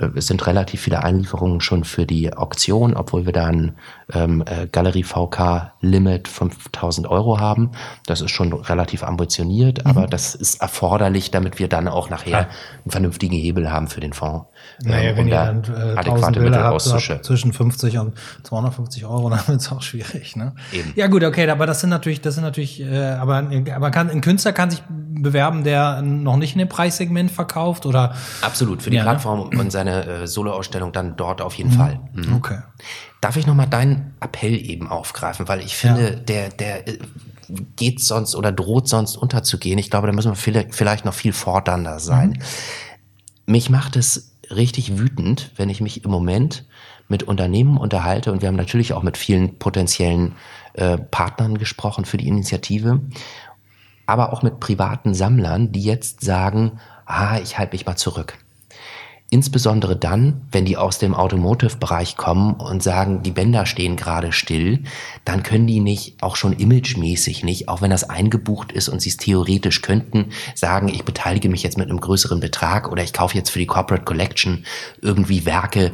Äh, 0.00 0.18
es 0.18 0.26
sind 0.26 0.46
relativ 0.46 0.80
viele 0.80 1.02
Einlieferungen 1.02 1.60
schon 1.60 1.84
für 1.84 2.06
die 2.06 2.32
Auktion, 2.34 2.94
obwohl 2.94 3.26
wir 3.26 3.32
da 3.32 3.46
ein 3.46 3.74
ähm, 4.12 4.42
äh, 4.46 4.66
Galerie 4.66 5.04
VK 5.04 5.72
Limit 5.80 6.28
5000 6.28 7.06
Euro 7.08 7.40
haben. 7.40 7.70
Das 8.06 8.20
ist 8.20 8.30
schon 8.30 8.52
relativ 8.52 9.02
ambitioniert, 9.02 9.84
mhm. 9.84 9.90
aber 9.90 10.06
das 10.06 10.34
ist 10.34 10.60
erforderlich, 10.60 11.30
damit 11.30 11.58
wir 11.58 11.68
dann 11.68 11.88
auch 11.88 12.10
nachher 12.10 12.30
ja. 12.30 12.38
einen 12.38 12.90
vernünftigen 12.90 13.36
Hebel 13.36 13.70
haben 13.70 13.88
für 13.88 14.00
den 14.00 14.12
Fonds. 14.12 14.46
Naja, 14.82 15.10
ähm, 15.10 15.16
wenn 15.16 15.24
um 15.24 15.28
ihr 15.28 15.34
dann 15.34 15.64
äh, 15.64 15.98
adäquate 15.98 16.40
Bilder 16.40 16.64
habt, 16.64 16.86
habt, 16.86 17.24
zwischen 17.24 17.52
50 17.52 17.98
und 17.98 18.14
250 18.44 19.04
Euro, 19.06 19.30
dann 19.30 19.46
wird 19.46 19.60
es 19.60 19.72
auch 19.72 19.82
schwierig. 19.82 20.36
Ne? 20.36 20.52
Eben. 20.72 20.92
Ja 20.96 21.06
gut, 21.06 21.24
okay, 21.24 21.48
aber 21.48 21.66
das 21.66 21.80
sind 21.80 21.90
natürlich, 21.90 22.20
das 22.20 22.34
sind 22.34 22.44
natürlich, 22.44 22.80
äh, 22.80 23.10
aber, 23.12 23.50
aber 23.74 23.90
kann, 23.90 24.10
ein 24.10 24.20
Künstler 24.20 24.52
kann 24.52 24.70
sich 24.70 24.82
bewerben, 24.88 25.64
der 25.64 26.02
noch 26.02 26.36
nicht 26.36 26.52
in 26.52 26.58
dem 26.60 26.68
Preissegment 26.68 27.30
verkauft 27.30 27.86
oder? 27.86 28.14
Absolut, 28.42 28.82
für 28.82 28.90
die 28.90 28.96
ja, 28.96 29.02
ne? 29.02 29.10
Plattform 29.10 29.50
ne? 29.50 29.58
und 29.58 29.70
seine 29.70 30.04
äh, 30.06 30.26
Soloausstellung 30.26 30.92
dann 30.92 31.16
dort 31.16 31.40
auf 31.40 31.54
jeden 31.54 31.70
mhm. 31.70 31.76
Fall. 31.76 32.00
Mhm. 32.12 32.36
Okay. 32.36 32.58
Darf 33.20 33.36
ich 33.36 33.46
nochmal 33.46 33.66
deinen 33.66 34.14
Appell 34.20 34.54
eben 34.54 34.88
aufgreifen, 34.88 35.48
weil 35.48 35.60
ich 35.60 35.76
finde, 35.76 36.10
ja. 36.10 36.16
der, 36.16 36.48
der 36.50 36.88
äh, 36.88 36.98
geht 37.76 38.00
sonst 38.00 38.34
oder 38.34 38.52
droht 38.52 38.88
sonst 38.88 39.16
unterzugehen. 39.16 39.78
Ich 39.78 39.90
glaube, 39.90 40.06
da 40.06 40.12
müssen 40.12 40.32
wir 40.32 40.66
vielleicht 40.70 41.04
noch 41.04 41.14
viel 41.14 41.32
fordernder 41.32 41.98
sein. 41.98 42.30
Mhm. 42.30 43.52
Mich 43.52 43.70
macht 43.70 43.96
es 43.96 44.34
richtig 44.50 44.98
wütend, 44.98 45.50
wenn 45.56 45.68
ich 45.68 45.80
mich 45.80 46.04
im 46.04 46.10
Moment 46.10 46.64
mit 47.08 47.22
Unternehmen 47.22 47.78
unterhalte 47.78 48.32
und 48.32 48.42
wir 48.42 48.48
haben 48.48 48.56
natürlich 48.56 48.92
auch 48.92 49.02
mit 49.02 49.16
vielen 49.16 49.58
potenziellen 49.58 50.34
äh, 50.74 50.98
Partnern 50.98 51.58
gesprochen 51.58 52.04
für 52.04 52.18
die 52.18 52.28
Initiative 52.28 53.00
aber 54.08 54.32
auch 54.32 54.42
mit 54.42 54.58
privaten 54.58 55.12
Sammlern, 55.12 55.70
die 55.70 55.82
jetzt 55.82 56.22
sagen, 56.22 56.80
ah, 57.04 57.38
ich 57.42 57.58
halte 57.58 57.74
mich 57.74 57.84
mal 57.84 57.96
zurück. 57.96 58.38
Insbesondere 59.30 59.94
dann, 59.94 60.40
wenn 60.52 60.64
die 60.64 60.78
aus 60.78 60.98
dem 60.98 61.14
Automotive-Bereich 61.14 62.16
kommen 62.16 62.54
und 62.54 62.82
sagen, 62.82 63.22
die 63.22 63.30
Bänder 63.30 63.66
stehen 63.66 63.96
gerade 63.96 64.32
still, 64.32 64.84
dann 65.26 65.42
können 65.42 65.66
die 65.66 65.80
nicht, 65.80 66.22
auch 66.22 66.34
schon 66.34 66.54
imagemäßig 66.54 67.44
nicht, 67.44 67.68
auch 67.68 67.82
wenn 67.82 67.90
das 67.90 68.08
eingebucht 68.08 68.72
ist 68.72 68.88
und 68.88 69.02
sie 69.02 69.10
es 69.10 69.18
theoretisch 69.18 69.82
könnten, 69.82 70.30
sagen, 70.54 70.88
ich 70.88 71.04
beteilige 71.04 71.50
mich 71.50 71.62
jetzt 71.62 71.76
mit 71.76 71.90
einem 71.90 72.00
größeren 72.00 72.40
Betrag 72.40 72.90
oder 72.90 73.02
ich 73.02 73.12
kaufe 73.12 73.36
jetzt 73.36 73.50
für 73.50 73.58
die 73.58 73.66
Corporate 73.66 74.04
Collection 74.04 74.64
irgendwie 75.02 75.44
Werke, 75.44 75.92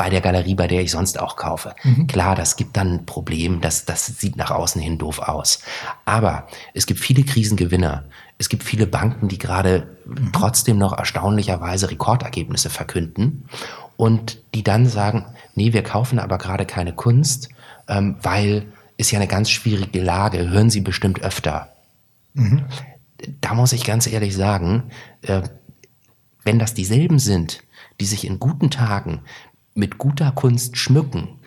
bei 0.00 0.08
der 0.08 0.22
Galerie, 0.22 0.54
bei 0.54 0.66
der 0.66 0.80
ich 0.80 0.92
sonst 0.92 1.20
auch 1.20 1.36
kaufe. 1.36 1.74
Mhm. 1.84 2.06
Klar, 2.06 2.34
das 2.34 2.56
gibt 2.56 2.74
dann 2.78 2.90
ein 2.94 3.04
Problem, 3.04 3.60
das, 3.60 3.84
das 3.84 4.06
sieht 4.06 4.34
nach 4.34 4.50
außen 4.50 4.80
hin 4.80 4.96
doof 4.96 5.18
aus. 5.18 5.60
Aber 6.06 6.48
es 6.72 6.86
gibt 6.86 7.00
viele 7.00 7.22
Krisengewinner. 7.22 8.04
Es 8.40 8.48
gibt 8.48 8.62
viele 8.62 8.86
Banken, 8.86 9.28
die 9.28 9.36
gerade 9.36 9.98
mhm. 10.06 10.32
trotzdem 10.32 10.78
noch 10.78 10.96
erstaunlicherweise 10.96 11.90
Rekordergebnisse 11.90 12.70
verkünden 12.70 13.44
und 13.98 14.42
die 14.54 14.64
dann 14.64 14.86
sagen, 14.86 15.26
nee, 15.54 15.74
wir 15.74 15.82
kaufen 15.82 16.18
aber 16.18 16.38
gerade 16.38 16.64
keine 16.64 16.94
Kunst, 16.94 17.50
ähm, 17.86 18.16
weil 18.22 18.72
ist 18.96 19.10
ja 19.10 19.18
eine 19.18 19.28
ganz 19.28 19.50
schwierige 19.50 20.00
Lage, 20.00 20.48
hören 20.48 20.70
Sie 20.70 20.80
bestimmt 20.80 21.20
öfter. 21.20 21.74
Mhm. 22.32 22.64
Da 23.42 23.52
muss 23.52 23.74
ich 23.74 23.84
ganz 23.84 24.06
ehrlich 24.06 24.34
sagen, 24.34 24.84
äh, 25.20 25.42
wenn 26.42 26.58
das 26.58 26.72
dieselben 26.72 27.18
sind, 27.18 27.62
die 28.00 28.06
sich 28.06 28.26
in 28.26 28.40
guten 28.40 28.70
Tagen 28.70 29.20
mit 29.74 29.98
guter 29.98 30.32
Kunst 30.32 30.78
schmücken, 30.78 31.40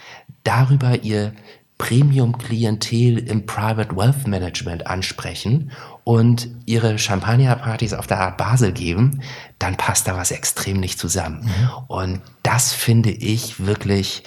darüber 0.43 1.01
ihr 1.01 1.33
Premium-Klientel 1.79 3.17
im 3.17 3.47
Private 3.47 3.95
Wealth 3.95 4.27
Management 4.27 4.85
ansprechen 4.85 5.71
und 6.03 6.49
ihre 6.65 6.99
Champagnerpartys 6.99 7.93
auf 7.93 8.07
der 8.07 8.19
Art 8.19 8.37
Basel 8.37 8.71
geben, 8.71 9.21
dann 9.59 9.77
passt 9.77 10.07
da 10.07 10.17
was 10.17 10.31
extrem 10.31 10.79
nicht 10.79 10.99
zusammen. 10.99 11.45
Mhm. 11.45 11.69
Und 11.87 12.21
das 12.43 12.73
finde 12.73 13.11
ich 13.11 13.65
wirklich 13.65 14.23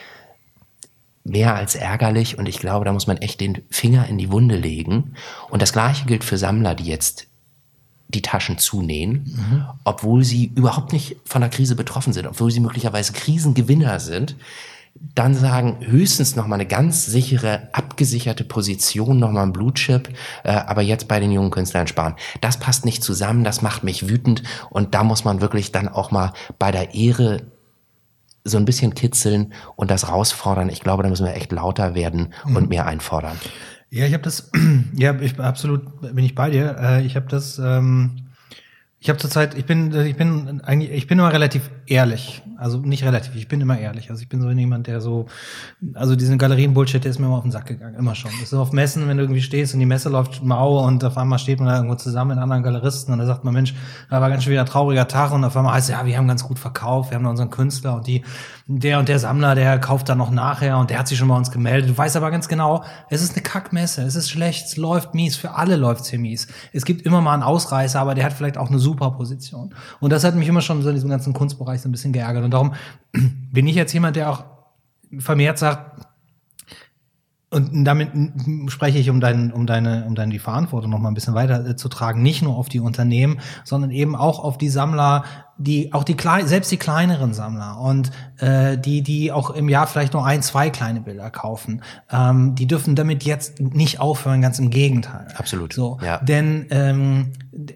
mehr 1.24 1.54
als 1.54 1.74
ärgerlich 1.74 2.38
und 2.38 2.48
ich 2.48 2.58
glaube, 2.58 2.84
da 2.84 2.92
muss 2.92 3.06
man 3.06 3.16
echt 3.18 3.40
den 3.40 3.62
Finger 3.70 4.06
in 4.06 4.16
die 4.16 4.30
Wunde 4.30 4.56
legen. 4.56 5.14
Und 5.50 5.60
das 5.60 5.72
Gleiche 5.72 6.06
gilt 6.06 6.24
für 6.24 6.38
Sammler, 6.38 6.74
die 6.74 6.84
jetzt 6.84 7.26
die 8.08 8.22
Taschen 8.22 8.58
zunähen, 8.58 9.24
mhm. 9.26 9.64
obwohl 9.84 10.22
sie 10.22 10.52
überhaupt 10.54 10.92
nicht 10.92 11.16
von 11.24 11.40
der 11.40 11.50
Krise 11.50 11.74
betroffen 11.74 12.12
sind, 12.12 12.26
obwohl 12.26 12.52
sie 12.52 12.60
möglicherweise 12.60 13.12
Krisengewinner 13.12 13.98
sind, 13.98 14.36
dann 15.14 15.34
sagen 15.34 15.78
höchstens 15.80 16.36
noch 16.36 16.46
mal 16.46 16.56
eine 16.56 16.66
ganz 16.66 17.06
sichere, 17.06 17.68
abgesicherte 17.72 18.44
Position, 18.44 19.18
noch 19.18 19.30
mal 19.30 19.42
ein 19.42 19.52
Blutchip, 19.52 20.08
äh, 20.44 20.50
aber 20.50 20.82
jetzt 20.82 21.08
bei 21.08 21.20
den 21.20 21.32
jungen 21.32 21.50
Künstlern 21.50 21.86
sparen. 21.86 22.14
Das 22.40 22.58
passt 22.58 22.84
nicht 22.84 23.02
zusammen, 23.02 23.44
das 23.44 23.62
macht 23.62 23.84
mich 23.84 24.08
wütend 24.08 24.42
und 24.70 24.94
da 24.94 25.04
muss 25.04 25.24
man 25.24 25.40
wirklich 25.40 25.72
dann 25.72 25.88
auch 25.88 26.10
mal 26.10 26.32
bei 26.58 26.70
der 26.70 26.94
Ehre 26.94 27.42
so 28.44 28.58
ein 28.58 28.64
bisschen 28.64 28.94
kitzeln 28.94 29.52
und 29.74 29.90
das 29.90 30.08
rausfordern. 30.08 30.68
Ich 30.68 30.80
glaube, 30.80 31.02
da 31.02 31.08
müssen 31.08 31.26
wir 31.26 31.34
echt 31.34 31.50
lauter 31.50 31.94
werden 31.94 32.32
mhm. 32.44 32.56
und 32.56 32.68
mehr 32.68 32.86
einfordern. 32.86 33.36
Ja, 33.90 34.06
ich 34.06 34.12
habe 34.12 34.22
das, 34.22 34.50
ja, 34.94 35.18
ich 35.20 35.38
absolut 35.40 36.00
bin 36.00 36.24
ich 36.24 36.34
bei 36.34 36.50
dir. 36.50 36.76
Äh, 36.78 37.06
ich 37.06 37.16
habe 37.16 37.26
das, 37.28 37.58
ähm, 37.58 38.25
ich 39.06 39.10
habe 39.10 39.20
zurzeit, 39.20 39.56
ich 39.56 39.66
bin, 39.66 39.94
ich 40.04 40.16
bin 40.16 40.62
eigentlich, 40.64 40.90
ich 40.90 41.06
bin 41.06 41.20
immer 41.20 41.32
relativ 41.32 41.70
ehrlich. 41.86 42.42
Also 42.56 42.78
nicht 42.78 43.04
relativ, 43.04 43.36
ich 43.36 43.46
bin 43.46 43.60
immer 43.60 43.78
ehrlich. 43.78 44.10
Also 44.10 44.20
ich 44.20 44.28
bin 44.28 44.40
so 44.40 44.50
jemand, 44.50 44.88
der 44.88 45.00
so, 45.00 45.26
also 45.94 46.16
diesen 46.16 46.38
Galerien-Bullshit, 46.38 47.04
der 47.04 47.12
ist 47.12 47.20
mir 47.20 47.26
immer 47.26 47.36
auf 47.36 47.44
den 47.44 47.52
Sack 47.52 47.66
gegangen, 47.66 47.94
immer 47.94 48.16
schon. 48.16 48.32
Das 48.40 48.52
ist 48.52 48.54
auf 48.54 48.72
Messen, 48.72 49.06
wenn 49.06 49.16
du 49.16 49.22
irgendwie 49.22 49.42
stehst 49.42 49.74
und 49.74 49.78
die 49.78 49.86
Messe 49.86 50.08
läuft 50.08 50.42
mau 50.42 50.84
und 50.84 51.04
auf 51.04 51.16
einmal 51.18 51.38
steht 51.38 51.60
man 51.60 51.68
da 51.68 51.76
irgendwo 51.76 51.94
zusammen 51.94 52.30
mit 52.30 52.38
anderen 52.38 52.64
Galeristen 52.64 53.12
und 53.12 53.20
da 53.20 53.26
sagt 53.26 53.44
man, 53.44 53.54
Mensch, 53.54 53.76
da 54.10 54.20
war 54.20 54.28
ganz 54.28 54.42
schön 54.42 54.50
wieder 54.50 54.62
ein 54.62 54.66
trauriger 54.66 55.06
Tag 55.06 55.30
und 55.30 55.44
auf 55.44 55.56
einmal 55.56 55.74
heißt 55.74 55.88
es, 55.88 55.94
ja, 55.94 56.04
wir 56.04 56.18
haben 56.18 56.26
ganz 56.26 56.42
gut 56.42 56.58
verkauft, 56.58 57.12
wir 57.12 57.18
haben 57.18 57.26
unseren 57.26 57.50
Künstler 57.50 57.94
und 57.94 58.08
die, 58.08 58.24
der 58.68 58.98
und 58.98 59.08
der 59.08 59.20
Sammler, 59.20 59.54
der 59.54 59.78
kauft 59.78 60.08
dann 60.08 60.18
noch 60.18 60.30
nachher 60.30 60.78
und 60.78 60.90
der 60.90 60.98
hat 60.98 61.06
sich 61.06 61.18
schon 61.18 61.28
bei 61.28 61.36
uns 61.36 61.52
gemeldet. 61.52 61.88
Du 61.88 61.96
weißt 61.96 62.16
aber 62.16 62.32
ganz 62.32 62.48
genau, 62.48 62.82
es 63.08 63.22
ist 63.22 63.34
eine 63.34 63.42
Kackmesse, 63.42 64.02
es 64.02 64.16
ist 64.16 64.28
schlecht, 64.28 64.66
es 64.66 64.76
läuft 64.76 65.14
mies, 65.14 65.36
für 65.36 65.52
alle 65.52 65.76
läuft's 65.76 66.10
hier 66.10 66.18
mies. 66.18 66.48
Es 66.72 66.84
gibt 66.84 67.02
immer 67.02 67.20
mal 67.20 67.34
einen 67.34 67.44
Ausreißer, 67.44 68.00
aber 68.00 68.16
der 68.16 68.24
hat 68.24 68.32
vielleicht 68.32 68.58
auch 68.58 68.68
eine 68.68 68.80
super 68.80 69.12
Position. 69.12 69.72
Und 70.00 70.10
das 70.10 70.24
hat 70.24 70.34
mich 70.34 70.48
immer 70.48 70.62
schon 70.62 70.82
so 70.82 70.88
in 70.88 70.96
diesem 70.96 71.10
ganzen 71.10 71.32
Kunstbereich 71.32 71.80
so 71.80 71.88
ein 71.88 71.92
bisschen 71.92 72.12
geärgert. 72.12 72.44
Und 72.44 72.50
darum 72.50 72.74
bin 73.52 73.68
ich 73.68 73.76
jetzt 73.76 73.92
jemand, 73.92 74.16
der 74.16 74.30
auch 74.30 74.44
vermehrt 75.18 75.58
sagt, 75.58 76.04
und 77.48 77.84
damit 77.84 78.10
spreche 78.66 78.98
ich, 78.98 79.08
um, 79.08 79.20
dein, 79.20 79.52
um, 79.52 79.66
deine, 79.66 80.04
um 80.06 80.16
deine 80.16 80.32
die 80.32 80.40
Verantwortung 80.40 80.90
noch 80.90 80.98
mal 80.98 81.08
ein 81.08 81.14
bisschen 81.14 81.34
weiter 81.34 81.64
äh, 81.64 81.76
zu 81.76 81.88
tragen, 81.88 82.20
nicht 82.20 82.42
nur 82.42 82.56
auf 82.56 82.68
die 82.68 82.80
Unternehmen, 82.80 83.38
sondern 83.62 83.92
eben 83.92 84.16
auch 84.16 84.40
auf 84.40 84.58
die 84.58 84.68
Sammler, 84.68 85.24
die 85.58 85.92
auch 85.92 86.04
die 86.04 86.14
klein, 86.14 86.46
selbst 86.46 86.70
die 86.70 86.76
kleineren 86.76 87.32
Sammler 87.32 87.78
und 87.80 88.10
äh, 88.38 88.76
die, 88.76 89.02
die 89.02 89.32
auch 89.32 89.50
im 89.50 89.68
Jahr 89.68 89.86
vielleicht 89.86 90.12
nur 90.12 90.24
ein, 90.24 90.42
zwei 90.42 90.70
kleine 90.70 91.00
Bilder 91.00 91.30
kaufen, 91.30 91.82
ähm, 92.10 92.54
die 92.54 92.66
dürfen 92.66 92.94
damit 92.94 93.24
jetzt 93.24 93.60
nicht 93.60 94.00
aufhören, 94.00 94.42
ganz 94.42 94.58
im 94.58 94.70
Gegenteil. 94.70 95.28
Absolut. 95.36 95.72
So, 95.72 95.98
ja. 96.02 96.18
denn 96.18 96.66
ähm, 96.70 97.32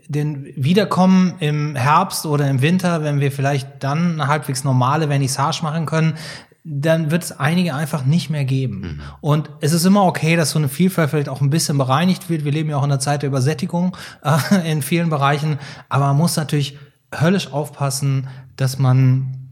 denn 0.09 0.47
wiederkommen 0.57 1.35
im 1.40 1.75
Herbst 1.75 2.27
oder 2.27 2.49
im 2.49 2.61
Winter, 2.61 3.03
wenn 3.03 3.21
wir 3.21 3.33
vielleicht 3.33 3.83
dann 3.83 4.21
eine 4.21 4.27
halbwegs 4.27 4.62
normale 4.62 5.09
Vernissage 5.09 5.62
machen 5.62 5.87
können, 5.87 6.14
dann 6.62 7.11
wird 7.11 7.23
es 7.23 7.33
einige 7.33 7.75
einfach 7.75 8.05
nicht 8.05 8.29
mehr 8.29 8.45
geben. 8.45 8.81
Mhm. 8.81 9.01
Und 9.23 9.51
es 9.61 9.73
ist 9.73 9.87
immer 9.87 10.05
okay, 10.05 10.37
dass 10.37 10.51
so 10.51 10.59
eine 10.59 10.69
Vielfalt 10.69 11.11
vielleicht 11.11 11.31
auch 11.31 11.40
ein 11.40 11.49
bisschen 11.49 11.79
bereinigt 11.79 12.29
wird. 12.29 12.45
Wir 12.45 12.53
leben 12.53 12.69
ja 12.69 12.77
auch 12.77 12.85
in 12.85 12.90
einer 12.90 13.01
Zeit 13.01 13.23
der 13.23 13.29
Übersättigung 13.29 13.97
äh, 14.23 14.71
in 14.71 14.83
vielen 14.83 15.09
Bereichen. 15.09 15.59
Aber 15.88 16.09
man 16.09 16.19
muss 16.19 16.37
natürlich 16.37 16.77
höllisch 17.14 17.53
aufpassen, 17.53 18.29
dass 18.57 18.79
man, 18.79 19.49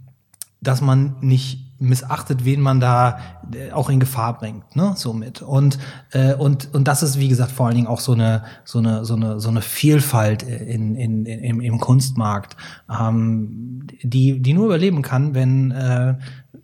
dass 0.60 0.80
man 0.80 1.16
nicht 1.20 1.68
missachtet, 1.80 2.44
wen 2.44 2.60
man 2.60 2.80
da 2.80 3.20
äh, 3.52 3.70
auch 3.70 3.88
in 3.88 4.00
Gefahr 4.00 4.36
bringt, 4.36 4.74
ne, 4.74 4.94
somit. 4.96 5.42
Und 5.42 5.78
äh, 6.10 6.34
und 6.34 6.74
und 6.74 6.88
das 6.88 7.04
ist 7.04 7.20
wie 7.20 7.28
gesagt 7.28 7.52
vor 7.52 7.66
allen 7.66 7.76
Dingen 7.76 7.86
auch 7.86 8.00
so 8.00 8.12
eine 8.12 8.42
so 8.64 8.80
eine 8.80 9.04
so 9.04 9.14
eine 9.14 9.38
so 9.38 9.48
eine 9.48 9.62
Vielfalt 9.62 10.42
in 10.42 10.96
in, 10.96 11.24
in 11.24 11.38
im, 11.38 11.60
im 11.60 11.78
Kunstmarkt, 11.78 12.56
ähm, 12.90 13.86
die 14.02 14.42
die 14.42 14.54
nur 14.54 14.66
überleben 14.66 15.02
kann, 15.02 15.34
wenn 15.34 15.70
äh, 15.70 16.16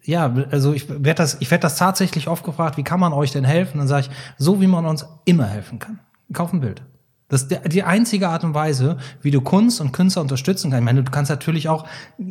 ja, 0.02 0.34
also 0.50 0.72
ich 0.74 0.88
werde 0.88 1.14
das, 1.14 1.38
ich 1.40 1.50
werde 1.50 1.62
das 1.62 1.76
tatsächlich 1.76 2.28
oft 2.28 2.44
gefragt, 2.44 2.76
wie 2.76 2.82
kann 2.82 3.00
man 3.00 3.12
euch 3.12 3.32
denn 3.32 3.44
helfen? 3.44 3.78
Dann 3.78 3.88
sage 3.88 4.06
ich, 4.08 4.10
so 4.36 4.60
wie 4.60 4.66
man 4.66 4.84
uns 4.84 5.06
immer 5.24 5.46
helfen 5.46 5.78
kann. 5.78 6.00
Kauf 6.32 6.52
ein 6.52 6.60
Bild. 6.60 6.82
Das 7.28 7.44
ist 7.44 7.58
die 7.72 7.82
einzige 7.82 8.28
Art 8.28 8.44
und 8.44 8.52
Weise, 8.52 8.98
wie 9.22 9.30
du 9.30 9.40
Kunst 9.40 9.80
und 9.80 9.92
Künstler 9.92 10.20
unterstützen 10.20 10.70
kannst. 10.70 10.82
Ich 10.82 10.84
meine, 10.84 11.02
du 11.02 11.10
kannst 11.10 11.30
natürlich 11.30 11.70
auch 11.70 11.86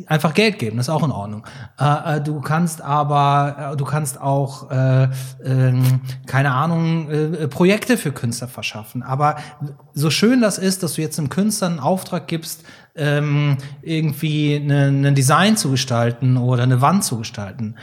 einfach 0.06 0.34
Geld 0.34 0.60
geben, 0.60 0.76
das 0.76 0.86
ist 0.86 0.94
auch 0.94 1.02
in 1.02 1.10
Ordnung. 1.10 1.44
Äh, 1.80 2.16
äh 2.16 2.20
du 2.20 2.40
kannst 2.40 2.80
aber, 2.80 3.72
äh, 3.72 3.76
du 3.76 3.84
kannst 3.84 4.20
auch, 4.20 4.70
äh, 4.70 5.04
äh, 5.04 5.74
keine 6.26 6.52
Ahnung, 6.52 7.10
äh, 7.10 7.48
Projekte 7.48 7.98
für 7.98 8.12
Künstler 8.12 8.46
verschaffen. 8.46 9.02
Aber 9.02 9.36
so 9.94 10.10
schön 10.10 10.40
das 10.40 10.58
ist, 10.58 10.84
dass 10.84 10.94
du 10.94 11.02
jetzt 11.02 11.18
einem 11.18 11.28
Künstler 11.28 11.66
einen 11.66 11.80
Auftrag 11.80 12.28
gibst, 12.28 12.62
ähm, 12.94 13.58
irgendwie 13.82 14.54
ein 14.54 15.14
Design 15.16 15.56
zu 15.56 15.72
gestalten 15.72 16.36
oder 16.36 16.62
eine 16.62 16.80
Wand 16.80 17.02
zu 17.02 17.18
gestalten. 17.18 17.74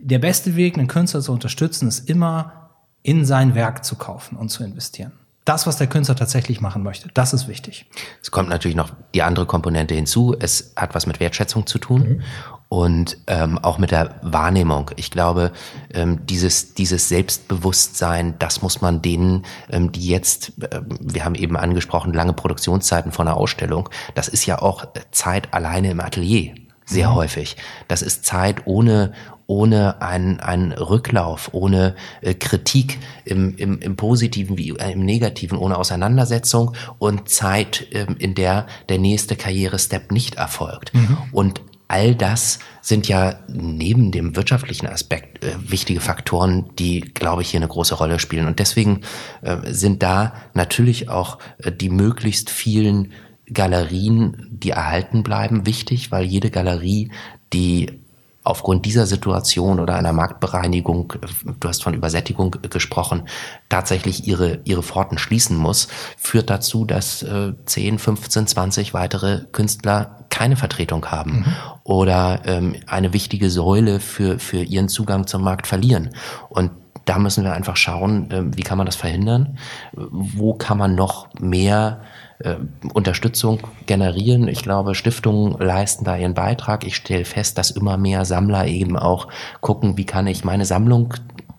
Der 0.00 0.18
beste 0.18 0.54
Weg, 0.54 0.76
einen 0.76 0.86
Künstler 0.86 1.22
zu 1.22 1.32
unterstützen, 1.32 1.88
ist 1.88 2.10
immer 2.10 2.70
in 3.02 3.24
sein 3.24 3.54
Werk 3.54 3.84
zu 3.84 3.96
kaufen 3.96 4.36
und 4.36 4.50
zu 4.50 4.62
investieren. 4.62 5.17
Das, 5.48 5.66
was 5.66 5.76
der 5.76 5.86
Künstler 5.86 6.16
tatsächlich 6.16 6.60
machen 6.60 6.82
möchte. 6.82 7.08
Das 7.14 7.32
ist 7.32 7.48
wichtig. 7.48 7.86
Es 8.22 8.30
kommt 8.30 8.48
natürlich 8.48 8.76
noch 8.76 8.90
die 9.14 9.22
andere 9.22 9.46
Komponente 9.46 9.94
hinzu. 9.94 10.36
Es 10.38 10.72
hat 10.76 10.94
was 10.94 11.06
mit 11.06 11.20
Wertschätzung 11.20 11.66
zu 11.66 11.78
tun. 11.78 12.00
Mhm 12.08 12.22
und 12.68 13.16
ähm, 13.28 13.58
auch 13.58 13.78
mit 13.78 13.90
der 13.92 14.16
Wahrnehmung. 14.22 14.90
Ich 14.96 15.10
glaube, 15.10 15.52
ähm, 15.94 16.26
dieses, 16.26 16.74
dieses 16.74 17.08
Selbstbewusstsein, 17.08 18.34
das 18.38 18.62
muss 18.62 18.80
man 18.80 19.00
denen, 19.00 19.46
ähm, 19.70 19.90
die 19.90 20.06
jetzt, 20.06 20.52
äh, 20.62 20.82
wir 21.00 21.24
haben 21.24 21.34
eben 21.34 21.56
angesprochen, 21.56 22.12
lange 22.12 22.34
Produktionszeiten 22.34 23.10
von 23.10 23.26
einer 23.26 23.38
Ausstellung, 23.38 23.88
das 24.14 24.28
ist 24.28 24.44
ja 24.44 24.60
auch 24.60 24.86
Zeit 25.12 25.54
alleine 25.54 25.90
im 25.90 26.00
Atelier, 26.00 26.54
sehr 26.84 27.08
mhm. 27.10 27.14
häufig. 27.14 27.56
Das 27.88 28.02
ist 28.02 28.26
Zeit 28.26 28.66
ohne, 28.66 29.12
ohne 29.48 30.02
einen, 30.02 30.40
einen 30.40 30.72
Rücklauf, 30.72 31.48
ohne 31.52 31.96
äh, 32.20 32.34
Kritik 32.34 32.98
im, 33.24 33.56
im, 33.56 33.80
im 33.80 33.96
Positiven 33.96 34.58
wie 34.58 34.68
im 34.68 35.04
Negativen, 35.04 35.58
ohne 35.58 35.78
Auseinandersetzung 35.78 36.74
und 36.98 37.30
Zeit, 37.30 37.86
ähm, 37.92 38.16
in 38.18 38.34
der 38.34 38.66
der 38.90 38.98
nächste 38.98 39.36
Karrierestep 39.36 40.12
nicht 40.12 40.34
erfolgt. 40.34 40.94
Mhm. 40.94 41.16
Und 41.32 41.62
all 41.88 42.14
das 42.14 42.58
sind 42.82 43.08
ja 43.08 43.38
neben 43.48 44.12
dem 44.12 44.36
wirtschaftlichen 44.36 44.86
Aspekt 44.86 45.42
äh, 45.42 45.54
wichtige 45.58 46.00
Faktoren, 46.00 46.68
die, 46.78 47.00
glaube 47.00 47.40
ich, 47.40 47.50
hier 47.50 47.60
eine 47.60 47.68
große 47.68 47.94
Rolle 47.94 48.18
spielen. 48.18 48.46
Und 48.46 48.58
deswegen 48.58 49.00
äh, 49.40 49.56
sind 49.64 50.02
da 50.02 50.34
natürlich 50.52 51.08
auch 51.08 51.38
äh, 51.56 51.72
die 51.72 51.88
möglichst 51.88 52.50
vielen 52.50 53.12
Galerien, 53.50 54.46
die 54.50 54.70
erhalten 54.70 55.22
bleiben, 55.22 55.64
wichtig, 55.64 56.12
weil 56.12 56.26
jede 56.26 56.50
Galerie, 56.50 57.10
die 57.54 58.04
aufgrund 58.48 58.86
dieser 58.86 59.06
Situation 59.06 59.78
oder 59.78 59.94
einer 59.94 60.12
Marktbereinigung, 60.12 61.12
du 61.60 61.68
hast 61.68 61.82
von 61.82 61.92
Übersättigung 61.92 62.56
gesprochen, 62.70 63.24
tatsächlich 63.68 64.26
ihre, 64.26 64.60
ihre 64.64 64.82
Pforten 64.82 65.18
schließen 65.18 65.56
muss, 65.56 65.88
führt 66.16 66.48
dazu, 66.48 66.84
dass 66.84 67.22
äh, 67.22 67.52
10, 67.66 67.98
15, 67.98 68.46
20 68.46 68.94
weitere 68.94 69.44
Künstler 69.52 70.24
keine 70.30 70.56
Vertretung 70.56 71.06
haben 71.06 71.40
mhm. 71.40 71.44
oder 71.84 72.40
ähm, 72.46 72.76
eine 72.86 73.12
wichtige 73.12 73.50
Säule 73.50 74.00
für, 74.00 74.38
für 74.38 74.62
ihren 74.62 74.88
Zugang 74.88 75.26
zum 75.26 75.42
Markt 75.42 75.66
verlieren. 75.66 76.10
Und 76.48 76.70
da 77.04 77.18
müssen 77.18 77.44
wir 77.44 77.52
einfach 77.52 77.76
schauen, 77.76 78.30
äh, 78.30 78.56
wie 78.56 78.62
kann 78.62 78.78
man 78.78 78.86
das 78.86 78.96
verhindern? 78.96 79.58
Wo 79.92 80.54
kann 80.54 80.78
man 80.78 80.94
noch 80.94 81.28
mehr 81.38 82.00
äh, 82.40 82.56
Unterstützung 82.92 83.60
generieren. 83.86 84.48
Ich 84.48 84.62
glaube, 84.62 84.94
Stiftungen 84.94 85.58
leisten 85.58 86.04
da 86.04 86.16
ihren 86.16 86.34
Beitrag. 86.34 86.84
Ich 86.84 86.96
stelle 86.96 87.24
fest, 87.24 87.58
dass 87.58 87.70
immer 87.70 87.96
mehr 87.96 88.24
Sammler 88.24 88.66
eben 88.66 88.96
auch 88.96 89.28
gucken, 89.60 89.96
wie 89.96 90.06
kann 90.06 90.26
ich 90.26 90.44
meine 90.44 90.64
Sammlung 90.64 91.14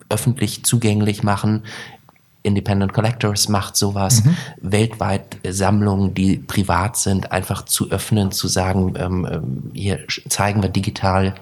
öffentlich 0.10 0.64
zugänglich 0.64 1.24
machen. 1.24 1.64
Independent 2.42 2.94
Collectors 2.94 3.50
macht 3.50 3.76
sowas, 3.76 4.24
mhm. 4.24 4.38
weltweit 4.62 5.38
Sammlungen, 5.48 6.14
die 6.14 6.38
privat 6.38 6.96
sind, 6.96 7.32
einfach 7.34 7.66
zu 7.66 7.92
öffnen, 7.92 8.32
zu 8.32 8.48
sagen, 8.48 8.94
ähm, 8.98 9.28
ähm 9.30 9.72
hier 9.74 10.00
zeigen 10.30 10.62
wir 10.62 10.70
digital 10.70 11.36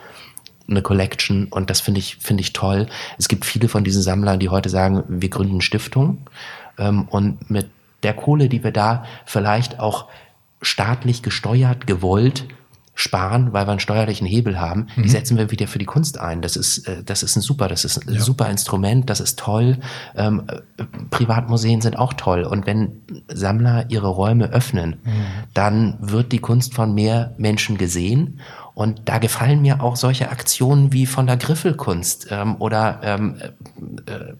eine 0.70 0.82
Collection 0.82 1.46
und 1.46 1.70
das 1.70 1.80
finde 1.82 2.00
ich, 2.00 2.18
finde 2.18 2.42
ich 2.42 2.54
toll. 2.54 2.88
Es 3.18 3.28
gibt 3.28 3.46
viele 3.46 3.70
von 3.70 3.84
diesen 3.84 4.02
Sammlern, 4.02 4.40
die 4.40 4.50
heute 4.50 4.70
sagen, 4.70 5.04
wir 5.08 5.30
gründen 5.30 5.62
Stiftung 5.62 6.18
ähm, 6.78 7.04
und 7.10 7.50
mit 7.50 7.70
der 8.04 8.14
Kohle, 8.14 8.50
die 8.50 8.64
wir 8.64 8.72
da 8.72 9.06
vielleicht 9.26 9.80
auch 9.80 10.08
staatlich 10.62 11.24
gesteuert, 11.24 11.88
gewollt 11.88 12.46
sparen, 12.98 13.54
weil 13.54 13.68
wir 13.68 13.72
einen 13.72 13.80
steuerlichen 13.80 14.26
Hebel 14.26 14.60
haben, 14.60 14.88
mhm. 14.96 15.04
die 15.04 15.10
setzen 15.10 15.38
wir 15.38 15.52
wieder 15.52 15.68
für 15.68 15.78
die 15.78 15.86
Kunst 15.86 16.20
ein. 16.20 16.42
Das 16.42 16.56
ist, 16.56 16.88
äh, 16.88 17.04
das 17.04 17.22
ist 17.22 17.36
ein 17.36 17.42
super, 17.42 17.68
das 17.68 17.86
ist 17.86 18.08
ein 18.08 18.16
ja. 18.16 18.20
super 18.20 18.50
Instrument, 18.50 19.08
das 19.08 19.20
ist 19.20 19.38
toll. 19.38 19.78
Ähm, 20.16 20.46
äh, 20.48 20.84
Privatmuseen 21.12 21.82
sind 21.82 22.00
auch 22.00 22.14
toll. 22.14 22.44
Und 22.44 22.66
wenn 22.66 23.04
Sammler 23.28 23.86
ihre 23.90 24.08
Räume 24.08 24.46
öffnen, 24.50 24.98
mhm. 25.04 25.12
dann 25.54 25.98
wird 26.00 26.32
die 26.32 26.40
Kunst 26.40 26.74
von 26.74 26.96
mehr 26.96 27.36
Menschen 27.38 27.78
gesehen 27.78 28.40
und 28.78 29.02
da 29.06 29.18
gefallen 29.18 29.64
mir 29.64 29.82
auch 29.82 29.96
solche 29.96 30.30
Aktionen 30.30 30.94
wie 30.94 31.08
von 31.08 31.26
der 31.26 31.38
Griffelkunst 31.38 32.28
ähm, 32.30 32.58
oder 32.60 33.00
ähm, 33.02 33.36
äh, 34.06 34.12
äh, 34.12 34.36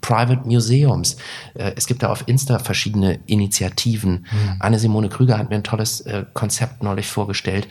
Private 0.00 0.46
Museums. 0.46 1.16
Äh, 1.54 1.72
es 1.74 1.88
gibt 1.88 2.04
da 2.04 2.10
auf 2.10 2.22
Insta 2.28 2.60
verschiedene 2.60 3.18
Initiativen. 3.26 4.28
Mhm. 4.30 4.56
Anne-Simone 4.60 5.08
Krüger 5.08 5.36
hat 5.36 5.50
mir 5.50 5.56
ein 5.56 5.64
tolles 5.64 6.00
äh, 6.02 6.24
Konzept 6.32 6.84
neulich 6.84 7.08
vorgestellt, 7.08 7.66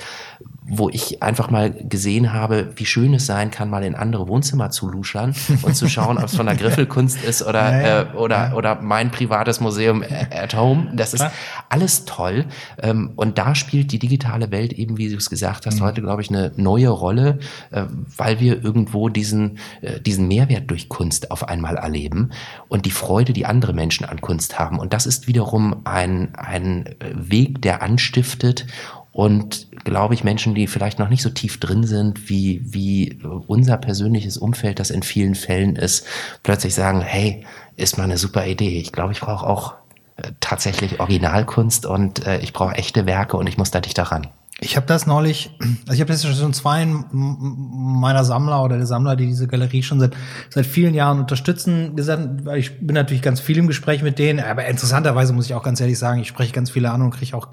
wo 0.73 0.87
ich 0.87 1.21
einfach 1.21 1.49
mal 1.49 1.71
gesehen 1.71 2.31
habe, 2.31 2.71
wie 2.77 2.85
schön 2.85 3.13
es 3.13 3.25
sein 3.25 3.51
kann, 3.51 3.69
mal 3.69 3.83
in 3.83 3.93
andere 3.93 4.29
Wohnzimmer 4.29 4.69
zu 4.69 4.87
luschern 4.87 5.35
und 5.63 5.75
zu 5.75 5.89
schauen, 5.89 6.17
ob 6.17 6.25
es 6.25 6.35
von 6.35 6.45
der 6.45 6.55
Griffelkunst 6.55 7.21
ist 7.23 7.45
oder, 7.45 7.71
ja, 7.71 7.81
ja, 7.81 8.01
äh, 8.01 8.15
oder, 8.15 8.37
ja. 8.37 8.53
oder 8.53 8.81
mein 8.81 9.11
privates 9.11 9.59
Museum 9.59 10.01
at 10.01 10.55
home. 10.55 10.93
Das 10.95 11.13
ist 11.13 11.25
alles 11.67 12.05
toll. 12.05 12.45
Ähm, 12.81 13.11
und 13.17 13.37
da 13.37 13.53
spielt 13.53 13.91
die 13.91 13.99
digitale 13.99 14.49
Welt 14.51 14.71
eben, 14.71 14.97
wie 14.97 15.09
du 15.09 15.17
es 15.17 15.29
gesagt 15.29 15.65
hast, 15.65 15.81
mhm. 15.81 15.83
heute, 15.83 16.01
glaube 16.01 16.21
ich, 16.21 16.29
eine 16.29 16.53
neue 16.55 16.89
Rolle, 16.89 17.39
äh, 17.71 17.83
weil 18.15 18.39
wir 18.39 18.63
irgendwo 18.63 19.09
diesen, 19.09 19.57
äh, 19.81 19.99
diesen 19.99 20.29
Mehrwert 20.29 20.69
durch 20.71 20.87
Kunst 20.87 21.31
auf 21.31 21.49
einmal 21.49 21.75
erleben 21.75 22.31
und 22.69 22.85
die 22.85 22.91
Freude, 22.91 23.33
die 23.33 23.45
andere 23.45 23.73
Menschen 23.73 24.05
an 24.05 24.21
Kunst 24.21 24.57
haben. 24.57 24.79
Und 24.79 24.93
das 24.93 25.05
ist 25.05 25.27
wiederum 25.27 25.81
ein, 25.83 26.33
ein 26.35 26.95
Weg, 27.13 27.61
der 27.61 27.81
anstiftet 27.81 28.65
und 29.11 29.67
glaube 29.83 30.13
ich, 30.13 30.23
Menschen, 30.23 30.55
die 30.55 30.67
vielleicht 30.67 30.99
noch 30.99 31.09
nicht 31.09 31.21
so 31.21 31.29
tief 31.29 31.59
drin 31.59 31.83
sind, 31.83 32.29
wie, 32.29 32.61
wie 32.63 33.19
unser 33.47 33.77
persönliches 33.77 34.37
Umfeld 34.37 34.79
das 34.79 34.89
in 34.89 35.03
vielen 35.03 35.35
Fällen 35.35 35.75
ist, 35.75 36.05
plötzlich 36.43 36.73
sagen, 36.73 37.01
hey, 37.01 37.45
ist 37.75 37.97
mal 37.97 38.05
eine 38.05 38.17
super 38.17 38.45
Idee. 38.45 38.79
Ich 38.79 38.91
glaube, 38.91 39.11
ich 39.11 39.19
brauche 39.19 39.45
auch 39.45 39.73
äh, 40.15 40.31
tatsächlich 40.39 40.99
Originalkunst 40.99 41.85
und 41.85 42.25
äh, 42.25 42.39
ich 42.39 42.53
brauche 42.53 42.75
echte 42.75 43.05
Werke 43.05 43.35
und 43.37 43.47
ich 43.47 43.57
muss 43.57 43.71
da 43.71 43.81
dichter 43.81 44.03
ran. 44.03 44.27
Ich 44.63 44.75
habe 44.75 44.85
das 44.85 45.07
neulich, 45.07 45.49
also 45.59 45.93
ich 45.93 46.01
habe 46.01 46.11
das 46.11 46.23
schon 46.23 46.53
zwei 46.53 46.85
meiner 46.85 48.23
Sammler 48.23 48.63
oder 48.63 48.77
der 48.77 48.85
Sammler, 48.85 49.15
die 49.15 49.25
diese 49.25 49.47
Galerie 49.47 49.81
schon 49.81 49.99
seit 49.99 50.15
seit 50.51 50.67
vielen 50.67 50.93
Jahren 50.93 51.19
unterstützen, 51.19 51.95
gesagt, 51.95 52.45
weil 52.45 52.59
ich 52.59 52.79
bin 52.79 52.93
natürlich 52.93 53.23
ganz 53.23 53.39
viel 53.39 53.57
im 53.57 53.65
Gespräch 53.65 54.03
mit 54.03 54.19
denen, 54.19 54.39
aber 54.39 54.65
interessanterweise 54.65 55.33
muss 55.33 55.47
ich 55.47 55.55
auch 55.55 55.63
ganz 55.63 55.81
ehrlich 55.81 55.97
sagen, 55.97 56.21
ich 56.21 56.27
spreche 56.27 56.53
ganz 56.53 56.69
viele 56.69 56.91
an 56.91 57.01
und 57.01 57.09
kriege 57.09 57.35
auch, 57.35 57.47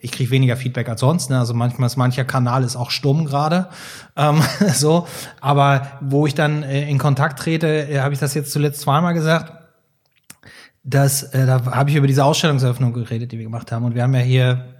ich 0.00 0.12
kriege 0.12 0.30
weniger 0.30 0.56
Feedback 0.56 0.88
als 0.88 1.00
sonst. 1.02 1.28
Ne? 1.28 1.38
Also 1.38 1.52
manchmal 1.52 1.88
ist 1.88 1.96
mancher 1.98 2.24
Kanal 2.24 2.64
ist 2.64 2.74
auch 2.74 2.90
stumm 2.90 3.26
gerade, 3.26 3.68
ähm, 4.16 4.40
so. 4.72 5.06
Aber 5.42 5.98
wo 6.00 6.26
ich 6.26 6.34
dann 6.34 6.62
äh, 6.62 6.88
in 6.88 6.96
Kontakt 6.96 7.38
trete, 7.38 7.86
äh, 7.86 8.00
habe 8.00 8.14
ich 8.14 8.20
das 8.20 8.32
jetzt 8.32 8.50
zuletzt 8.50 8.80
zweimal 8.80 9.12
gesagt 9.12 9.52
dass 10.88 11.24
äh, 11.34 11.46
da 11.46 11.64
habe 11.72 11.90
ich 11.90 11.96
über 11.96 12.06
diese 12.06 12.24
Ausstellungseröffnung 12.24 12.92
geredet, 12.92 13.32
die 13.32 13.38
wir 13.38 13.44
gemacht 13.44 13.72
haben. 13.72 13.84
Und 13.84 13.96
wir 13.96 14.04
haben 14.04 14.14
ja 14.14 14.20
hier 14.20 14.75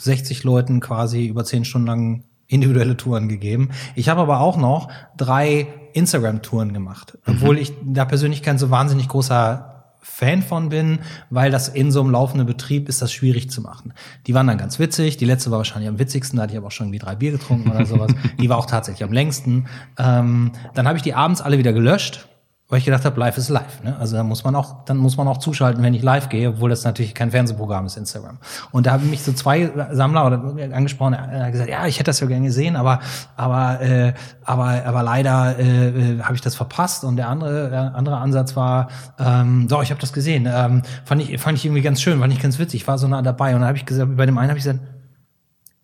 60 0.00 0.44
Leuten 0.44 0.80
quasi 0.80 1.26
über 1.26 1.44
10 1.44 1.64
Stunden 1.64 1.86
lang 1.86 2.24
individuelle 2.46 2.96
Touren 2.96 3.28
gegeben. 3.28 3.70
Ich 3.94 4.08
habe 4.08 4.20
aber 4.20 4.40
auch 4.40 4.56
noch 4.56 4.88
drei 5.16 5.68
Instagram-Touren 5.92 6.72
gemacht, 6.72 7.16
mhm. 7.26 7.34
obwohl 7.34 7.58
ich 7.58 7.72
da 7.84 8.04
persönlich 8.04 8.42
kein 8.42 8.58
so 8.58 8.70
wahnsinnig 8.70 9.08
großer 9.08 9.66
Fan 10.02 10.42
von 10.42 10.70
bin, 10.70 11.00
weil 11.28 11.50
das 11.50 11.68
in 11.68 11.92
so 11.92 12.00
einem 12.00 12.10
laufenden 12.10 12.46
Betrieb 12.46 12.88
ist 12.88 13.02
das 13.02 13.12
schwierig 13.12 13.50
zu 13.50 13.60
machen. 13.60 13.92
Die 14.26 14.34
waren 14.34 14.46
dann 14.46 14.56
ganz 14.56 14.78
witzig. 14.78 15.18
Die 15.18 15.26
letzte 15.26 15.50
war 15.50 15.58
wahrscheinlich 15.58 15.88
am 15.88 15.98
witzigsten, 15.98 16.38
da 16.38 16.44
hatte 16.44 16.54
ich 16.54 16.58
aber 16.58 16.68
auch 16.68 16.72
schon 16.72 16.86
irgendwie 16.86 16.98
drei 17.00 17.16
Bier 17.16 17.32
getrunken 17.32 17.70
oder 17.70 17.84
sowas. 17.84 18.12
Die 18.40 18.48
war 18.48 18.56
auch 18.56 18.66
tatsächlich 18.66 19.04
am 19.04 19.12
längsten. 19.12 19.66
Ähm, 19.98 20.52
dann 20.74 20.88
habe 20.88 20.96
ich 20.96 21.02
die 21.02 21.14
abends 21.14 21.42
alle 21.42 21.58
wieder 21.58 21.72
gelöscht 21.72 22.28
weil 22.70 22.78
ich 22.78 22.84
gedacht 22.84 23.04
habe, 23.04 23.18
live 23.18 23.36
ist 23.36 23.48
live. 23.48 23.82
Ne? 23.82 23.96
Also 23.98 24.16
da 24.16 24.22
muss 24.22 24.44
man 24.44 24.54
auch, 24.54 24.84
dann 24.84 24.96
muss 24.96 25.16
man 25.16 25.26
auch 25.26 25.38
zuschalten, 25.38 25.82
wenn 25.82 25.92
ich 25.92 26.02
live 26.02 26.28
gehe, 26.28 26.48
obwohl 26.50 26.70
das 26.70 26.84
natürlich 26.84 27.14
kein 27.14 27.32
Fernsehprogramm 27.32 27.84
ist, 27.84 27.96
Instagram. 27.96 28.38
Und 28.70 28.86
da 28.86 28.92
haben 28.92 29.10
mich 29.10 29.24
so 29.24 29.32
zwei 29.32 29.70
Sammler 29.90 30.26
oder 30.26 30.74
angesprochen, 30.74 31.14
er 31.14 31.46
hat 31.46 31.52
gesagt, 31.52 31.68
ja, 31.68 31.84
ich 31.86 31.96
hätte 31.96 32.04
das 32.04 32.20
ja 32.20 32.28
gerne 32.28 32.46
gesehen, 32.46 32.76
aber 32.76 33.00
aber 33.36 33.80
äh, 33.82 34.14
aber 34.44 34.84
aber 34.86 35.02
leider 35.02 35.58
äh, 35.58 35.88
äh, 35.88 36.22
habe 36.22 36.36
ich 36.36 36.40
das 36.40 36.54
verpasst. 36.54 37.02
Und 37.02 37.16
der 37.16 37.28
andere 37.28 37.70
der 37.70 37.94
andere 37.96 38.18
Ansatz 38.18 38.54
war, 38.54 38.88
ähm, 39.18 39.68
so, 39.68 39.82
ich 39.82 39.90
habe 39.90 40.00
das 40.00 40.12
gesehen, 40.12 40.48
ähm, 40.50 40.82
fand 41.04 41.22
ich 41.22 41.40
fand 41.40 41.58
ich 41.58 41.64
irgendwie 41.64 41.82
ganz 41.82 42.00
schön, 42.00 42.20
fand 42.20 42.32
ich 42.32 42.40
ganz 42.40 42.60
witzig, 42.60 42.86
war 42.86 42.98
so 42.98 43.08
nah 43.08 43.20
dabei. 43.20 43.54
Und 43.54 43.62
dann 43.62 43.68
habe 43.68 43.78
ich 43.78 43.84
gesagt, 43.84 44.16
bei 44.16 44.26
dem 44.26 44.38
einen 44.38 44.48
habe 44.48 44.58
ich 44.58 44.64
gesagt, 44.64 44.80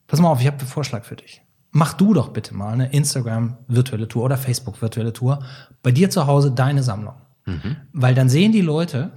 pass 0.07 0.21
mal 0.21 0.29
auf, 0.29 0.41
ich 0.41 0.47
habe 0.47 0.59
einen 0.59 0.69
Vorschlag 0.69 1.05
für 1.05 1.17
dich 1.17 1.43
mach 1.77 1.93
du 1.93 2.15
doch 2.15 2.29
bitte 2.29 2.57
mal 2.57 2.73
eine 2.73 2.91
Instagram 2.93 3.59
virtuelle 3.69 4.09
Tour 4.09 4.25
oder 4.25 4.39
Facebook 4.39 4.81
virtuelle 4.81 5.13
Tour 5.13 5.41
bei 5.83 5.93
dir 5.93 6.09
zu 6.09 6.27
Hause 6.27 6.51
deine 6.51 6.83
Sammlung. 6.83 7.15
Mhm. 7.45 7.77
Weil 7.93 8.15
dann 8.15 8.31
sehen 8.31 8.51
die 8.51 8.63
Leute, 8.63 9.11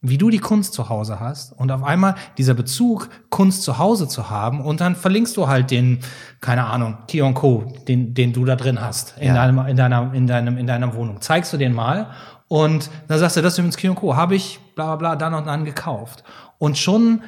wie 0.00 0.18
du 0.18 0.28
die 0.28 0.40
Kunst 0.40 0.74
zu 0.74 0.88
Hause 0.88 1.20
hast 1.20 1.52
und 1.52 1.70
auf 1.70 1.84
einmal 1.84 2.16
dieser 2.36 2.54
Bezug, 2.54 3.08
Kunst 3.30 3.62
zu 3.62 3.78
Hause 3.78 4.08
zu 4.08 4.28
haben 4.28 4.60
und 4.60 4.80
dann 4.80 4.96
verlinkst 4.96 5.36
du 5.36 5.46
halt 5.46 5.70
den, 5.70 6.00
keine 6.40 6.66
Ahnung, 6.66 6.98
Tion 7.06 7.34
Co., 7.34 7.72
den, 7.86 8.12
den 8.12 8.32
du 8.32 8.44
da 8.44 8.56
drin 8.56 8.80
hast, 8.80 9.14
in, 9.18 9.28
ja. 9.28 9.34
deinem, 9.34 9.64
in, 9.68 9.76
deiner, 9.76 10.12
in, 10.12 10.26
deinem, 10.26 10.58
in 10.58 10.66
deiner 10.66 10.96
Wohnung. 10.96 11.20
Zeigst 11.20 11.52
du 11.52 11.58
den 11.58 11.72
mal 11.72 12.10
und 12.48 12.90
dann 13.06 13.20
sagst 13.20 13.36
du, 13.36 13.40
das 13.40 13.52
ist 13.52 13.58
übrigens 13.60 13.76
Tion 13.76 13.94
Co., 13.94 14.16
habe 14.16 14.34
ich 14.34 14.58
bla 14.74 14.96
bla 14.96 15.14
bla 15.14 15.16
dann 15.16 15.34
und 15.34 15.46
dann 15.46 15.64
gekauft. 15.64 16.24
Und 16.58 16.76
schon 16.76 17.22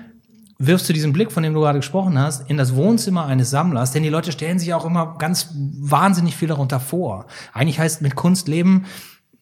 wirfst 0.59 0.89
du 0.89 0.93
diesen 0.93 1.13
Blick, 1.13 1.33
von 1.33 1.43
dem 1.43 1.55
du 1.55 1.61
gerade 1.61 1.79
gesprochen 1.79 2.19
hast, 2.19 2.49
in 2.49 2.57
das 2.57 2.75
Wohnzimmer 2.75 3.27
eines 3.27 3.51
Sammlers, 3.51 3.93
denn 3.93 4.03
die 4.03 4.09
Leute 4.09 4.33
stellen 4.33 4.59
sich 4.59 4.73
auch 4.75 4.85
immer 4.85 5.17
ganz 5.19 5.51
wahnsinnig 5.55 6.37
viel 6.37 6.49
darunter 6.49 6.81
vor. 6.81 7.27
Eigentlich 7.53 7.79
heißt 7.79 8.03
mit 8.03 8.15
Kunst 8.15 8.49
leben, 8.49 8.85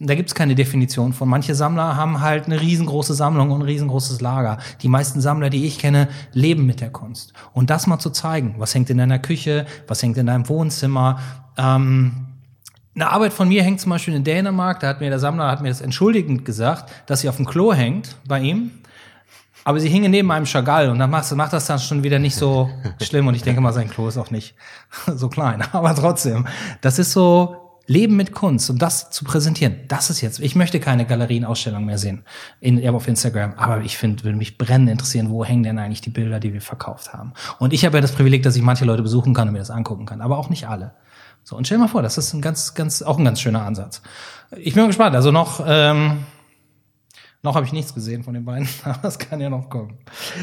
da 0.05 0.17
gibt's 0.17 0.35
keine 0.35 0.57
Definition 0.57 1.13
von. 1.13 1.29
Manche 1.29 1.55
Sammler 1.55 1.97
haben 1.97 2.21
halt 2.21 2.47
eine 2.47 2.61
riesengroße 2.61 3.15
Sammlung 3.15 3.53
und 3.53 3.61
ein 3.61 3.67
riesengroßes 3.67 4.21
Lager. 4.21 4.59
Die 4.81 4.89
meisten 4.89 5.21
Sammler, 5.21 5.49
die 5.49 5.65
ich 5.65 5.79
kenne, 5.79 6.09
leben 6.33 6.67
mit 6.67 6.81
der 6.81 6.91
Kunst. 6.91 7.33
Und 7.53 7.71
das 7.71 7.87
mal 7.87 8.01
zu 8.01 8.11
zeigen, 8.11 8.57
was 8.59 8.75
hängt 8.75 8.91
in 8.91 8.99
deiner 8.99 9.21
Küche, 9.21 9.65
was 9.87 10.03
hängt 10.03 10.19
in 10.19 10.27
deinem 10.27 10.49
Wohnzimmer. 10.49 11.21
Ähm, 11.57 12.27
eine 12.95 13.11
Arbeit 13.11 13.33
von 13.33 13.49
mir 13.49 13.63
hängt 13.63 13.81
zum 13.81 13.91
Beispiel 13.91 14.15
in 14.15 14.25
Dänemark, 14.25 14.81
da 14.81 14.89
hat 14.89 15.01
mir 15.01 15.09
der 15.09 15.19
Sammler 15.19 15.51
hat 15.51 15.63
mir 15.63 15.69
das 15.69 15.81
entschuldigend 15.81 16.45
gesagt, 16.45 16.93
dass 17.07 17.21
sie 17.21 17.29
auf 17.29 17.37
dem 17.37 17.47
Klo 17.47 17.73
hängt 17.73 18.17
bei 18.27 18.41
ihm. 18.41 18.73
Aber 19.65 19.79
sie 19.79 19.89
hinge 19.89 20.09
neben 20.09 20.31
einem 20.31 20.47
Chagall 20.47 20.91
und 20.91 20.99
dann 20.99 21.11
macht, 21.11 21.31
macht 21.33 21.53
das 21.53 21.67
dann 21.67 21.79
schon 21.79 22.03
wieder 22.03 22.19
nicht 22.19 22.35
so 22.35 22.71
schlimm. 23.03 23.27
Und 23.27 23.35
ich 23.35 23.43
denke 23.43 23.61
mal, 23.61 23.73
sein 23.73 23.89
Klo 23.89 24.09
ist 24.09 24.19
auch 24.19 24.31
nicht 24.31 24.55
so 25.15 25.29
klein. 25.29 25.63
Aber 25.73 25.95
trotzdem, 25.95 26.47
das 26.81 26.99
ist 26.99 27.13
so 27.13 27.57
Leben 27.87 28.17
mit 28.17 28.33
Kunst 28.33 28.71
und 28.71 28.81
das 28.81 29.11
zu 29.11 29.25
präsentieren. 29.25 29.81
Das 29.89 30.09
ist 30.09 30.21
jetzt, 30.21 30.39
ich 30.39 30.55
möchte 30.55 30.79
keine 30.79 31.05
Galerienausstellung 31.05 31.85
mehr 31.85 31.99
sehen 31.99 32.25
in, 32.61 32.89
auf 32.89 33.09
Instagram. 33.09 33.55
Aber 33.57 33.83
ich 33.83 33.99
finde, 33.99 34.25
würde 34.25 34.39
mich 34.39 34.57
brennend 34.57 34.89
interessieren, 34.89 35.31
wo 35.31 35.45
hängen 35.45 35.65
denn 35.65 35.79
eigentlich 35.79 36.01
die 36.01 36.11
Bilder, 36.11 36.39
die 36.39 36.53
wir 36.53 36.61
verkauft 36.61 37.13
haben. 37.13 37.33
Und 37.59 37.73
ich 37.73 37.85
habe 37.85 37.97
ja 37.97 38.01
das 38.01 38.13
Privileg, 38.13 38.45
dass 38.45 38.57
ich 38.57 38.63
manche 38.63 38.85
Leute 38.85 39.03
besuchen 39.03 39.35
kann 39.35 39.49
und 39.49 39.53
mir 39.53 39.59
das 39.59 39.71
angucken 39.71 40.07
kann. 40.07 40.21
Aber 40.21 40.39
auch 40.39 40.49
nicht 40.49 40.69
alle. 40.69 40.93
So, 41.45 41.57
und 41.57 41.67
stell 41.67 41.79
dir 41.79 41.83
mal 41.83 41.89
vor, 41.89 42.03
das 42.03 42.19
ist 42.19 42.33
ein 42.35 42.41
ganz, 42.41 42.75
ganz, 42.75 43.03
auch 43.03 43.19
ein 43.19 43.25
ganz 43.25 43.41
schöner 43.41 43.65
Ansatz. 43.65 44.01
Ich 44.57 44.75
bin 44.75 44.87
gespannt. 44.87 45.17
Also 45.17 45.33
noch, 45.33 45.65
ähm, 45.67 46.25
noch 47.45 47.57
habe 47.57 47.67
ich 47.67 47.73
nichts 47.73 47.93
gesehen 47.93 48.23
von 48.23 48.35
den 48.35 48.45
beiden, 48.45 48.69
aber 48.85 48.99
das 49.03 49.19
kann 49.19 49.41
ja 49.41 49.51
noch 49.51 49.69
kommen. 49.69 49.99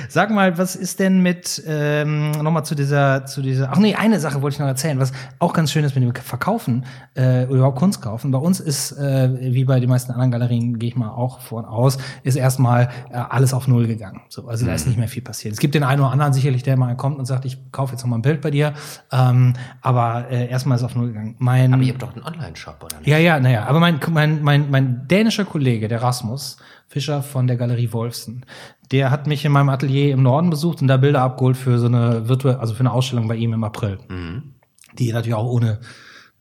Sag 0.10 0.32
mal, 0.32 0.58
was 0.58 0.76
ist 0.76 1.00
denn 1.00 1.22
mit 1.22 1.64
ähm, 1.66 2.32
nochmal 2.32 2.66
zu 2.66 2.76
dieser, 2.76 3.26
zu 3.26 3.42
dieser. 3.42 3.72
Ach 3.72 3.78
nee, 3.78 3.96
eine 3.96 4.20
Sache 4.20 4.42
wollte 4.42 4.56
ich 4.56 4.60
noch 4.60 4.68
erzählen, 4.68 5.00
was 5.00 5.14
auch 5.40 5.54
ganz 5.54 5.72
schön 5.72 5.86
ist 5.86 5.96
mit 5.96 6.04
dem 6.04 6.14
Verkaufen 6.14 6.86
äh, 7.16 7.46
oder 7.46 7.60
überhaupt 7.60 7.80
Kunst 7.80 8.02
kaufen. 8.02 8.32
Bei 8.32 8.38
uns 8.38 8.60
ist, 8.60 8.92
äh, 8.92 9.54
wie 9.54 9.64
bei 9.64 9.80
den 9.80 9.90
meisten 9.90 10.12
anderen 10.12 10.32
Galerien, 10.32 10.78
gehe 10.78 10.90
ich 10.90 10.98
mal 10.98 11.10
auch 11.10 11.40
von 11.40 11.64
aus, 11.64 11.98
ist 12.24 12.36
erstmal 12.36 12.90
äh, 13.12 13.16
alles 13.16 13.54
auf 13.54 13.70
Null 13.70 13.88
gegangen. 13.88 14.22
So, 14.28 14.50
also 14.50 14.66
da 14.66 14.74
ist 14.74 14.86
mhm. 14.86 14.90
nicht 14.90 15.00
mehr 15.00 15.08
viel 15.08 15.24
passiert. 15.24 15.54
Es 15.54 15.60
gibt 15.60 15.76
den 15.76 15.84
einen 15.84 16.02
oder 16.02 16.12
anderen 16.12 16.34
sicherlich, 16.34 16.64
der 16.64 16.76
mal 16.76 16.98
kommt 16.98 17.18
und 17.18 17.26
sagt, 17.26 17.46
ich 17.46 17.72
kaufe 17.72 17.94
jetzt 17.94 18.02
noch 18.02 18.10
mal 18.10 18.18
ein 18.18 18.24
Bild 18.24 18.42
bei 18.42 18.52
dir. 18.52 18.74
Ähm, 19.12 19.54
aber 19.82 20.30
äh, 20.30 20.50
erstmal 20.50 20.78
ist 20.78 20.84
auf 20.84 20.96
Null 20.96 21.08
gegangen. 21.08 21.36
Mein, 21.40 21.74
aber 21.74 21.82
ihr 21.82 21.94
habt 21.94 22.02
doch 22.02 22.14
einen 22.14 22.26
Online-Shop, 22.26 22.84
oder 22.84 22.98
nicht? 22.98 23.08
Ja, 23.08 23.18
ja, 23.18 23.40
naja. 23.40 23.68
Aber 23.68 23.80
mein, 23.80 24.02
mein, 24.10 24.44
mein, 24.44 24.70
mein 24.70 25.08
dänischer 25.08 25.46
Kollege, 25.46 25.88
der 25.88 26.02
Rasmus, 26.02 26.58
Fischer 26.90 27.22
von 27.22 27.46
der 27.46 27.56
Galerie 27.56 27.94
Wolfsen. 27.94 28.46
Der 28.92 29.12
hat 29.12 29.28
mich 29.28 29.46
in 29.46 29.52
meinem 29.52 29.70
Atelier 29.70 30.12
im 30.12 30.24
Norden 30.24 30.50
besucht 30.50 30.82
und 30.82 30.88
da 30.88 30.98
Bilder 30.98 31.22
abgeholt 31.22 31.56
für 31.56 31.78
so 31.78 31.86
eine 31.86 32.28
virtuelle, 32.28 32.60
also 32.60 32.74
für 32.74 32.80
eine 32.80 32.92
Ausstellung 32.92 33.28
bei 33.28 33.36
ihm 33.36 33.54
im 33.54 33.64
April. 33.64 34.00
Mhm. 34.10 34.56
Die 34.98 35.14
natürlich 35.14 35.36
auch 35.36 35.46
ohne, 35.46 35.82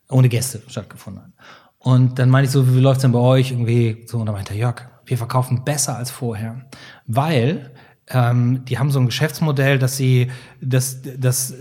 ohne 0.09 0.31
Gäste 0.31 0.63
stattgefunden 0.67 1.23
hat. 1.23 1.31
Und 1.79 2.19
dann 2.19 2.31
meinte 2.31 2.47
ich 2.47 2.53
so, 2.53 2.75
wie 2.75 2.81
läuft's 2.81 3.03
denn 3.03 3.13
bei 3.13 3.19
euch? 3.19 3.51
Irgendwie 3.51 4.05
so, 4.07 4.19
und 4.19 4.27
da 4.27 4.33
meinte 4.33 4.55
er, 4.55 4.59
Jörg, 4.59 4.89
wir 5.05 5.19
verkaufen 5.19 5.65
besser 5.65 5.97
als 5.97 6.11
vorher. 6.11 6.67
Weil 7.07 7.75
ähm, 8.11 8.65
die 8.65 8.79
haben 8.79 8.91
so 8.91 8.99
ein 8.99 9.07
Geschäftsmodell, 9.07 9.79
dass 9.79 9.97
sie, 9.97 10.29
dass, 10.61 11.03
dass 11.03 11.55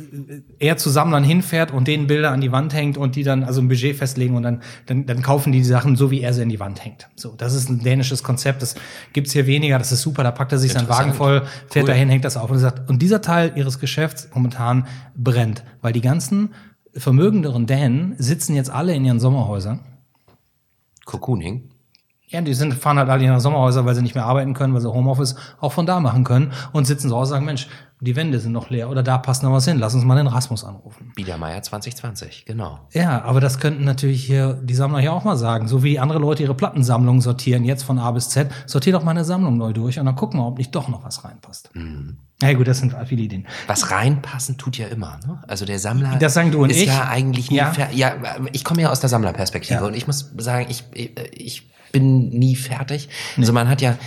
er 0.59 0.77
zu 0.77 0.89
Sammlern 0.89 1.23
hinfährt 1.23 1.71
und 1.71 1.87
denen 1.87 2.07
Bilder 2.07 2.31
an 2.31 2.41
die 2.41 2.51
Wand 2.51 2.73
hängt 2.73 2.97
und 2.97 3.15
die 3.15 3.23
dann 3.23 3.43
also 3.43 3.61
ein 3.61 3.67
Budget 3.67 3.95
festlegen 3.95 4.35
und 4.35 4.43
dann, 4.43 4.61
dann, 4.85 5.05
dann 5.05 5.21
kaufen 5.21 5.51
die 5.51 5.59
die 5.59 5.63
Sachen 5.63 5.95
so, 5.95 6.11
wie 6.11 6.21
er 6.21 6.33
sie 6.33 6.41
an 6.41 6.49
die 6.49 6.59
Wand 6.59 6.83
hängt. 6.83 7.09
So, 7.15 7.33
das 7.37 7.53
ist 7.53 7.69
ein 7.69 7.79
dänisches 7.79 8.23
Konzept, 8.23 8.61
das 8.61 8.75
gibt's 9.13 9.33
hier 9.33 9.45
weniger, 9.45 9.77
das 9.77 9.91
ist 9.91 10.01
super, 10.01 10.23
da 10.23 10.31
packt 10.31 10.51
er 10.51 10.59
sich 10.59 10.71
seinen 10.71 10.89
Wagen 10.89 11.13
voll, 11.13 11.41
fährt 11.69 11.83
cool. 11.83 11.89
dahin, 11.89 12.09
hängt 12.09 12.25
das 12.25 12.37
auf 12.37 12.49
und 12.49 12.59
sagt, 12.59 12.89
und 12.89 13.01
dieser 13.01 13.21
Teil 13.21 13.53
ihres 13.55 13.79
Geschäfts 13.79 14.29
momentan 14.33 14.87
brennt, 15.15 15.63
weil 15.81 15.93
die 15.93 16.01
ganzen 16.01 16.53
vermögenderen 16.93 17.65
Dänen 17.67 18.15
sitzen 18.17 18.55
jetzt 18.55 18.69
alle 18.69 18.93
in 18.95 19.05
ihren 19.05 19.19
Sommerhäusern. 19.19 19.79
Cocooning. 21.05 21.69
Ja, 22.29 22.41
die 22.41 22.53
sind, 22.53 22.73
fahren 22.73 22.97
halt 22.97 23.09
alle 23.09 23.23
in 23.23 23.39
Sommerhäuser, 23.39 23.85
weil 23.85 23.95
sie 23.95 24.01
nicht 24.01 24.13
mehr 24.13 24.25
arbeiten 24.25 24.53
können, 24.53 24.73
weil 24.73 24.81
sie 24.81 24.91
Homeoffice 24.91 25.35
auch 25.61 25.71
von 25.71 25.85
da 25.85 26.01
machen 26.01 26.25
können 26.25 26.51
und 26.73 26.85
sitzen 26.85 27.07
so 27.07 27.15
aus 27.15 27.29
und 27.29 27.35
sagen, 27.35 27.45
Mensch, 27.45 27.67
die 28.01 28.17
Wände 28.17 28.39
sind 28.39 28.51
noch 28.51 28.69
leer 28.69 28.89
oder 28.89 29.01
da 29.01 29.17
passt 29.17 29.43
noch 29.43 29.51
was 29.53 29.65
hin, 29.65 29.79
lass 29.79 29.95
uns 29.95 30.03
mal 30.03 30.17
den 30.17 30.27
Rasmus 30.27 30.65
anrufen. 30.65 31.13
Biedermeier 31.15 31.61
2020, 31.63 32.45
genau. 32.45 32.79
Ja, 32.91 33.23
aber 33.23 33.39
das 33.39 33.59
könnten 33.59 33.85
natürlich 33.85 34.25
hier 34.25 34.59
die 34.61 34.75
Sammler 34.75 34.99
hier 34.99 35.13
auch 35.13 35.23
mal 35.23 35.37
sagen. 35.37 35.69
So 35.69 35.83
wie 35.83 35.99
andere 35.99 36.19
Leute 36.19 36.43
ihre 36.43 36.53
Plattensammlung 36.53 37.21
sortieren, 37.21 37.63
jetzt 37.63 37.83
von 37.83 37.97
A 37.97 38.11
bis 38.11 38.29
Z, 38.29 38.51
sortier 38.65 38.91
doch 38.91 39.03
meine 39.03 39.23
Sammlung 39.23 39.57
neu 39.57 39.71
durch 39.71 39.97
und 39.97 40.05
dann 40.05 40.15
gucken 40.15 40.39
wir, 40.39 40.45
ob 40.45 40.57
nicht 40.57 40.75
doch 40.75 40.89
noch 40.89 41.05
was 41.05 41.23
reinpasst. 41.23 41.71
Mhm. 41.73 42.17
Ja 42.41 42.53
gut, 42.53 42.67
das 42.67 42.79
sind 42.79 42.93
viele 43.07 43.23
Ideen. 43.23 43.47
Was 43.65 43.89
reinpassen 43.89 44.57
tut 44.57 44.77
ja 44.77 44.87
immer. 44.87 45.17
Ne? 45.25 45.41
Also 45.47 45.65
der 45.65 45.79
Sammler 45.79 46.17
das 46.19 46.35
sagen 46.35 46.51
du 46.51 46.61
und 46.61 46.69
ist 46.69 46.81
ich. 46.81 46.87
ja 46.87 47.07
eigentlich 47.07 47.49
nie 47.49 47.57
ja. 47.57 47.73
ja, 47.91 48.13
ich 48.51 48.63
komme 48.63 48.81
ja 48.81 48.91
aus 48.91 48.99
der 48.99 49.09
Sammlerperspektive 49.09 49.79
ja. 49.79 49.85
und 49.85 49.95
ich 49.95 50.05
muss 50.05 50.33
sagen, 50.37 50.67
ich, 50.69 50.83
ich 51.31 51.71
bin 51.91 52.29
nie 52.29 52.55
fertig. 52.55 53.09
Nee. 53.35 53.43
Also 53.43 53.53
man 53.53 53.69
hat 53.69 53.81
ja 53.81 53.97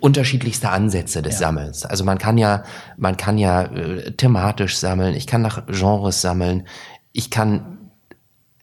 unterschiedlichste 0.00 0.70
Ansätze 0.70 1.22
des 1.22 1.34
ja. 1.34 1.46
Sammelns. 1.46 1.84
Also 1.84 2.04
man 2.04 2.18
kann 2.18 2.38
ja, 2.38 2.64
man 2.96 3.16
kann 3.16 3.38
ja 3.38 3.62
äh, 3.62 4.12
thematisch 4.12 4.78
sammeln, 4.78 5.14
ich 5.14 5.26
kann 5.26 5.42
nach 5.42 5.66
Genres 5.66 6.20
sammeln, 6.20 6.66
ich 7.12 7.30
kann 7.30 7.78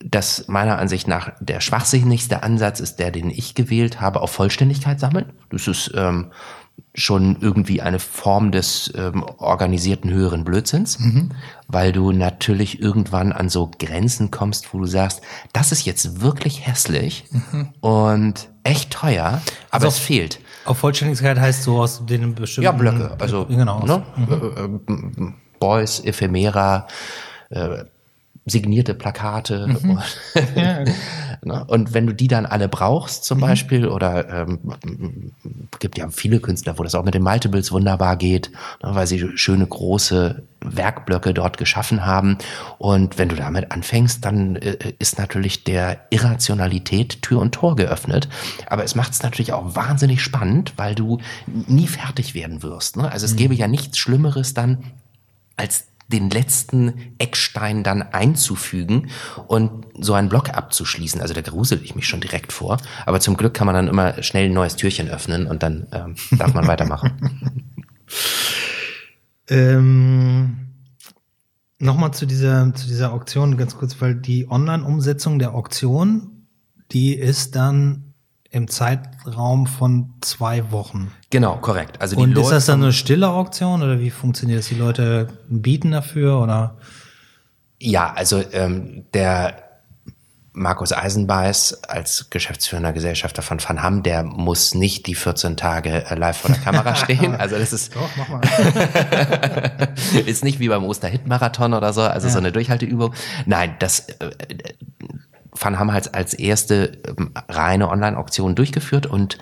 das 0.03 0.47
meiner 0.47 0.77
Ansicht 0.77 1.07
nach 1.07 1.31
der 1.39 1.59
schwachsinnigste 1.59 2.43
Ansatz 2.43 2.79
ist 2.79 2.97
der, 2.97 3.11
den 3.11 3.29
ich 3.29 3.55
gewählt 3.55 3.99
habe, 3.99 4.21
auf 4.21 4.31
Vollständigkeit 4.31 4.99
sammeln. 4.99 5.33
Das 5.49 5.67
ist 5.67 5.91
ähm, 5.95 6.31
schon 6.93 7.37
irgendwie 7.41 7.81
eine 7.81 7.99
Form 7.99 8.51
des 8.51 8.91
ähm, 8.95 9.23
organisierten 9.37 10.11
höheren 10.11 10.43
Blödsinns, 10.43 10.99
mhm. 10.99 11.31
weil 11.67 11.91
du 11.91 12.11
natürlich 12.11 12.81
irgendwann 12.81 13.31
an 13.31 13.49
so 13.49 13.69
Grenzen 13.77 14.31
kommst, 14.31 14.73
wo 14.73 14.79
du 14.79 14.87
sagst, 14.87 15.21
das 15.53 15.71
ist 15.71 15.85
jetzt 15.85 16.21
wirklich 16.21 16.65
hässlich 16.65 17.25
mhm. 17.31 17.69
und 17.81 18.49
echt 18.63 18.91
teuer, 18.91 19.41
aber 19.69 19.85
also 19.85 19.87
es 19.87 19.99
fehlt. 19.99 20.39
Auf 20.65 20.79
Vollständigkeit 20.79 21.39
heißt 21.39 21.63
so 21.63 21.79
aus 21.79 22.05
den 22.05 22.33
bestimmten 22.33 22.65
ja 22.65 22.71
Blöcke, 22.71 23.15
also 23.19 23.45
genau, 23.45 23.85
ne? 23.85 24.03
mhm. 24.15 24.79
Äh, 24.87 25.23
äh, 25.23 25.33
Boys, 25.59 25.99
Ephemera, 25.99 26.87
äh, 27.49 27.85
signierte 28.47 28.93
Plakate. 28.93 29.67
Mhm. 29.67 29.75
Und, 29.91 30.03
ja. 30.55 30.83
Ne? 31.43 31.63
und 31.65 31.93
wenn 31.93 32.07
du 32.07 32.13
die 32.13 32.27
dann 32.27 32.45
alle 32.45 32.67
brauchst, 32.67 33.25
zum 33.25 33.37
mhm. 33.37 33.41
Beispiel, 33.41 33.87
oder 33.87 34.29
ähm, 34.29 35.33
gibt 35.79 35.97
ja 35.97 36.09
viele 36.09 36.39
Künstler, 36.39 36.77
wo 36.77 36.83
das 36.83 36.95
auch 36.95 37.03
mit 37.03 37.13
den 37.13 37.23
Multiples 37.23 37.71
wunderbar 37.71 38.15
geht, 38.17 38.51
ne, 38.83 38.95
weil 38.95 39.07
sie 39.07 39.37
schöne 39.37 39.65
große 39.65 40.43
Werkblöcke 40.61 41.33
dort 41.33 41.57
geschaffen 41.57 42.05
haben. 42.05 42.37
Und 42.77 43.17
wenn 43.17 43.29
du 43.29 43.35
damit 43.35 43.71
anfängst, 43.71 44.25
dann 44.25 44.55
äh, 44.55 44.93
ist 44.99 45.17
natürlich 45.17 45.63
der 45.63 45.99
Irrationalität 46.09 47.21
Tür 47.21 47.39
und 47.39 47.53
Tor 47.53 47.75
geöffnet. 47.75 48.27
Aber 48.67 48.83
es 48.83 48.95
macht 48.95 49.13
es 49.13 49.23
natürlich 49.23 49.53
auch 49.53 49.75
wahnsinnig 49.75 50.21
spannend, 50.21 50.73
weil 50.77 50.95
du 50.95 51.19
nie 51.45 51.87
fertig 51.87 52.33
werden 52.33 52.63
wirst. 52.63 52.97
Ne? 52.97 53.11
Also 53.11 53.25
es 53.25 53.33
mhm. 53.33 53.37
gäbe 53.37 53.55
ja 53.55 53.67
nichts 53.67 53.97
Schlimmeres 53.97 54.53
dann, 54.53 54.83
als 55.55 55.87
den 56.07 56.29
letzten 56.29 56.93
Eckstein 57.17 57.83
dann 57.83 58.01
einzufügen 58.01 59.09
und 59.47 59.85
so 59.99 60.13
einen 60.13 60.29
Block 60.29 60.49
abzuschließen. 60.49 61.21
Also 61.21 61.33
da 61.33 61.41
grusel 61.41 61.81
ich 61.83 61.95
mich 61.95 62.07
schon 62.07 62.21
direkt 62.21 62.53
vor. 62.53 62.77
Aber 63.05 63.19
zum 63.19 63.35
Glück 63.35 63.53
kann 63.53 63.65
man 63.65 63.75
dann 63.75 63.87
immer 63.87 64.21
schnell 64.23 64.45
ein 64.45 64.53
neues 64.53 64.75
Türchen 64.75 65.09
öffnen 65.09 65.47
und 65.47 65.63
dann 65.63 65.87
ähm, 65.91 66.15
darf 66.37 66.53
man 66.53 66.67
weitermachen. 66.67 67.63
ähm, 69.49 70.67
Nochmal 71.79 72.11
zu 72.11 72.25
dieser, 72.25 72.73
zu 72.73 72.87
dieser 72.87 73.13
Auktion 73.13 73.55
ganz 73.55 73.77
kurz, 73.77 74.01
weil 74.01 74.15
die 74.15 74.49
Online-Umsetzung 74.49 75.37
der 75.37 75.53
Auktion, 75.53 76.47
die 76.91 77.13
ist 77.13 77.55
dann 77.55 78.06
im 78.51 78.67
Zeitraum 78.67 79.67
von 79.67 80.13
zwei 80.21 80.71
Wochen. 80.71 81.11
Genau, 81.29 81.57
korrekt. 81.57 82.01
Also 82.01 82.15
die 82.15 82.21
Und 82.21 82.37
ist 82.37 82.49
das 82.49 82.65
dann 82.65 82.81
eine 82.81 82.93
stille 82.93 83.29
Auktion 83.29 83.81
oder 83.83 83.99
wie 83.99 84.09
funktioniert 84.09 84.59
das? 84.59 84.67
Die 84.67 84.75
Leute 84.75 85.27
bieten 85.49 85.91
dafür 85.91 86.41
oder? 86.41 86.77
Ja, 87.79 88.13
also 88.13 88.43
ähm, 88.53 89.05
der 89.13 89.67
Markus 90.57 90.91
Eisenbeiß 90.91 91.83
als 91.83 92.31
geschäftsführender 92.31 92.91
Gesellschafter 92.91 93.43
von 93.43 93.59
Van 93.61 93.83
Hamm, 93.83 94.01
der 94.01 94.23
muss 94.23 94.73
nicht 94.73 95.05
die 95.05 95.13
14 95.13 95.55
Tage 95.55 96.05
äh, 96.09 96.15
live 96.15 96.37
vor 96.37 96.49
der 96.49 96.59
Kamera 96.59 96.95
stehen. 97.03 97.35
Also 97.35 97.59
das 97.59 97.73
ist, 97.73 97.95
Doch, 97.95 98.09
mach 98.17 98.27
mal. 98.27 98.41
ist 100.25 100.43
nicht 100.43 100.59
wie 100.59 100.67
beim 100.67 100.83
Osterhit-Marathon 100.83 101.75
oder 101.75 101.93
so, 101.93 102.01
also 102.01 102.27
ja. 102.27 102.33
so 102.33 102.39
eine 102.39 102.51
Durchhalteübung. 102.51 103.13
Nein, 103.45 103.75
das 103.77 104.09
äh, 104.09 104.31
Van 105.59 105.79
Ham 105.79 105.91
halt 105.91 106.13
als 106.13 106.33
erste 106.33 106.97
ähm, 107.07 107.31
reine 107.47 107.89
Online-Auktion 107.89 108.55
durchgeführt 108.55 109.05
und 109.05 109.37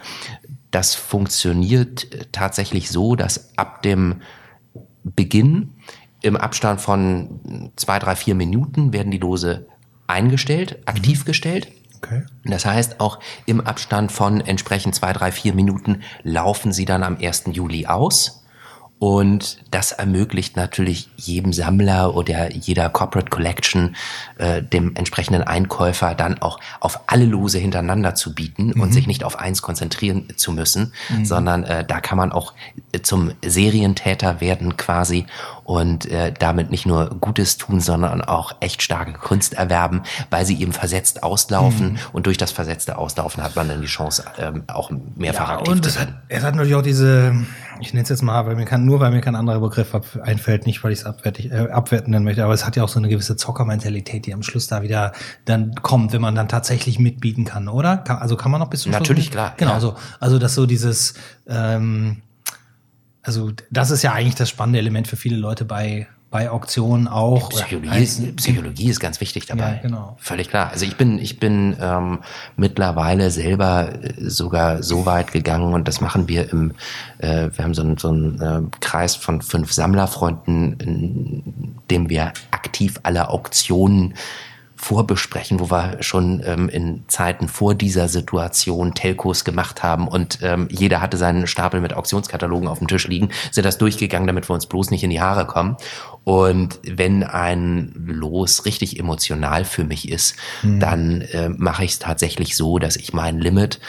das 0.72 0.94
funktioniert 0.96 2.08
tatsächlich 2.34 2.90
so, 2.90 3.16
dass 3.16 3.58
ab 3.58 3.82
dem 3.82 4.22
Beginn 5.04 5.74
im 6.22 6.36
Abstand 6.36 6.82
von 6.82 7.72
zwei, 7.76 8.00
drei, 8.00 8.16
vier 8.16 8.36
Minuten 8.36 8.92
werden 8.92 9.12
die 9.12 9.20
Lose 9.20 9.68
eingestellt, 10.08 10.80
aktiv 10.86 11.22
mhm. 11.22 11.26
gestellt. 11.26 11.68
Okay. 11.98 12.24
Das 12.44 12.66
heißt, 12.66 13.00
auch 13.00 13.20
im 13.46 13.62
Abstand 13.62 14.12
von 14.12 14.42
entsprechend 14.42 14.96
zwei, 14.96 15.14
drei, 15.14 15.32
vier 15.32 15.54
Minuten 15.54 16.02
laufen 16.24 16.72
sie 16.74 16.86
dann 16.86 17.04
am 17.04 17.18
1. 17.18 17.46
Juli 17.52 17.86
aus. 17.88 18.45
Und 18.98 19.58
das 19.72 19.92
ermöglicht 19.92 20.56
natürlich 20.56 21.10
jedem 21.18 21.52
Sammler 21.52 22.16
oder 22.16 22.54
jeder 22.54 22.90
Corporate 22.90 23.30
Collection, 23.30 23.96
äh, 24.38 24.64
dem 24.64 24.96
entsprechenden 24.96 25.44
Einkäufer 25.44 26.16
dann 26.16 26.42
auch 26.42 26.60
auf 26.80 27.02
alle 27.08 27.26
Lose 27.26 27.58
hintereinander 27.60 28.16
zu 28.16 28.34
bieten 28.34 28.72
mhm. 28.74 28.82
und 28.82 28.94
sich 28.94 29.06
nicht 29.06 29.26
auf 29.26 29.38
eins 29.38 29.62
konzentrieren 29.62 30.30
zu 30.38 30.54
müssen, 30.54 30.94
mhm. 31.10 31.26
sondern 31.26 31.64
äh, 31.66 31.84
da 31.84 32.00
kann 32.00 32.18
man 32.18 32.32
auch 32.32 32.54
zum 33.04 33.32
Serientäter 33.44 34.40
werden 34.40 34.78
quasi 34.78 35.26
und 35.66 36.06
äh, 36.06 36.32
damit 36.32 36.70
nicht 36.70 36.86
nur 36.86 37.10
Gutes 37.20 37.58
tun, 37.58 37.82
sondern 37.82 38.22
auch 38.22 38.56
echt 38.60 38.84
starke 38.84 39.14
Kunst 39.14 39.56
erwerben, 39.56 40.04
weil 40.30 40.46
sie 40.46 40.62
eben 40.62 40.72
versetzt 40.72 41.24
auslaufen 41.24 41.94
mhm. 41.94 42.00
und 42.14 42.28
durch 42.28 42.38
das 42.38 42.52
versetzte 42.52 42.98
Auslaufen 42.98 43.44
hat 43.44 43.56
man 43.56 43.68
dann 43.68 43.82
die 43.82 43.88
Chance, 43.88 44.24
ähm, 44.38 44.64
auch 44.68 44.92
mehrfach 45.16 45.50
ja, 45.50 45.58
aktiv 45.58 45.74
und 45.74 45.84
zu 45.84 45.96
werden. 45.96 46.16
Es 46.30 46.36
hat, 46.36 46.40
es 46.40 46.44
hat 46.44 46.56
natürlich 46.56 46.76
auch 46.76 46.84
diese, 46.84 47.36
ich 47.80 47.94
nenne 47.94 48.04
es 48.04 48.10
jetzt 48.10 48.22
mal, 48.22 48.46
weil 48.46 48.56
mir 48.56 48.66
kann, 48.66 48.86
nur 48.86 49.00
weil 49.00 49.10
mir 49.10 49.22
kein 49.22 49.36
anderer 49.36 49.60
Begriff 49.60 49.96
einfällt, 50.22 50.68
nicht 50.68 50.84
weil 50.84 50.92
ich 50.92 51.00
es 51.00 51.06
abwertig, 51.06 51.52
äh, 51.52 51.70
abwerten 51.72 52.12
nennen 52.12 52.26
möchte, 52.26 52.44
aber 52.44 52.54
es 52.54 52.64
hat 52.64 52.76
ja 52.76 52.84
auch 52.84 52.90
so 52.90 53.00
eine 53.00 53.10
gewisse 53.10 53.36
Zockermentalität, 53.36 54.28
die 54.28 54.36
am 54.36 54.44
Schluss 54.44 54.68
da 54.68 54.84
wieder 54.84 55.14
dann 55.46 55.74
kommt, 55.82 56.14
wenn 56.14 56.22
man 56.22 56.36
dann 56.36 56.48
tatsächlich 56.48 57.00
mitbieten 57.00 57.44
kann, 57.44 57.68
oder? 57.68 57.98
Kann, 57.98 58.18
also 58.18 58.36
kann 58.36 58.52
man 58.52 58.62
noch 58.62 58.70
bis 58.70 58.82
zum 58.84 58.92
Natürlich, 58.92 59.26
Schluss 59.26 59.34
klar. 59.34 59.54
Genau, 59.58 59.74
ja. 59.74 59.80
so. 59.80 59.96
Also, 60.20 60.38
dass 60.38 60.54
so 60.54 60.68
dieses, 60.68 61.16
ähm, 61.48 62.22
also 63.26 63.52
das 63.70 63.92
ist 63.92 64.04
ja 64.04 64.14
eigentlich 64.14 64.36
das 64.36 64.50
spannende 64.50 64.80
Element 64.80 65.08
für 65.08 65.18
viele 65.18 65.38
Leute 65.38 65.66
bei 65.66 66.08
bei 66.36 66.50
Auktionen 66.50 67.08
auch. 67.08 67.50
Psychologie, 67.50 68.04
ist, 68.04 68.36
Psychologie 68.36 68.90
ist 68.90 69.00
ganz 69.00 69.22
wichtig 69.22 69.46
dabei. 69.46 69.76
Ja, 69.76 69.82
genau. 69.82 70.18
Völlig 70.20 70.50
klar. 70.50 70.70
Also 70.70 70.86
ich 70.86 70.98
bin, 70.98 71.18
ich 71.18 71.40
bin 71.40 71.78
ähm, 71.80 72.20
mittlerweile 72.58 73.32
selber 73.32 73.94
äh, 74.04 74.14
sogar 74.18 74.84
so 74.84 75.06
weit 75.06 75.32
gegangen 75.32 75.74
und 75.74 75.88
das 75.88 76.02
machen 76.02 76.28
wir 76.28 76.52
im, 76.52 76.74
äh, 77.20 77.50
wir 77.54 77.64
haben 77.64 77.74
so 77.74 77.84
einen, 77.84 77.98
so 77.98 78.10
einen 78.10 78.42
äh, 78.42 78.62
Kreis 78.82 79.16
von 79.16 79.42
fünf 79.42 79.72
Sammlerfreunden, 79.72 80.74
in 80.82 81.76
dem 81.90 82.10
wir 82.10 82.34
aktiv 82.52 83.00
alle 83.04 83.30
Auktionen 83.30 84.16
vorbesprechen, 84.76 85.60
wo 85.60 85.72
wir 85.72 85.98
schon 86.02 86.44
ähm, 86.46 86.70
in 86.70 87.06
Zeiten 87.08 87.48
vor 87.48 87.76
dieser 87.76 88.08
Situation 88.08 88.94
Telcos 88.94 89.46
gemacht 89.46 89.84
haben 89.84 90.08
und 90.08 90.40
ähm, 90.42 90.68
jeder 90.70 91.02
hatte 91.02 91.18
seinen 91.18 91.48
Stapel 91.48 91.82
mit 91.82 91.94
Auktionskatalogen 91.94 92.68
auf 92.68 92.80
dem 92.80 92.88
Tisch 92.88 93.08
liegen, 93.08 93.30
sind 93.52 93.66
das 93.66 93.78
durchgegangen, 93.78 94.28
damit 94.28 94.50
wir 94.50 94.54
uns 94.54 94.66
bloß 94.66 94.92
nicht 94.92 95.04
in 95.04 95.10
die 95.10 95.22
Haare 95.22 95.46
kommen. 95.46 95.78
Und 96.24 96.80
wenn 96.84 97.24
ein 97.24 97.94
Los 98.06 98.66
richtig 98.66 99.00
emotional 99.00 99.64
für 99.64 99.84
mich 99.84 100.10
ist, 100.10 100.36
mhm. 100.64 100.80
dann 100.80 101.22
äh, 101.22 101.50
mache 101.50 101.86
ich 101.86 101.92
es 101.92 102.00
tatsächlich 102.00 102.56
so, 102.56 102.80
dass 102.80 102.96
ich 102.96 103.14
mein 103.14 103.40
Limit 103.40 103.80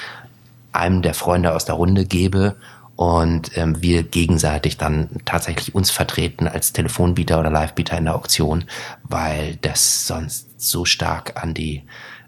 einem 0.72 1.02
der 1.02 1.14
Freunde 1.14 1.54
aus 1.54 1.64
der 1.64 1.74
Runde 1.74 2.04
gebe 2.04 2.56
und 2.96 3.56
ähm, 3.56 3.82
wir 3.82 4.02
gegenseitig 4.02 4.78
dann 4.78 5.08
tatsächlich 5.24 5.74
uns 5.74 5.90
vertreten 5.90 6.48
als 6.48 6.72
Telefonbieter 6.72 7.38
oder 7.38 7.50
Livebieter 7.50 7.98
in 7.98 8.04
der 8.06 8.14
Auktion, 8.14 8.64
weil 9.04 9.56
das 9.60 10.06
sonst 10.06 10.45
so 10.56 10.84
stark 10.84 11.42
an 11.42 11.54
die 11.54 11.84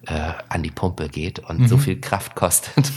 äh, 0.07 0.33
an 0.49 0.63
die 0.63 0.71
Pumpe 0.71 1.09
geht 1.09 1.39
und 1.39 1.61
mhm. 1.61 1.69
so 1.69 1.77
viel 1.77 2.01
Kraft 2.01 2.35
kostet. 2.35 2.93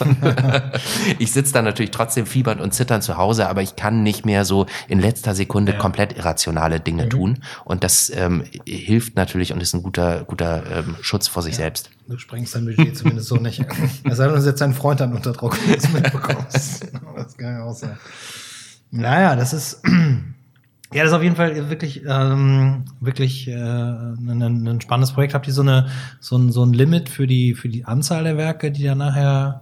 ich 1.20 1.32
sitze 1.32 1.54
dann 1.54 1.66
natürlich 1.66 1.92
trotzdem 1.92 2.26
fiebernd 2.26 2.62
und 2.62 2.74
zitternd 2.74 3.04
zu 3.04 3.18
Hause, 3.18 3.50
aber 3.50 3.62
ich 3.62 3.76
kann 3.76 4.04
nicht 4.04 4.26
mehr 4.26 4.46
so 4.46 4.66
in 4.88 5.00
letzter 5.00 5.36
Sekunde 5.36 5.74
ja. 5.74 5.78
komplett 5.78 6.18
irrationale 6.18 6.80
Dinge 6.80 7.06
mhm. 7.06 7.10
tun. 7.10 7.44
Und 7.66 7.84
das 7.84 8.12
ähm, 8.16 8.44
hilft 8.66 9.16
natürlich 9.16 9.52
und 9.52 9.62
ist 9.62 9.74
ein 9.74 9.84
guter, 9.84 10.24
guter 10.24 10.64
ähm, 10.72 10.96
Schutz 11.02 11.28
vor 11.28 11.44
sich 11.44 11.54
ja. 11.54 11.64
selbst. 11.64 11.90
Du 12.08 12.18
sprengst 12.18 12.56
dein 12.56 12.66
Budget 12.66 12.98
zumindest 12.98 13.28
so 13.28 13.36
nicht. 13.36 13.62
Es 14.04 14.18
sei 14.18 14.26
denn, 14.26 14.36
du 14.36 14.42
setzt 14.42 14.62
deinen 14.62 14.74
Freund 14.74 15.00
dann 15.00 15.14
unter 15.14 15.32
Druck, 15.32 15.58
wenn 15.62 15.74
du 15.74 15.78
es 15.78 15.92
mitbekommst. 15.92 16.88
das 17.16 17.38
kann 17.38 17.54
ja 17.54 17.64
auch 17.64 17.74
sein. 17.74 17.98
Naja, 18.92 19.36
das 19.36 19.54
ist. 19.54 19.82
Ja, 20.94 21.04
das 21.04 21.12
ist 21.12 21.18
auf 21.18 21.24
jeden 21.24 21.38
Fall 21.38 21.70
wirklich, 21.70 22.04
ähm, 22.06 22.84
wirklich 23.00 23.48
äh, 23.48 23.54
ein, 23.54 24.68
ein 24.68 24.82
spannendes 24.82 25.14
Projekt. 25.14 25.34
Habt 25.34 25.48
ihr 25.48 25.54
so, 25.54 25.62
eine, 25.62 25.88
so, 26.20 26.38
ein, 26.38 26.52
so 26.52 26.64
ein 26.64 26.74
Limit 26.74 27.08
für 27.08 27.28
die, 27.28 27.56
für 27.56 27.70
die 27.70 27.86
Anzahl 27.86 28.26
der 28.26 28.36
Werke, 28.36 28.72
die 28.72 28.84
dann 28.84 28.98
nachher 28.98 29.62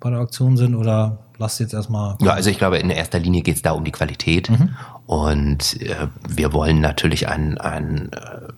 bei 0.00 0.10
der 0.10 0.20
Auktion 0.20 0.56
sind? 0.56 0.74
Oder 0.74 1.18
lasst 1.38 1.60
jetzt 1.60 1.72
erstmal. 1.72 2.16
Ja, 2.20 2.32
also 2.32 2.50
ich 2.50 2.58
glaube, 2.58 2.78
in 2.78 2.90
erster 2.90 3.20
Linie 3.20 3.42
geht 3.42 3.56
es 3.56 3.62
da 3.62 3.72
um 3.72 3.84
die 3.84 3.92
Qualität. 3.92 4.50
Mhm. 4.50 4.70
Und 5.06 5.80
äh, 5.80 6.08
wir 6.28 6.52
wollen 6.52 6.80
natürlich 6.80 7.28
ein, 7.28 7.58
ein 7.58 8.12
äh, 8.12 8.48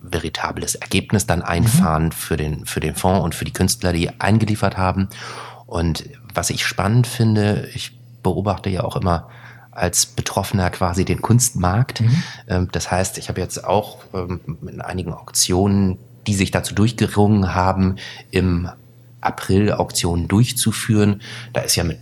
veritables 0.00 0.74
Ergebnis 0.74 1.26
dann 1.26 1.42
einfahren 1.42 2.06
mhm. 2.06 2.12
für, 2.12 2.38
den, 2.38 2.64
für 2.64 2.80
den 2.80 2.94
Fonds 2.94 3.22
und 3.22 3.34
für 3.34 3.44
die 3.44 3.52
Künstler, 3.52 3.92
die 3.92 4.20
eingeliefert 4.20 4.78
haben. 4.78 5.08
Und 5.66 6.04
was 6.32 6.48
ich 6.48 6.64
spannend 6.64 7.06
finde, 7.06 7.68
ich 7.74 7.98
beobachte 8.22 8.70
ja 8.70 8.84
auch 8.84 8.96
immer, 8.96 9.28
als 9.76 10.06
Betroffener 10.06 10.70
quasi 10.70 11.04
den 11.04 11.22
Kunstmarkt. 11.22 12.00
Mhm. 12.00 12.22
Ähm, 12.48 12.68
das 12.72 12.90
heißt, 12.90 13.18
ich 13.18 13.28
habe 13.28 13.40
jetzt 13.40 13.64
auch 13.64 13.98
ähm, 14.14 14.40
in 14.66 14.80
einigen 14.80 15.12
Auktionen, 15.12 15.98
die 16.26 16.34
sich 16.34 16.50
dazu 16.50 16.74
durchgerungen 16.74 17.54
haben, 17.54 17.96
im 18.30 18.68
April 19.20 19.72
Auktionen 19.72 20.28
durchzuführen. 20.28 21.20
Da 21.52 21.60
ist 21.60 21.76
ja 21.76 21.84
mit 21.84 21.98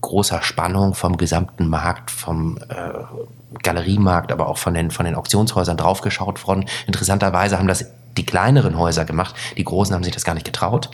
großer 0.00 0.42
Spannung 0.42 0.94
vom 0.94 1.16
gesamten 1.16 1.68
Markt, 1.68 2.10
vom 2.10 2.58
äh, 2.68 3.58
Galeriemarkt, 3.62 4.32
aber 4.32 4.48
auch 4.48 4.58
von 4.58 4.74
den, 4.74 4.90
von 4.90 5.04
den 5.04 5.14
Auktionshäusern 5.14 5.76
draufgeschaut 5.76 6.46
worden. 6.46 6.66
Interessanterweise 6.86 7.58
haben 7.58 7.68
das 7.68 7.84
die 8.16 8.26
kleineren 8.26 8.78
Häuser 8.78 9.04
gemacht. 9.04 9.34
Die 9.56 9.64
großen 9.64 9.94
haben 9.94 10.04
sich 10.04 10.14
das 10.14 10.24
gar 10.24 10.34
nicht 10.34 10.46
getraut. 10.46 10.90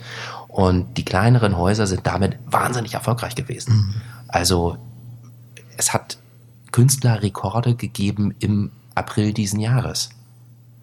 Und 0.47 0.97
die 0.97 1.05
kleineren 1.05 1.57
Häuser 1.57 1.87
sind 1.87 2.05
damit 2.05 2.37
wahnsinnig 2.45 2.93
erfolgreich 2.93 3.35
gewesen. 3.35 3.73
Mhm. 3.73 4.01
Also 4.27 4.77
es 5.77 5.93
hat 5.93 6.17
Künstlerrekorde 6.71 7.75
gegeben 7.75 8.35
im 8.39 8.71
April 8.95 9.33
diesen 9.33 9.59
Jahres 9.59 10.09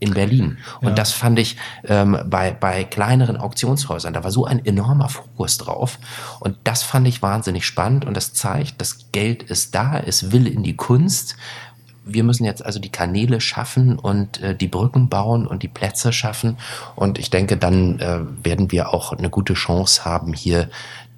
in 0.01 0.13
Berlin. 0.13 0.59
Und 0.81 0.89
ja. 0.89 0.95
das 0.95 1.13
fand 1.13 1.39
ich 1.39 1.57
ähm, 1.85 2.19
bei, 2.27 2.53
bei 2.53 2.85
kleineren 2.85 3.37
Auktionshäusern, 3.37 4.13
da 4.13 4.25
war 4.25 4.31
so 4.31 4.45
ein 4.45 4.65
enormer 4.65 5.09
Fokus 5.09 5.59
drauf. 5.59 5.99
Und 6.41 6.57
das 6.65 6.83
fand 6.83 7.09
ich 7.09 7.23
wahnsinnig 7.23 7.67
spannend 7.67 8.05
und 8.05 8.17
das 8.17 8.35
zeigt, 8.35 8.81
das 8.81 9.11
Geld 9.13 9.43
ist 9.43 9.75
da, 9.75 9.99
es 9.99 10.31
will 10.33 10.47
in 10.47 10.63
die 10.63 10.77
Kunst. 10.77 11.37
Wir 12.07 12.23
müssen 12.23 12.45
jetzt 12.45 12.63
also 12.63 12.81
die 12.81 12.93
Kanäle 12.93 13.41
schaffen 13.41 13.99
und 13.99 14.43
äh, 14.43 14.55
die 14.55 14.69
Brücken 14.69 15.09
bauen 15.09 15.47
und 15.47 15.63
die 15.63 15.69
Plätze 15.69 16.13
schaffen. 16.13 16.59
Und 16.97 17.19
ich 17.19 17.31
denke, 17.31 17.57
dann 17.57 17.99
äh, 17.99 18.21
werden 18.45 18.71
wir 18.73 18.93
auch 18.93 19.13
eine 19.13 19.31
gute 19.31 19.55
Chance 19.55 20.05
haben, 20.05 20.35
hier 20.35 20.69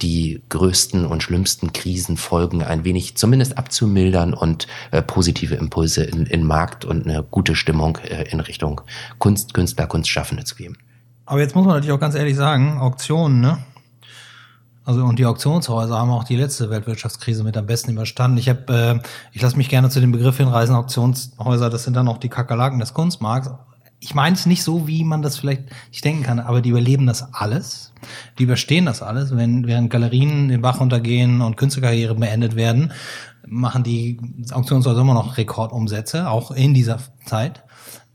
die 0.03 0.43
größten 0.49 1.07
und 1.07 1.23
schlimmsten 1.23 1.73
Krisenfolgen 1.73 2.63
ein 2.63 2.85
wenig 2.85 3.17
zumindest 3.17 3.59
abzumildern 3.59 4.35
und 4.35 4.67
äh, 4.91 5.03
positive 5.03 5.55
Impulse 5.55 6.05
in, 6.05 6.27
in 6.27 6.45
Markt 6.45 6.85
und 6.85 7.07
eine 7.07 7.23
gute 7.23 7.55
Stimmung 7.55 7.99
äh, 7.99 8.25
in 8.31 8.41
Richtung 8.41 8.81
Kunst, 9.19 9.55
Künstler, 9.55 9.87
Kunstschaffende 9.87 10.45
zu 10.45 10.55
geben. 10.57 10.77
Aber 11.25 11.41
jetzt 11.41 11.55
muss 11.55 11.65
man 11.65 11.75
natürlich 11.75 11.93
auch 11.93 12.01
ganz 12.01 12.15
ehrlich 12.15 12.37
sagen, 12.37 12.79
Auktionen, 12.79 13.41
ne? 13.41 13.59
Also 14.85 15.03
und 15.05 15.19
die 15.19 15.27
Auktionshäuser 15.27 15.99
haben 15.99 16.11
auch 16.11 16.23
die 16.23 16.37
letzte 16.37 16.71
Weltwirtschaftskrise 16.71 17.43
mit 17.43 17.57
am 17.57 17.67
besten 17.67 17.91
überstanden. 17.91 18.39
Ich 18.39 18.49
habe, 18.49 19.01
äh, 19.03 19.09
ich 19.33 19.43
lasse 19.43 19.57
mich 19.57 19.69
gerne 19.69 19.91
zu 19.91 20.01
dem 20.01 20.13
Begriff 20.13 20.37
hinreisen, 20.37 20.77
Auktionshäuser, 20.77 21.71
das 21.71 21.83
sind 21.83 21.95
dann 21.95 22.07
auch 22.07 22.19
die 22.19 22.29
Kakerlaken 22.29 22.79
des 22.79 22.95
Kunstmarkts 22.95 23.51
ich 24.01 24.15
meine 24.15 24.35
es 24.35 24.47
nicht 24.47 24.63
so, 24.63 24.87
wie 24.87 25.05
man 25.05 25.23
das 25.23 25.39
vielleicht 25.39 25.65
nicht 25.91 26.05
denken 26.05 26.23
kann, 26.23 26.39
aber 26.39 26.61
die 26.61 26.71
überleben 26.71 27.07
das 27.07 27.33
alles. 27.33 27.93
Die 28.39 28.45
überstehen 28.45 28.87
das 28.87 29.03
alles. 29.03 29.35
Wenn, 29.37 29.67
während 29.67 29.91
Galerien 29.91 30.49
den 30.49 30.61
Bach 30.61 30.81
runtergehen 30.81 31.41
und 31.41 31.57
Künstlerkarrieren 31.57 32.21
beendet 32.21 32.57
werden, 32.57 32.93
machen 33.47 33.83
die 33.83 34.19
Auktionshäuser 34.53 35.01
immer 35.01 35.15
noch 35.15 35.37
Rekordumsätze, 35.39 36.29
auch 36.29 36.51
in 36.51 36.75
dieser 36.75 36.99
Zeit. 37.25 37.63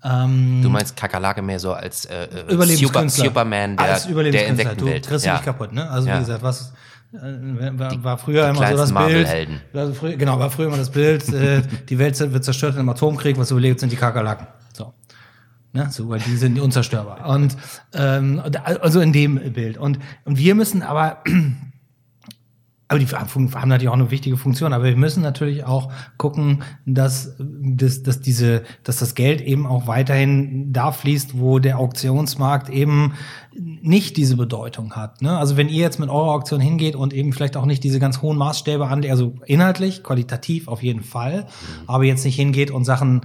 Ähm, 0.03 0.61
du 0.63 0.69
meinst 0.69 0.95
Kakerlake 0.95 1.41
mehr 1.41 1.59
so 1.59 1.73
als 1.73 2.05
äh, 2.05 2.25
äh 2.25 2.75
Super, 2.75 3.07
Superman 3.07 3.77
der, 3.77 3.86
als 3.86 4.07
der 4.07 4.47
Insektenwelt. 4.47 5.05
Du 5.05 5.09
kriegst 5.09 5.25
ja. 5.25 5.34
nicht 5.34 5.45
kaputt, 5.45 5.73
ne? 5.73 5.89
Also 5.89 6.07
ja. 6.07 6.15
wie 6.15 6.19
gesagt, 6.19 6.41
was 6.41 6.73
äh, 7.13 7.17
war, 7.77 8.03
war 8.03 8.17
früher 8.17 8.51
die 8.51 8.57
immer 8.57 8.69
so 8.69 8.77
das 8.77 8.93
Bild. 8.93 9.27
Also 9.73 9.93
früher, 9.93 10.15
genau, 10.15 10.39
war 10.39 10.49
früher 10.49 10.67
immer 10.67 10.77
das 10.77 10.89
Bild, 10.89 11.32
äh, 11.32 11.61
die 11.89 11.99
Welt 11.99 12.19
wird 12.19 12.43
zerstört 12.43 12.77
im 12.77 12.89
Atomkrieg, 12.89 13.38
was 13.38 13.51
überlebt 13.51 13.79
sind 13.79 13.91
die 13.91 13.95
Kakerlaken. 13.95 14.47
Ne, 15.74 15.88
so, 15.89 16.09
weil 16.09 16.19
die 16.19 16.36
sind 16.36 16.59
unzerstörbar. 16.59 17.30
Und 17.30 17.55
ähm, 17.93 18.41
also 18.82 18.99
in 18.99 19.13
dem 19.13 19.53
Bild. 19.53 19.78
Und, 19.78 19.99
und 20.26 20.38
wir 20.38 20.53
müssen 20.53 20.82
aber, 20.82 21.24
aber 22.89 22.99
die 22.99 23.07
haben 23.07 23.69
natürlich 23.69 23.88
auch 23.88 23.93
eine 23.93 24.11
wichtige 24.11 24.36
Funktion, 24.36 24.74
aber 24.74 24.84
wir 24.84 24.97
müssen 24.97 25.24
natürlich 25.24 25.63
auch 25.63 25.89
gucken, 26.17 26.63
dass, 26.86 27.38
dass, 27.39 28.03
dass 28.03 28.19
diese, 28.19 28.63
dass 28.84 28.97
das 28.97 29.15
Geld 29.15 29.39
eben 29.39 29.65
auch 29.65 29.88
weiterhin 29.88 30.74
da 30.74 30.91
fließt, 30.91 31.39
wo 31.39 31.59
der 31.59 31.80
Auktionsmarkt 31.80 32.67
eben 32.67 33.13
nicht 33.53 34.17
diese 34.17 34.36
Bedeutung 34.36 34.93
hat. 34.93 35.22
Ne? 35.22 35.38
Also 35.38 35.55
wenn 35.55 35.69
ihr 35.69 35.80
jetzt 35.80 36.01
mit 36.01 36.09
eurer 36.09 36.34
Auktion 36.34 36.59
hingeht 36.59 36.97
und 36.97 37.13
eben 37.13 37.32
vielleicht 37.32 37.55
auch 37.55 37.65
nicht 37.65 37.86
diese 37.86 38.01
ganz 38.01 38.22
hohen 38.22 38.38
Maßstäbe 38.38 38.88
anlegt, 38.88 39.11
also 39.11 39.36
inhaltlich, 39.45 40.03
qualitativ 40.03 40.67
auf 40.67 40.84
jeden 40.84 41.03
Fall, 41.03 41.47
aber 41.88 42.03
jetzt 42.03 42.26
nicht 42.26 42.36
hingeht 42.36 42.72
und 42.72 42.84
Sachen 42.84 43.22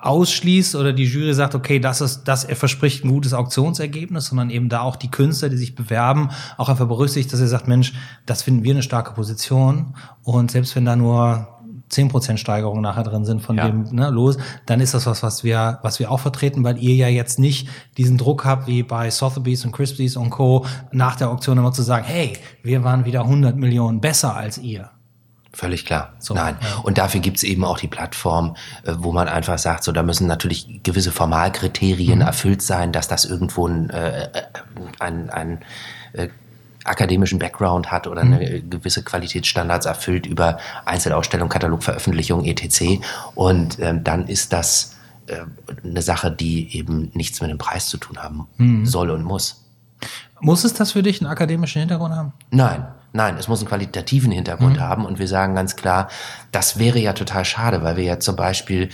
ausschließt 0.00 0.76
oder 0.76 0.92
die 0.92 1.04
Jury 1.04 1.34
sagt, 1.34 1.54
okay, 1.54 1.78
das 1.78 2.00
ist, 2.00 2.24
das 2.24 2.44
er 2.44 2.56
verspricht 2.56 3.04
ein 3.04 3.08
gutes 3.08 3.34
Auktionsergebnis, 3.34 4.26
sondern 4.26 4.50
eben 4.50 4.68
da 4.68 4.80
auch 4.80 4.96
die 4.96 5.10
Künstler, 5.10 5.48
die 5.48 5.56
sich 5.56 5.74
bewerben, 5.74 6.30
auch 6.56 6.68
einfach 6.68 6.86
berücksichtigt, 6.86 7.32
dass 7.32 7.40
er 7.40 7.48
sagt, 7.48 7.68
Mensch, 7.68 7.92
das 8.26 8.42
finden 8.42 8.64
wir 8.64 8.72
eine 8.72 8.82
starke 8.82 9.12
Position 9.12 9.94
und 10.22 10.50
selbst 10.50 10.76
wenn 10.76 10.84
da 10.84 10.96
nur 10.96 11.48
10% 11.90 12.36
Steigerung 12.36 12.80
nachher 12.80 13.04
drin 13.04 13.24
sind 13.24 13.42
von 13.42 13.56
ja. 13.56 13.66
dem 13.66 13.84
ne, 13.94 14.10
los, 14.10 14.38
dann 14.66 14.80
ist 14.80 14.94
das 14.94 15.06
was, 15.06 15.22
was 15.22 15.44
wir, 15.44 15.78
was 15.82 16.00
wir 16.00 16.10
auch 16.10 16.20
vertreten, 16.20 16.64
weil 16.64 16.78
ihr 16.78 16.94
ja 16.94 17.08
jetzt 17.08 17.38
nicht 17.38 17.68
diesen 17.96 18.18
Druck 18.18 18.44
habt, 18.44 18.66
wie 18.66 18.82
bei 18.82 19.10
Sotheby's 19.10 19.64
und 19.64 19.72
Crispies 19.72 20.16
und 20.16 20.30
Co. 20.30 20.66
nach 20.90 21.16
der 21.16 21.30
Auktion 21.30 21.58
immer 21.58 21.72
zu 21.72 21.82
sagen, 21.82 22.04
hey, 22.04 22.32
wir 22.62 22.82
waren 22.82 23.04
wieder 23.04 23.22
100 23.22 23.56
Millionen 23.56 24.00
besser 24.00 24.34
als 24.34 24.58
ihr. 24.58 24.90
Völlig 25.56 25.86
klar. 25.86 26.12
So, 26.18 26.34
Nein. 26.34 26.58
Ja. 26.60 26.80
Und 26.82 26.98
dafür 26.98 27.20
gibt's 27.20 27.42
eben 27.42 27.64
auch 27.64 27.78
die 27.78 27.88
Plattform, 27.88 28.56
äh, 28.84 28.92
wo 28.98 29.10
man 29.10 29.26
einfach 29.26 29.56
sagt, 29.56 29.84
so 29.84 29.92
da 29.92 30.02
müssen 30.02 30.26
natürlich 30.26 30.82
gewisse 30.82 31.12
Formalkriterien 31.12 32.18
mhm. 32.18 32.26
erfüllt 32.26 32.60
sein, 32.60 32.92
dass 32.92 33.08
das 33.08 33.24
irgendwo 33.24 33.66
ein, 33.66 33.88
äh, 33.88 34.24
äh 34.24 34.42
ein, 34.98 35.30
ein 35.30 35.62
äh, 36.12 36.28
akademischen 36.84 37.38
Background 37.38 37.90
hat 37.90 38.06
oder 38.06 38.20
eine 38.20 38.38
mhm. 38.38 38.68
gewisse 38.68 39.02
Qualitätsstandards 39.02 39.86
erfüllt 39.86 40.26
über 40.26 40.58
Einzelausstellung, 40.84 41.48
Katalogveröffentlichung, 41.48 42.44
etc. 42.44 43.00
Und 43.34 43.78
ähm, 43.80 44.04
dann 44.04 44.28
ist 44.28 44.52
das 44.52 44.94
äh, 45.26 45.38
eine 45.82 46.02
Sache, 46.02 46.30
die 46.30 46.76
eben 46.76 47.10
nichts 47.14 47.40
mit 47.40 47.48
dem 47.48 47.56
Preis 47.56 47.88
zu 47.88 47.96
tun 47.96 48.18
haben 48.18 48.46
mhm. 48.58 48.84
soll 48.84 49.10
und 49.10 49.24
muss. 49.24 49.64
Muss 50.38 50.64
es 50.64 50.74
das 50.74 50.92
für 50.92 51.02
dich 51.02 51.22
einen 51.22 51.30
akademischen 51.30 51.80
Hintergrund 51.80 52.14
haben? 52.14 52.34
Nein. 52.50 52.88
Nein, 53.16 53.36
es 53.38 53.48
muss 53.48 53.60
einen 53.60 53.68
qualitativen 53.68 54.30
Hintergrund 54.30 54.76
mhm. 54.76 54.80
haben 54.80 55.06
und 55.06 55.18
wir 55.18 55.26
sagen 55.26 55.54
ganz 55.54 55.74
klar, 55.74 56.08
das 56.52 56.78
wäre 56.78 56.98
ja 56.98 57.14
total 57.14 57.44
schade, 57.44 57.82
weil 57.82 57.96
wir 57.96 58.04
ja 58.04 58.20
zum 58.20 58.36
Beispiel 58.36 58.90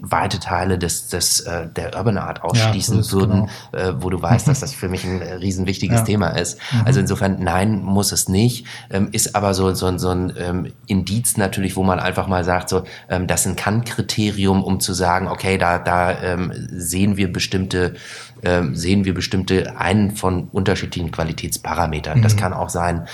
weite 0.00 0.40
Teile 0.40 0.78
des, 0.78 1.08
des 1.08 1.40
äh, 1.40 1.68
der 1.68 1.96
Urban 1.96 2.18
Art 2.18 2.42
ausschließen 2.42 3.02
ja, 3.02 3.12
würden, 3.12 3.48
genau. 3.72 3.84
äh, 3.84 4.02
wo 4.02 4.10
du 4.10 4.20
weißt, 4.20 4.48
dass 4.48 4.60
das 4.60 4.74
für 4.74 4.88
mich 4.88 5.04
ein 5.04 5.20
äh, 5.20 5.34
riesenwichtiges 5.34 5.98
ja. 6.00 6.04
Thema 6.04 6.28
ist. 6.28 6.58
Mhm. 6.72 6.82
Also 6.86 7.00
insofern, 7.00 7.42
nein, 7.42 7.82
muss 7.82 8.12
es 8.12 8.28
nicht. 8.28 8.66
Ähm, 8.90 9.08
ist 9.12 9.34
aber 9.34 9.54
so, 9.54 9.74
so, 9.74 9.96
so 9.98 10.10
ein 10.10 10.32
ähm, 10.38 10.72
Indiz 10.86 11.36
natürlich, 11.36 11.76
wo 11.76 11.82
man 11.82 12.00
einfach 12.00 12.26
mal 12.26 12.44
sagt, 12.44 12.70
so, 12.70 12.84
ähm, 13.08 13.26
das 13.26 13.42
ist 13.42 13.46
ein 13.48 13.56
Kann-Kriterium, 13.56 14.64
um 14.64 14.80
zu 14.80 14.94
sagen, 14.94 15.28
okay, 15.28 15.58
da, 15.58 15.78
da 15.78 16.18
ähm, 16.20 16.52
sehen 16.70 17.16
wir 17.16 17.32
bestimmte 17.32 17.94
ähm, 18.42 18.74
sehen 18.74 19.04
wir 19.04 19.14
bestimmte 19.14 19.76
einen 19.76 20.12
von 20.12 20.48
unterschiedlichen 20.48 21.10
Qualitätsparametern. 21.10 22.18
Mhm. 22.18 22.22
Das 22.22 22.36
kann 22.36 22.52
auch 22.52 22.70
sein 22.70 23.06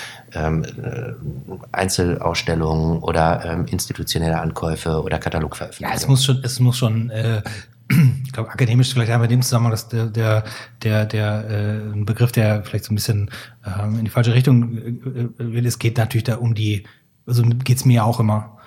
Einzelausstellungen 1.72 2.99
oder 2.99 3.45
ähm, 3.45 3.66
institutionelle 3.66 4.41
Ankäufe 4.41 5.03
oder 5.03 5.18
Katalogveröffentlichungen. 5.18 5.97
Ja, 5.97 5.97
es 5.97 6.09
muss 6.09 6.24
schon, 6.24 6.41
es 6.43 6.61
muss 6.61 6.76
schon 6.76 7.11
äh, 7.11 7.43
ich 8.24 8.32
glaube, 8.32 8.51
akademisch 8.51 8.93
vielleicht 8.93 9.12
haben 9.12 9.20
wir 9.20 9.28
dem 9.28 9.43
Zusammenhang, 9.43 9.70
dass 9.70 9.89
der, 9.89 10.07
der, 10.07 10.45
der, 10.82 11.07
der 11.07 11.49
äh, 11.49 11.93
ein 11.93 12.05
Begriff, 12.05 12.32
der 12.32 12.64
vielleicht 12.64 12.84
so 12.84 12.93
ein 12.93 12.97
bisschen 12.97 13.30
ähm, 13.64 13.99
in 13.99 14.05
die 14.05 14.11
falsche 14.11 14.34
Richtung 14.34 14.76
äh, 14.76 15.28
will. 15.39 15.66
Es 15.66 15.78
geht 15.78 15.97
natürlich 15.97 16.24
da 16.24 16.37
um 16.37 16.55
die, 16.55 16.84
also 17.26 17.43
geht's 17.45 17.84
mir 17.84 18.05
auch 18.05 18.18
immer. 18.18 18.59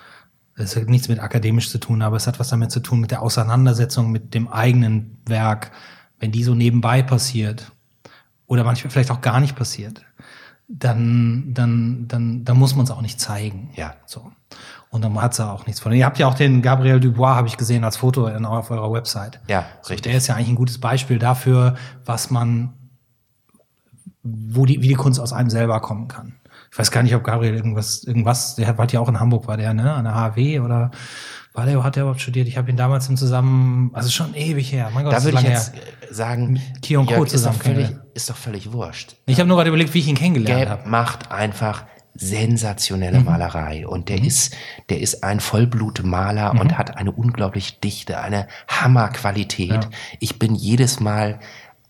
Es 0.56 0.76
hat 0.76 0.88
nichts 0.88 1.08
mit 1.08 1.20
akademisch 1.20 1.70
zu 1.70 1.78
tun, 1.78 2.02
aber 2.02 2.16
es 2.16 2.26
hat 2.26 2.38
was 2.40 2.48
damit 2.48 2.70
zu 2.70 2.80
tun 2.80 3.00
mit 3.00 3.10
der 3.10 3.22
Auseinandersetzung 3.22 4.10
mit 4.10 4.34
dem 4.34 4.48
eigenen 4.48 5.18
Werk, 5.26 5.70
wenn 6.18 6.32
die 6.32 6.44
so 6.44 6.54
nebenbei 6.54 7.02
passiert 7.02 7.72
oder 8.46 8.64
manchmal 8.64 8.90
vielleicht 8.90 9.10
auch 9.10 9.20
gar 9.20 9.40
nicht 9.40 9.54
passiert, 9.54 10.04
dann, 10.72 11.52
dann, 11.52 12.06
dann, 12.06 12.44
dann 12.44 12.56
muss 12.56 12.76
man 12.76 12.84
es 12.84 12.90
auch 12.90 13.02
nicht 13.02 13.20
zeigen. 13.20 13.70
Ja. 13.74 13.94
So. 14.06 14.30
Und 14.90 15.02
dann 15.02 15.20
hat 15.20 15.36
ja 15.36 15.52
auch 15.52 15.66
nichts 15.66 15.80
von. 15.80 15.92
Ihr 15.92 16.04
habt 16.04 16.18
ja 16.18 16.28
auch 16.28 16.34
den 16.34 16.62
Gabriel 16.62 17.00
Dubois, 17.00 17.34
habe 17.34 17.48
ich 17.48 17.56
gesehen, 17.56 17.84
als 17.84 17.96
Foto 17.96 18.26
in, 18.26 18.44
auf 18.44 18.70
eurer 18.70 18.92
Website. 18.92 19.40
Ja, 19.48 19.66
richtig. 19.80 20.02
der 20.02 20.14
ist 20.14 20.28
ja 20.28 20.36
eigentlich 20.36 20.48
ein 20.48 20.56
gutes 20.56 20.78
Beispiel 20.78 21.18
dafür, 21.18 21.74
was 22.04 22.30
man, 22.30 22.74
wo 24.22 24.64
die, 24.64 24.80
wie 24.82 24.88
die 24.88 24.94
Kunst 24.94 25.18
aus 25.18 25.32
einem 25.32 25.50
selber 25.50 25.80
kommen 25.80 26.08
kann. 26.08 26.36
Ich 26.72 26.78
weiß 26.78 26.92
gar 26.92 27.02
nicht, 27.02 27.14
ob 27.16 27.24
Gabriel 27.24 27.54
irgendwas, 27.54 28.04
irgendwas, 28.04 28.54
der 28.54 28.78
war 28.78 28.88
ja 28.90 29.00
auch 29.00 29.08
in 29.08 29.18
Hamburg, 29.18 29.48
war 29.48 29.56
der, 29.56 29.74
ne, 29.74 29.92
an 29.92 30.04
der 30.04 30.14
HW 30.14 30.60
oder 30.60 30.92
war 31.52 31.66
der, 31.66 31.82
hat 31.82 31.96
der 31.96 32.04
überhaupt 32.04 32.20
studiert? 32.20 32.46
Ich 32.46 32.56
habe 32.56 32.70
ihn 32.70 32.76
damals 32.76 33.08
im 33.08 33.16
Zusammen, 33.16 33.90
also 33.92 34.08
schon 34.08 34.34
ewig 34.34 34.70
her. 34.72 34.90
Mein 34.94 35.04
Gott, 35.04 35.14
da 35.14 35.24
würde 35.24 35.38
ich 35.38 35.44
jetzt 35.44 35.74
her. 35.74 35.82
Sagen, 36.10 36.60
Kion 36.82 37.06
Co. 37.06 37.24
zusammen 37.24 37.56
ist 37.56 37.66
doch, 37.66 37.72
völlig, 37.72 37.96
ist 38.14 38.30
doch 38.30 38.36
völlig 38.36 38.72
wurscht. 38.72 39.16
Ich 39.26 39.38
habe 39.38 39.48
nur 39.48 39.56
gerade 39.56 39.68
überlegt, 39.68 39.94
wie 39.94 40.00
ich 40.00 40.08
ihn 40.08 40.16
kennengelernt 40.16 40.68
habe. 40.68 40.88
macht 40.88 41.30
einfach 41.30 41.84
sensationelle 42.14 43.20
mhm. 43.20 43.24
Malerei 43.24 43.86
und 43.86 44.08
der 44.08 44.18
mhm. 44.18 44.26
ist 44.26 44.56
der 44.88 45.00
ist 45.00 45.22
ein 45.22 45.40
Vollblutmaler 45.40 46.54
mhm. 46.54 46.60
und 46.60 46.78
hat 46.78 46.96
eine 46.96 47.12
unglaublich 47.12 47.80
dichte, 47.80 48.20
eine 48.20 48.48
Hammerqualität. 48.68 49.70
Ja. 49.70 49.90
Ich 50.18 50.38
bin 50.38 50.54
jedes 50.54 51.00
Mal 51.00 51.40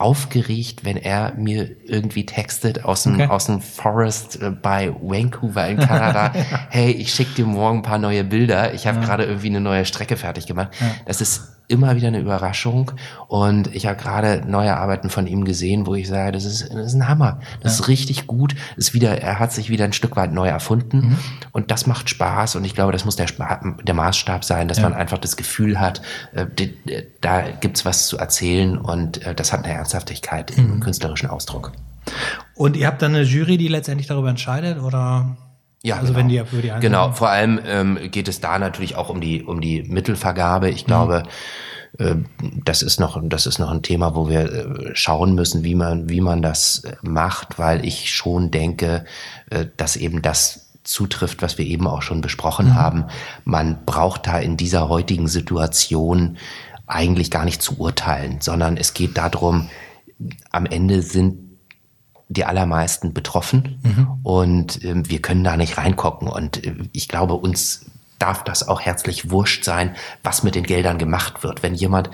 aufgeregt, 0.00 0.84
wenn 0.84 0.96
er 0.96 1.34
mir 1.34 1.70
irgendwie 1.84 2.24
textet 2.24 2.84
aus 2.86 3.02
dem, 3.02 3.14
okay. 3.14 3.26
aus 3.26 3.46
dem 3.46 3.60
Forest 3.60 4.40
äh, 4.40 4.50
bei 4.50 4.94
Vancouver 4.98 5.68
in 5.68 5.78
Kanada. 5.78 6.32
hey, 6.70 6.90
ich 6.90 7.12
schicke 7.12 7.34
dir 7.34 7.46
morgen 7.46 7.80
ein 7.80 7.82
paar 7.82 7.98
neue 7.98 8.24
Bilder. 8.24 8.72
Ich 8.72 8.86
habe 8.86 8.98
ja. 8.98 9.04
gerade 9.04 9.24
irgendwie 9.24 9.48
eine 9.48 9.60
neue 9.60 9.84
Strecke 9.84 10.16
fertig 10.16 10.46
gemacht. 10.46 10.70
Ja. 10.80 10.86
Das 11.04 11.20
ist 11.20 11.59
immer 11.70 11.96
wieder 11.96 12.08
eine 12.08 12.18
Überraschung. 12.18 12.92
Und 13.28 13.74
ich 13.74 13.86
habe 13.86 13.96
gerade 13.96 14.42
neue 14.46 14.76
Arbeiten 14.76 15.08
von 15.08 15.26
ihm 15.26 15.44
gesehen, 15.44 15.86
wo 15.86 15.94
ich 15.94 16.08
sage, 16.08 16.32
das 16.32 16.44
ist, 16.44 16.68
das 16.72 16.86
ist 16.86 16.94
ein 16.94 17.08
Hammer. 17.08 17.40
Das 17.62 17.78
ja. 17.78 17.82
ist 17.82 17.88
richtig 17.88 18.26
gut. 18.26 18.54
Ist 18.76 18.92
wieder, 18.92 19.20
er 19.20 19.38
hat 19.38 19.52
sich 19.52 19.70
wieder 19.70 19.84
ein 19.84 19.92
Stück 19.92 20.16
weit 20.16 20.32
neu 20.32 20.48
erfunden. 20.48 20.96
Mhm. 20.98 21.18
Und 21.52 21.70
das 21.70 21.86
macht 21.86 22.10
Spaß. 22.10 22.56
Und 22.56 22.64
ich 22.64 22.74
glaube, 22.74 22.92
das 22.92 23.04
muss 23.04 23.16
der, 23.16 23.26
der 23.82 23.94
Maßstab 23.94 24.44
sein, 24.44 24.68
dass 24.68 24.78
ja. 24.78 24.84
man 24.84 24.94
einfach 24.94 25.18
das 25.18 25.36
Gefühl 25.36 25.80
hat, 25.80 26.02
äh, 26.32 26.46
da 27.20 27.42
gibt's 27.60 27.84
was 27.84 28.06
zu 28.06 28.18
erzählen. 28.18 28.76
Und 28.76 29.24
äh, 29.24 29.34
das 29.34 29.52
hat 29.52 29.64
eine 29.64 29.74
Ernsthaftigkeit 29.74 30.56
mhm. 30.56 30.74
im 30.74 30.80
künstlerischen 30.80 31.30
Ausdruck. 31.30 31.72
Und 32.54 32.76
ihr 32.76 32.86
habt 32.86 33.02
dann 33.02 33.14
eine 33.14 33.24
Jury, 33.24 33.56
die 33.56 33.68
letztendlich 33.68 34.08
darüber 34.08 34.28
entscheidet, 34.28 34.82
oder? 34.82 35.36
Ja, 35.82 35.96
also 35.96 36.08
genau. 36.08 36.18
wenn 36.18 36.28
die 36.28 36.44
für 36.44 36.62
die 36.62 36.72
Genau, 36.80 37.12
vor 37.12 37.30
allem 37.30 37.60
ähm, 37.64 37.98
geht 38.10 38.28
es 38.28 38.40
da 38.40 38.58
natürlich 38.58 38.96
auch 38.96 39.08
um 39.08 39.20
die 39.20 39.42
um 39.42 39.60
die 39.60 39.82
Mittelvergabe. 39.82 40.68
Ich 40.68 40.84
glaube, 40.84 41.22
mhm. 41.98 42.04
äh, 42.04 42.14
das 42.64 42.82
ist 42.82 43.00
noch 43.00 43.20
das 43.22 43.46
ist 43.46 43.58
noch 43.58 43.70
ein 43.70 43.82
Thema, 43.82 44.14
wo 44.14 44.28
wir 44.28 44.52
äh, 44.52 44.90
schauen 44.94 45.34
müssen, 45.34 45.64
wie 45.64 45.74
man 45.74 46.08
wie 46.10 46.20
man 46.20 46.42
das 46.42 46.84
äh, 46.84 46.96
macht, 47.02 47.58
weil 47.58 47.84
ich 47.84 48.10
schon 48.10 48.50
denke, 48.50 49.06
äh, 49.48 49.66
dass 49.76 49.96
eben 49.96 50.20
das 50.20 50.66
zutrifft, 50.84 51.40
was 51.40 51.56
wir 51.56 51.64
eben 51.64 51.86
auch 51.86 52.02
schon 52.02 52.20
besprochen 52.20 52.70
mhm. 52.70 52.74
haben. 52.74 53.04
Man 53.44 53.84
braucht 53.86 54.26
da 54.26 54.38
in 54.38 54.56
dieser 54.56 54.88
heutigen 54.88 55.28
Situation 55.28 56.36
eigentlich 56.86 57.30
gar 57.30 57.44
nicht 57.44 57.62
zu 57.62 57.78
urteilen, 57.78 58.38
sondern 58.40 58.76
es 58.76 58.92
geht 58.94 59.16
darum, 59.16 59.70
am 60.50 60.66
Ende 60.66 61.02
sind 61.02 61.49
die 62.30 62.44
allermeisten 62.44 63.12
betroffen 63.12 63.80
mhm. 63.82 64.08
und 64.22 64.84
äh, 64.84 64.94
wir 65.08 65.20
können 65.20 65.44
da 65.44 65.56
nicht 65.56 65.76
reingucken. 65.76 66.28
Und 66.28 66.64
äh, 66.64 66.74
ich 66.92 67.08
glaube, 67.08 67.34
uns 67.34 67.86
darf 68.18 68.44
das 68.44 68.66
auch 68.66 68.80
herzlich 68.80 69.30
wurscht 69.30 69.64
sein, 69.64 69.96
was 70.22 70.42
mit 70.42 70.54
den 70.54 70.64
Geldern 70.64 70.96
gemacht 70.96 71.42
wird. 71.42 71.62
Wenn 71.62 71.74
jemand 71.74 72.10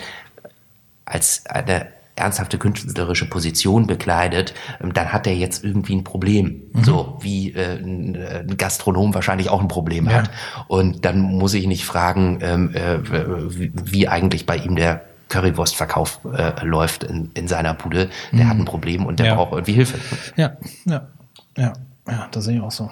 als 1.04 1.44
eine 1.46 1.88
ernsthafte 2.16 2.56
künstlerische 2.56 3.28
Position 3.28 3.86
bekleidet, 3.86 4.54
ähm, 4.82 4.94
dann 4.94 5.12
hat 5.12 5.26
er 5.26 5.34
jetzt 5.34 5.62
irgendwie 5.62 5.96
ein 5.96 6.04
Problem. 6.04 6.62
Mhm. 6.72 6.84
So 6.84 7.18
wie 7.20 7.52
äh, 7.52 7.78
ein 7.78 8.56
Gastronom 8.56 9.12
wahrscheinlich 9.12 9.50
auch 9.50 9.60
ein 9.60 9.68
Problem 9.68 10.06
ja. 10.06 10.14
hat. 10.14 10.30
Und 10.66 11.04
dann 11.04 11.20
muss 11.20 11.52
ich 11.52 11.66
nicht 11.66 11.84
fragen, 11.84 12.38
ähm, 12.40 12.74
äh, 12.74 13.00
wie 13.04 14.08
eigentlich 14.08 14.46
bei 14.46 14.56
ihm 14.56 14.76
der 14.76 15.02
Currywurstverkauf 15.28 16.20
äh, 16.32 16.64
läuft 16.64 17.04
in, 17.04 17.30
in 17.34 17.48
seiner 17.48 17.74
Bude, 17.74 18.10
der 18.32 18.44
mhm. 18.44 18.48
hat 18.48 18.56
ein 18.58 18.64
Problem 18.64 19.06
und 19.06 19.18
der 19.18 19.26
ja. 19.26 19.34
braucht 19.34 19.52
irgendwie 19.52 19.72
Hilfe. 19.72 19.98
Ja, 20.36 20.56
ja, 20.84 21.08
ja, 21.56 21.72
ja, 22.08 22.28
das 22.30 22.44
sehe 22.44 22.56
ich 22.56 22.62
auch 22.62 22.72
so. 22.72 22.90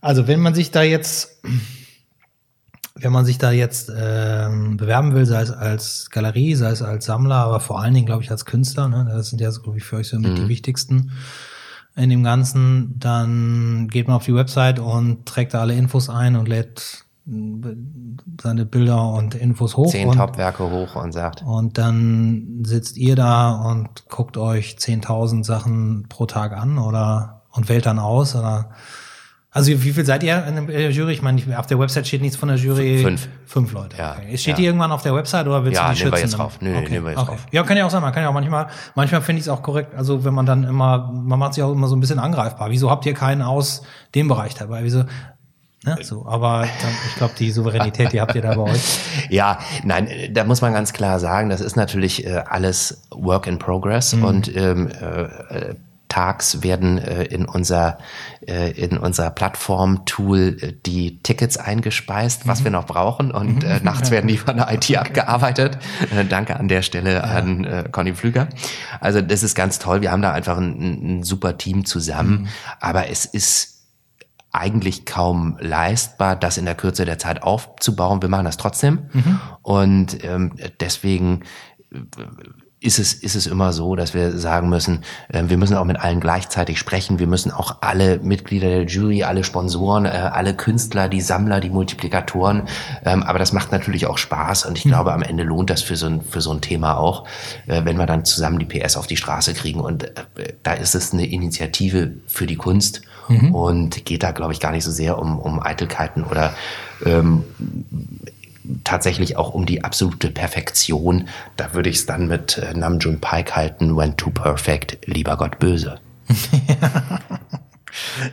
Also 0.00 0.26
wenn 0.26 0.40
man 0.40 0.54
sich 0.54 0.70
da 0.70 0.82
jetzt, 0.82 1.42
wenn 2.94 3.12
man 3.12 3.24
sich 3.24 3.38
da 3.38 3.50
jetzt 3.50 3.92
ähm, 3.94 4.76
bewerben 4.76 5.14
will, 5.14 5.26
sei 5.26 5.42
es 5.42 5.50
als 5.50 6.10
Galerie, 6.10 6.54
sei 6.54 6.70
es 6.70 6.82
als 6.82 7.06
Sammler, 7.06 7.36
aber 7.36 7.60
vor 7.60 7.80
allen 7.80 7.94
Dingen, 7.94 8.06
glaube 8.06 8.22
ich, 8.22 8.30
als 8.30 8.44
Künstler, 8.44 8.88
ne, 8.88 9.06
das 9.10 9.30
sind 9.30 9.40
ja, 9.40 9.50
glaube 9.50 9.78
ich, 9.78 9.84
für 9.84 9.96
euch 9.96 10.08
so 10.08 10.18
mit 10.18 10.32
mhm. 10.32 10.36
die 10.36 10.48
wichtigsten 10.48 11.12
in 11.96 12.08
dem 12.08 12.22
Ganzen, 12.22 12.98
dann 12.98 13.88
geht 13.88 14.06
man 14.06 14.16
auf 14.16 14.24
die 14.24 14.34
Website 14.34 14.78
und 14.78 15.26
trägt 15.26 15.54
da 15.54 15.60
alle 15.60 15.74
Infos 15.74 16.08
ein 16.08 16.36
und 16.36 16.48
lädt 16.48 17.04
seine 17.26 18.64
Bilder 18.66 19.12
und 19.12 19.34
Infos 19.34 19.76
hoch. 19.76 19.90
Zehn 19.90 20.10
Topwerke 20.10 20.70
hoch 20.70 20.96
und 20.96 21.12
sagt. 21.12 21.42
Und 21.42 21.78
dann 21.78 22.62
sitzt 22.64 22.96
ihr 22.96 23.14
da 23.14 23.52
und 23.52 24.08
guckt 24.08 24.36
euch 24.36 24.76
10.000 24.78 25.44
Sachen 25.44 26.06
pro 26.08 26.26
Tag 26.26 26.52
an 26.52 26.78
oder 26.78 27.42
und 27.52 27.68
wählt 27.68 27.86
dann 27.86 27.98
aus 27.98 28.34
oder 28.34 28.70
also 29.52 29.72
wie 29.72 29.92
viel 29.92 30.04
seid 30.04 30.22
ihr 30.22 30.44
in 30.46 30.68
der 30.68 30.92
Jury? 30.92 31.12
Ich 31.12 31.22
meine, 31.22 31.58
auf 31.58 31.66
der 31.66 31.76
Website 31.76 32.06
steht 32.06 32.22
nichts 32.22 32.36
von 32.36 32.48
der 32.48 32.56
Jury. 32.56 32.98
Fünf. 32.98 33.28
Fünf 33.46 33.72
Leute. 33.72 33.96
Ja. 33.96 34.16
Okay. 34.16 34.38
Steht 34.38 34.52
ja. 34.52 34.56
die 34.58 34.66
irgendwann 34.66 34.92
auf 34.92 35.02
der 35.02 35.12
Website 35.12 35.48
oder 35.48 35.64
willst 35.64 35.76
ja, 35.76 35.88
du 35.88 35.94
die 35.94 35.98
schützen? 35.98 36.14
Ja, 36.14 36.20
jetzt 36.20 36.38
drauf. 36.38 36.58
Nö, 36.60 36.70
okay. 36.76 36.88
nehmen 36.88 37.04
wir 37.04 37.10
jetzt 37.10 37.20
okay. 37.20 37.30
drauf. 37.32 37.46
Ja, 37.50 37.64
kann 37.64 37.76
ja 37.76 37.84
auch 37.84 37.90
sein. 37.90 38.00
Man 38.00 38.12
kann 38.12 38.22
ja 38.22 38.28
auch 38.28 38.32
manchmal, 38.32 38.68
manchmal 38.94 39.22
finde 39.22 39.40
ich 39.40 39.46
es 39.46 39.48
auch 39.48 39.62
korrekt. 39.62 39.96
Also 39.96 40.24
wenn 40.24 40.34
man 40.34 40.46
dann 40.46 40.62
immer, 40.62 41.10
man 41.12 41.36
macht 41.36 41.54
sich 41.54 41.64
auch 41.64 41.72
immer 41.72 41.88
so 41.88 41.96
ein 41.96 42.00
bisschen 42.00 42.20
angreifbar. 42.20 42.70
Wieso 42.70 42.92
habt 42.92 43.04
ihr 43.06 43.14
keinen 43.14 43.42
aus 43.42 43.82
dem 44.14 44.28
Bereich 44.28 44.54
dabei? 44.54 44.84
Wieso? 44.84 45.02
Ne? 45.84 45.96
So, 46.02 46.26
aber 46.26 46.68
dann, 46.82 46.92
ich 47.08 47.16
glaube, 47.16 47.34
die 47.38 47.50
Souveränität, 47.50 48.12
die 48.12 48.20
habt 48.20 48.34
ihr 48.34 48.42
da 48.42 48.54
bei 48.54 48.70
euch. 48.70 48.98
ja, 49.30 49.58
nein, 49.82 50.08
da 50.32 50.44
muss 50.44 50.60
man 50.60 50.74
ganz 50.74 50.92
klar 50.92 51.18
sagen, 51.18 51.48
das 51.48 51.62
ist 51.62 51.74
natürlich 51.74 52.26
äh, 52.26 52.42
alles 52.46 53.02
Work 53.10 53.46
in 53.46 53.58
Progress 53.58 54.14
mhm. 54.14 54.24
und 54.24 54.56
ähm, 54.56 54.88
äh, 54.88 55.74
tags 56.10 56.62
werden 56.62 56.98
äh, 56.98 57.24
in 57.24 57.46
unser 57.46 57.96
äh, 58.46 58.72
in 58.72 58.98
unser 58.98 59.30
Plattform-Tool 59.30 60.56
äh, 60.60 60.72
die 60.84 61.22
Tickets 61.22 61.56
eingespeist, 61.56 62.46
was 62.46 62.60
mhm. 62.60 62.64
wir 62.64 62.70
noch 62.72 62.86
brauchen 62.86 63.30
und 63.30 63.64
äh, 63.64 63.80
nachts 63.82 64.10
werden 64.10 64.26
die 64.26 64.36
von 64.36 64.58
der 64.58 64.70
IT 64.70 64.94
abgearbeitet. 64.94 65.78
Äh, 66.14 66.26
danke 66.26 66.60
an 66.60 66.68
der 66.68 66.82
Stelle 66.82 67.14
ja. 67.14 67.20
an 67.20 67.64
äh, 67.64 67.84
Conny 67.90 68.14
Flüger. 68.14 68.48
Also 69.00 69.22
das 69.22 69.42
ist 69.42 69.54
ganz 69.54 69.78
toll. 69.78 70.02
Wir 70.02 70.12
haben 70.12 70.20
da 70.20 70.32
einfach 70.32 70.58
ein, 70.58 71.20
ein 71.20 71.22
super 71.22 71.56
Team 71.56 71.86
zusammen, 71.86 72.42
mhm. 72.42 72.48
aber 72.80 73.08
es 73.08 73.24
ist 73.24 73.79
eigentlich 74.52 75.06
kaum 75.06 75.56
leistbar, 75.60 76.36
das 76.36 76.58
in 76.58 76.64
der 76.64 76.74
Kürze 76.74 77.04
der 77.04 77.18
Zeit 77.18 77.42
aufzubauen. 77.42 78.22
Wir 78.22 78.28
machen 78.28 78.44
das 78.44 78.56
trotzdem. 78.56 79.10
Mhm. 79.12 79.40
Und 79.62 80.24
ähm, 80.24 80.52
deswegen 80.80 81.42
ist 82.80 82.98
es, 82.98 83.12
ist 83.12 83.34
es 83.34 83.46
immer 83.46 83.72
so, 83.72 83.94
dass 83.94 84.14
wir 84.14 84.38
sagen 84.38 84.70
müssen, 84.70 85.04
äh, 85.28 85.44
wir 85.46 85.58
müssen 85.58 85.76
auch 85.76 85.84
mit 85.84 86.00
allen 86.00 86.18
gleichzeitig 86.18 86.78
sprechen. 86.78 87.18
Wir 87.18 87.26
müssen 87.26 87.52
auch 87.52 87.76
alle 87.82 88.18
Mitglieder 88.20 88.68
der 88.68 88.86
Jury, 88.86 89.22
alle 89.22 89.44
Sponsoren, 89.44 90.06
äh, 90.06 90.08
alle 90.08 90.54
Künstler, 90.54 91.08
die 91.08 91.20
Sammler, 91.20 91.60
die 91.60 91.68
Multiplikatoren. 91.68 92.62
Ähm, 93.04 93.22
aber 93.22 93.38
das 93.38 93.52
macht 93.52 93.70
natürlich 93.70 94.06
auch 94.06 94.16
Spaß 94.16 94.64
und 94.64 94.78
ich 94.78 94.86
mhm. 94.86 94.90
glaube, 94.90 95.12
am 95.12 95.22
Ende 95.22 95.44
lohnt 95.44 95.68
das 95.68 95.82
für 95.82 95.96
so 95.96 96.06
ein, 96.06 96.22
für 96.22 96.40
so 96.40 96.52
ein 96.52 96.62
Thema 96.62 96.96
auch, 96.96 97.26
äh, 97.66 97.84
wenn 97.84 97.98
wir 97.98 98.06
dann 98.06 98.24
zusammen 98.24 98.58
die 98.58 98.66
PS 98.66 98.96
auf 98.96 99.06
die 99.06 99.18
Straße 99.18 99.52
kriegen. 99.52 99.80
Und 99.80 100.04
äh, 100.04 100.54
da 100.62 100.72
ist 100.72 100.94
es 100.94 101.12
eine 101.12 101.26
Initiative 101.26 102.14
für 102.26 102.46
die 102.46 102.56
Kunst 102.56 103.02
mhm. 103.30 103.54
und 103.54 104.04
geht 104.04 104.22
da, 104.22 104.32
glaube 104.32 104.52
ich, 104.52 104.60
gar 104.60 104.72
nicht 104.72 104.84
so 104.84 104.90
sehr 104.90 105.18
um, 105.18 105.38
um 105.38 105.62
Eitelkeiten 105.62 106.24
oder 106.24 106.52
ähm, 107.04 107.44
tatsächlich 108.84 109.36
auch 109.36 109.54
um 109.54 109.66
die 109.66 109.84
absolute 109.84 110.30
Perfektion. 110.30 111.28
Da 111.56 111.74
würde 111.74 111.90
ich 111.90 111.96
es 111.96 112.06
dann 112.06 112.28
mit 112.28 112.58
äh, 112.58 112.74
Namjoon 112.74 113.20
Pike 113.20 113.56
halten, 113.56 113.96
when 113.96 114.16
too 114.16 114.30
perfect, 114.30 114.98
lieber 115.06 115.36
Gott 115.36 115.58
böse. 115.58 116.00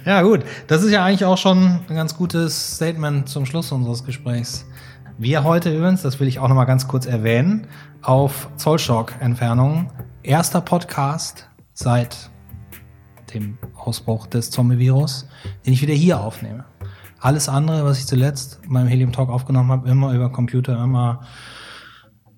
ja 0.05 0.21
gut, 0.21 0.43
das 0.67 0.83
ist 0.83 0.91
ja 0.91 1.03
eigentlich 1.03 1.25
auch 1.25 1.37
schon 1.37 1.79
ein 1.89 1.95
ganz 1.95 2.15
gutes 2.15 2.75
Statement 2.75 3.29
zum 3.29 3.45
Schluss 3.45 3.71
unseres 3.71 4.03
Gesprächs. 4.03 4.65
Wir 5.17 5.43
heute 5.43 5.75
übrigens, 5.75 6.03
das 6.03 6.19
will 6.19 6.27
ich 6.27 6.39
auch 6.39 6.47
noch 6.47 6.55
mal 6.55 6.65
ganz 6.65 6.87
kurz 6.87 7.07
erwähnen, 7.07 7.67
auf 8.03 8.49
Zollstock-Entfernung. 8.57 9.91
Erster 10.21 10.61
Podcast 10.61 11.47
seit 11.73 12.29
dem 13.33 13.57
Ausbruch 13.75 14.27
des 14.27 14.51
Zombie-Virus, 14.51 15.27
den 15.65 15.73
ich 15.73 15.81
wieder 15.81 15.93
hier 15.93 16.19
aufnehme. 16.19 16.65
Alles 17.19 17.49
andere, 17.49 17.83
was 17.83 17.99
ich 17.99 18.05
zuletzt 18.05 18.59
beim 18.67 18.87
Helium 18.87 19.11
Talk 19.11 19.29
aufgenommen 19.29 19.71
habe, 19.71 19.89
immer 19.89 20.13
über 20.13 20.31
Computer, 20.31 20.81
immer 20.83 21.21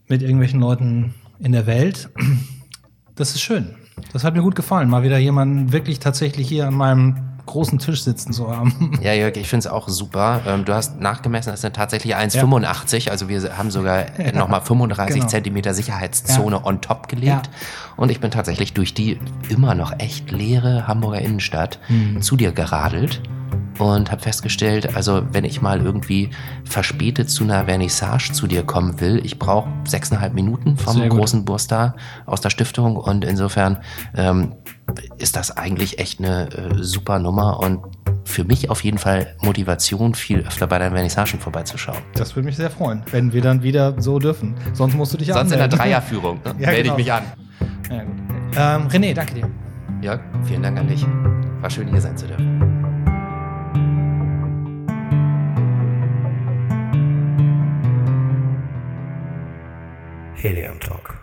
mit 0.07 0.21
irgendwelchen 0.21 0.59
Leuten 0.59 1.13
in 1.39 1.51
der 1.51 1.65
Welt. 1.65 2.09
Das 3.15 3.31
ist 3.31 3.41
schön. 3.41 3.75
Das 4.13 4.23
hat 4.23 4.33
mir 4.33 4.41
gut 4.41 4.55
gefallen, 4.55 4.89
mal 4.89 5.03
wieder 5.03 5.17
jemanden 5.17 5.73
wirklich 5.73 5.99
tatsächlich 5.99 6.47
hier 6.47 6.67
an 6.67 6.73
meinem 6.73 7.28
großen 7.49 7.79
Tisch 7.79 8.03
sitzen 8.03 8.31
zu 8.33 8.55
haben. 8.55 8.97
Ja, 9.01 9.13
Jörg, 9.13 9.37
ich 9.37 9.47
finde 9.47 9.67
es 9.67 9.67
auch 9.67 9.87
super. 9.87 10.41
Ähm, 10.45 10.65
du 10.65 10.73
hast 10.73 10.99
nachgemessen, 10.99 11.51
das 11.51 11.61
sind 11.61 11.75
tatsächlich 11.75 12.15
1,85. 12.15 13.05
Ja. 13.05 13.11
Also 13.11 13.29
wir 13.29 13.57
haben 13.57 13.71
sogar 13.71 14.19
ja, 14.19 14.31
nochmal 14.33 14.61
35 14.61 15.15
genau. 15.15 15.27
Zentimeter 15.27 15.73
Sicherheitszone 15.73 16.57
ja. 16.57 16.65
on 16.65 16.81
top 16.81 17.07
gelegt. 17.07 17.27
Ja. 17.27 17.41
Und 17.95 18.11
ich 18.11 18.19
bin 18.19 18.31
tatsächlich 18.31 18.73
durch 18.73 18.93
die 18.93 19.19
immer 19.47 19.73
noch 19.75 19.93
echt 19.99 20.31
leere 20.31 20.87
Hamburger 20.87 21.21
Innenstadt 21.21 21.79
mhm. 21.87 22.21
zu 22.21 22.35
dir 22.35 22.51
geradelt 22.51 23.21
und 23.79 24.11
habe 24.11 24.21
festgestellt, 24.21 24.95
also 24.95 25.23
wenn 25.31 25.45
ich 25.45 25.61
mal 25.61 25.81
irgendwie 25.81 26.29
verspätet 26.65 27.29
zu 27.29 27.43
einer 27.43 27.65
Vernissage 27.65 28.31
zu 28.33 28.47
dir 28.47 28.63
kommen 28.63 28.99
will, 28.99 29.21
ich 29.23 29.39
brauche 29.39 29.69
sechseinhalb 29.85 30.33
Minuten 30.33 30.77
vom 30.77 31.07
großen 31.07 31.45
Burstar 31.45 31.95
aus 32.25 32.41
der 32.41 32.49
Stiftung 32.49 32.97
und 32.97 33.23
insofern 33.23 33.77
ähm, 34.15 34.53
ist 35.17 35.35
das 35.35 35.55
eigentlich 35.55 35.99
echt 35.99 36.19
eine 36.19 36.49
äh, 36.51 36.69
super 36.83 37.19
Nummer 37.19 37.59
und 37.59 37.81
für 38.25 38.43
mich 38.43 38.69
auf 38.69 38.83
jeden 38.83 38.97
Fall 38.97 39.35
Motivation, 39.41 40.13
viel 40.13 40.39
öfter 40.39 40.67
bei 40.67 40.77
deinen 40.77 40.93
Vernissagen 40.93 41.39
vorbeizuschauen. 41.39 41.97
Das 42.13 42.35
würde 42.35 42.45
mich 42.45 42.57
sehr 42.57 42.69
freuen, 42.69 43.03
wenn 43.11 43.33
wir 43.33 43.41
dann 43.41 43.63
wieder 43.63 43.99
so 43.99 44.19
dürfen. 44.19 44.55
Sonst 44.73 44.95
musst 44.95 45.13
du 45.13 45.17
dich 45.17 45.27
Sonst 45.27 45.53
anmelden. 45.53 45.63
in 45.65 45.69
der 45.69 45.79
Dreierführung 45.79 46.39
ne? 46.43 46.55
ja, 46.59 46.67
melde 46.67 46.83
genau. 46.83 46.93
ich 46.93 46.97
mich 46.97 47.13
an. 47.13 47.23
Ja, 47.89 48.03
gut. 48.03 48.15
Ähm, 48.55 48.87
René, 48.87 49.13
danke 49.13 49.33
dir. 49.33 49.49
Ja, 50.01 50.19
vielen 50.43 50.63
Dank 50.63 50.77
an 50.79 50.87
dich. 50.87 51.05
War 51.61 51.69
schön, 51.69 51.87
hier 51.89 52.01
sein 52.01 52.17
zu 52.17 52.27
dürfen. 52.27 52.59
Helium 60.35 60.79
Talk. 60.79 61.18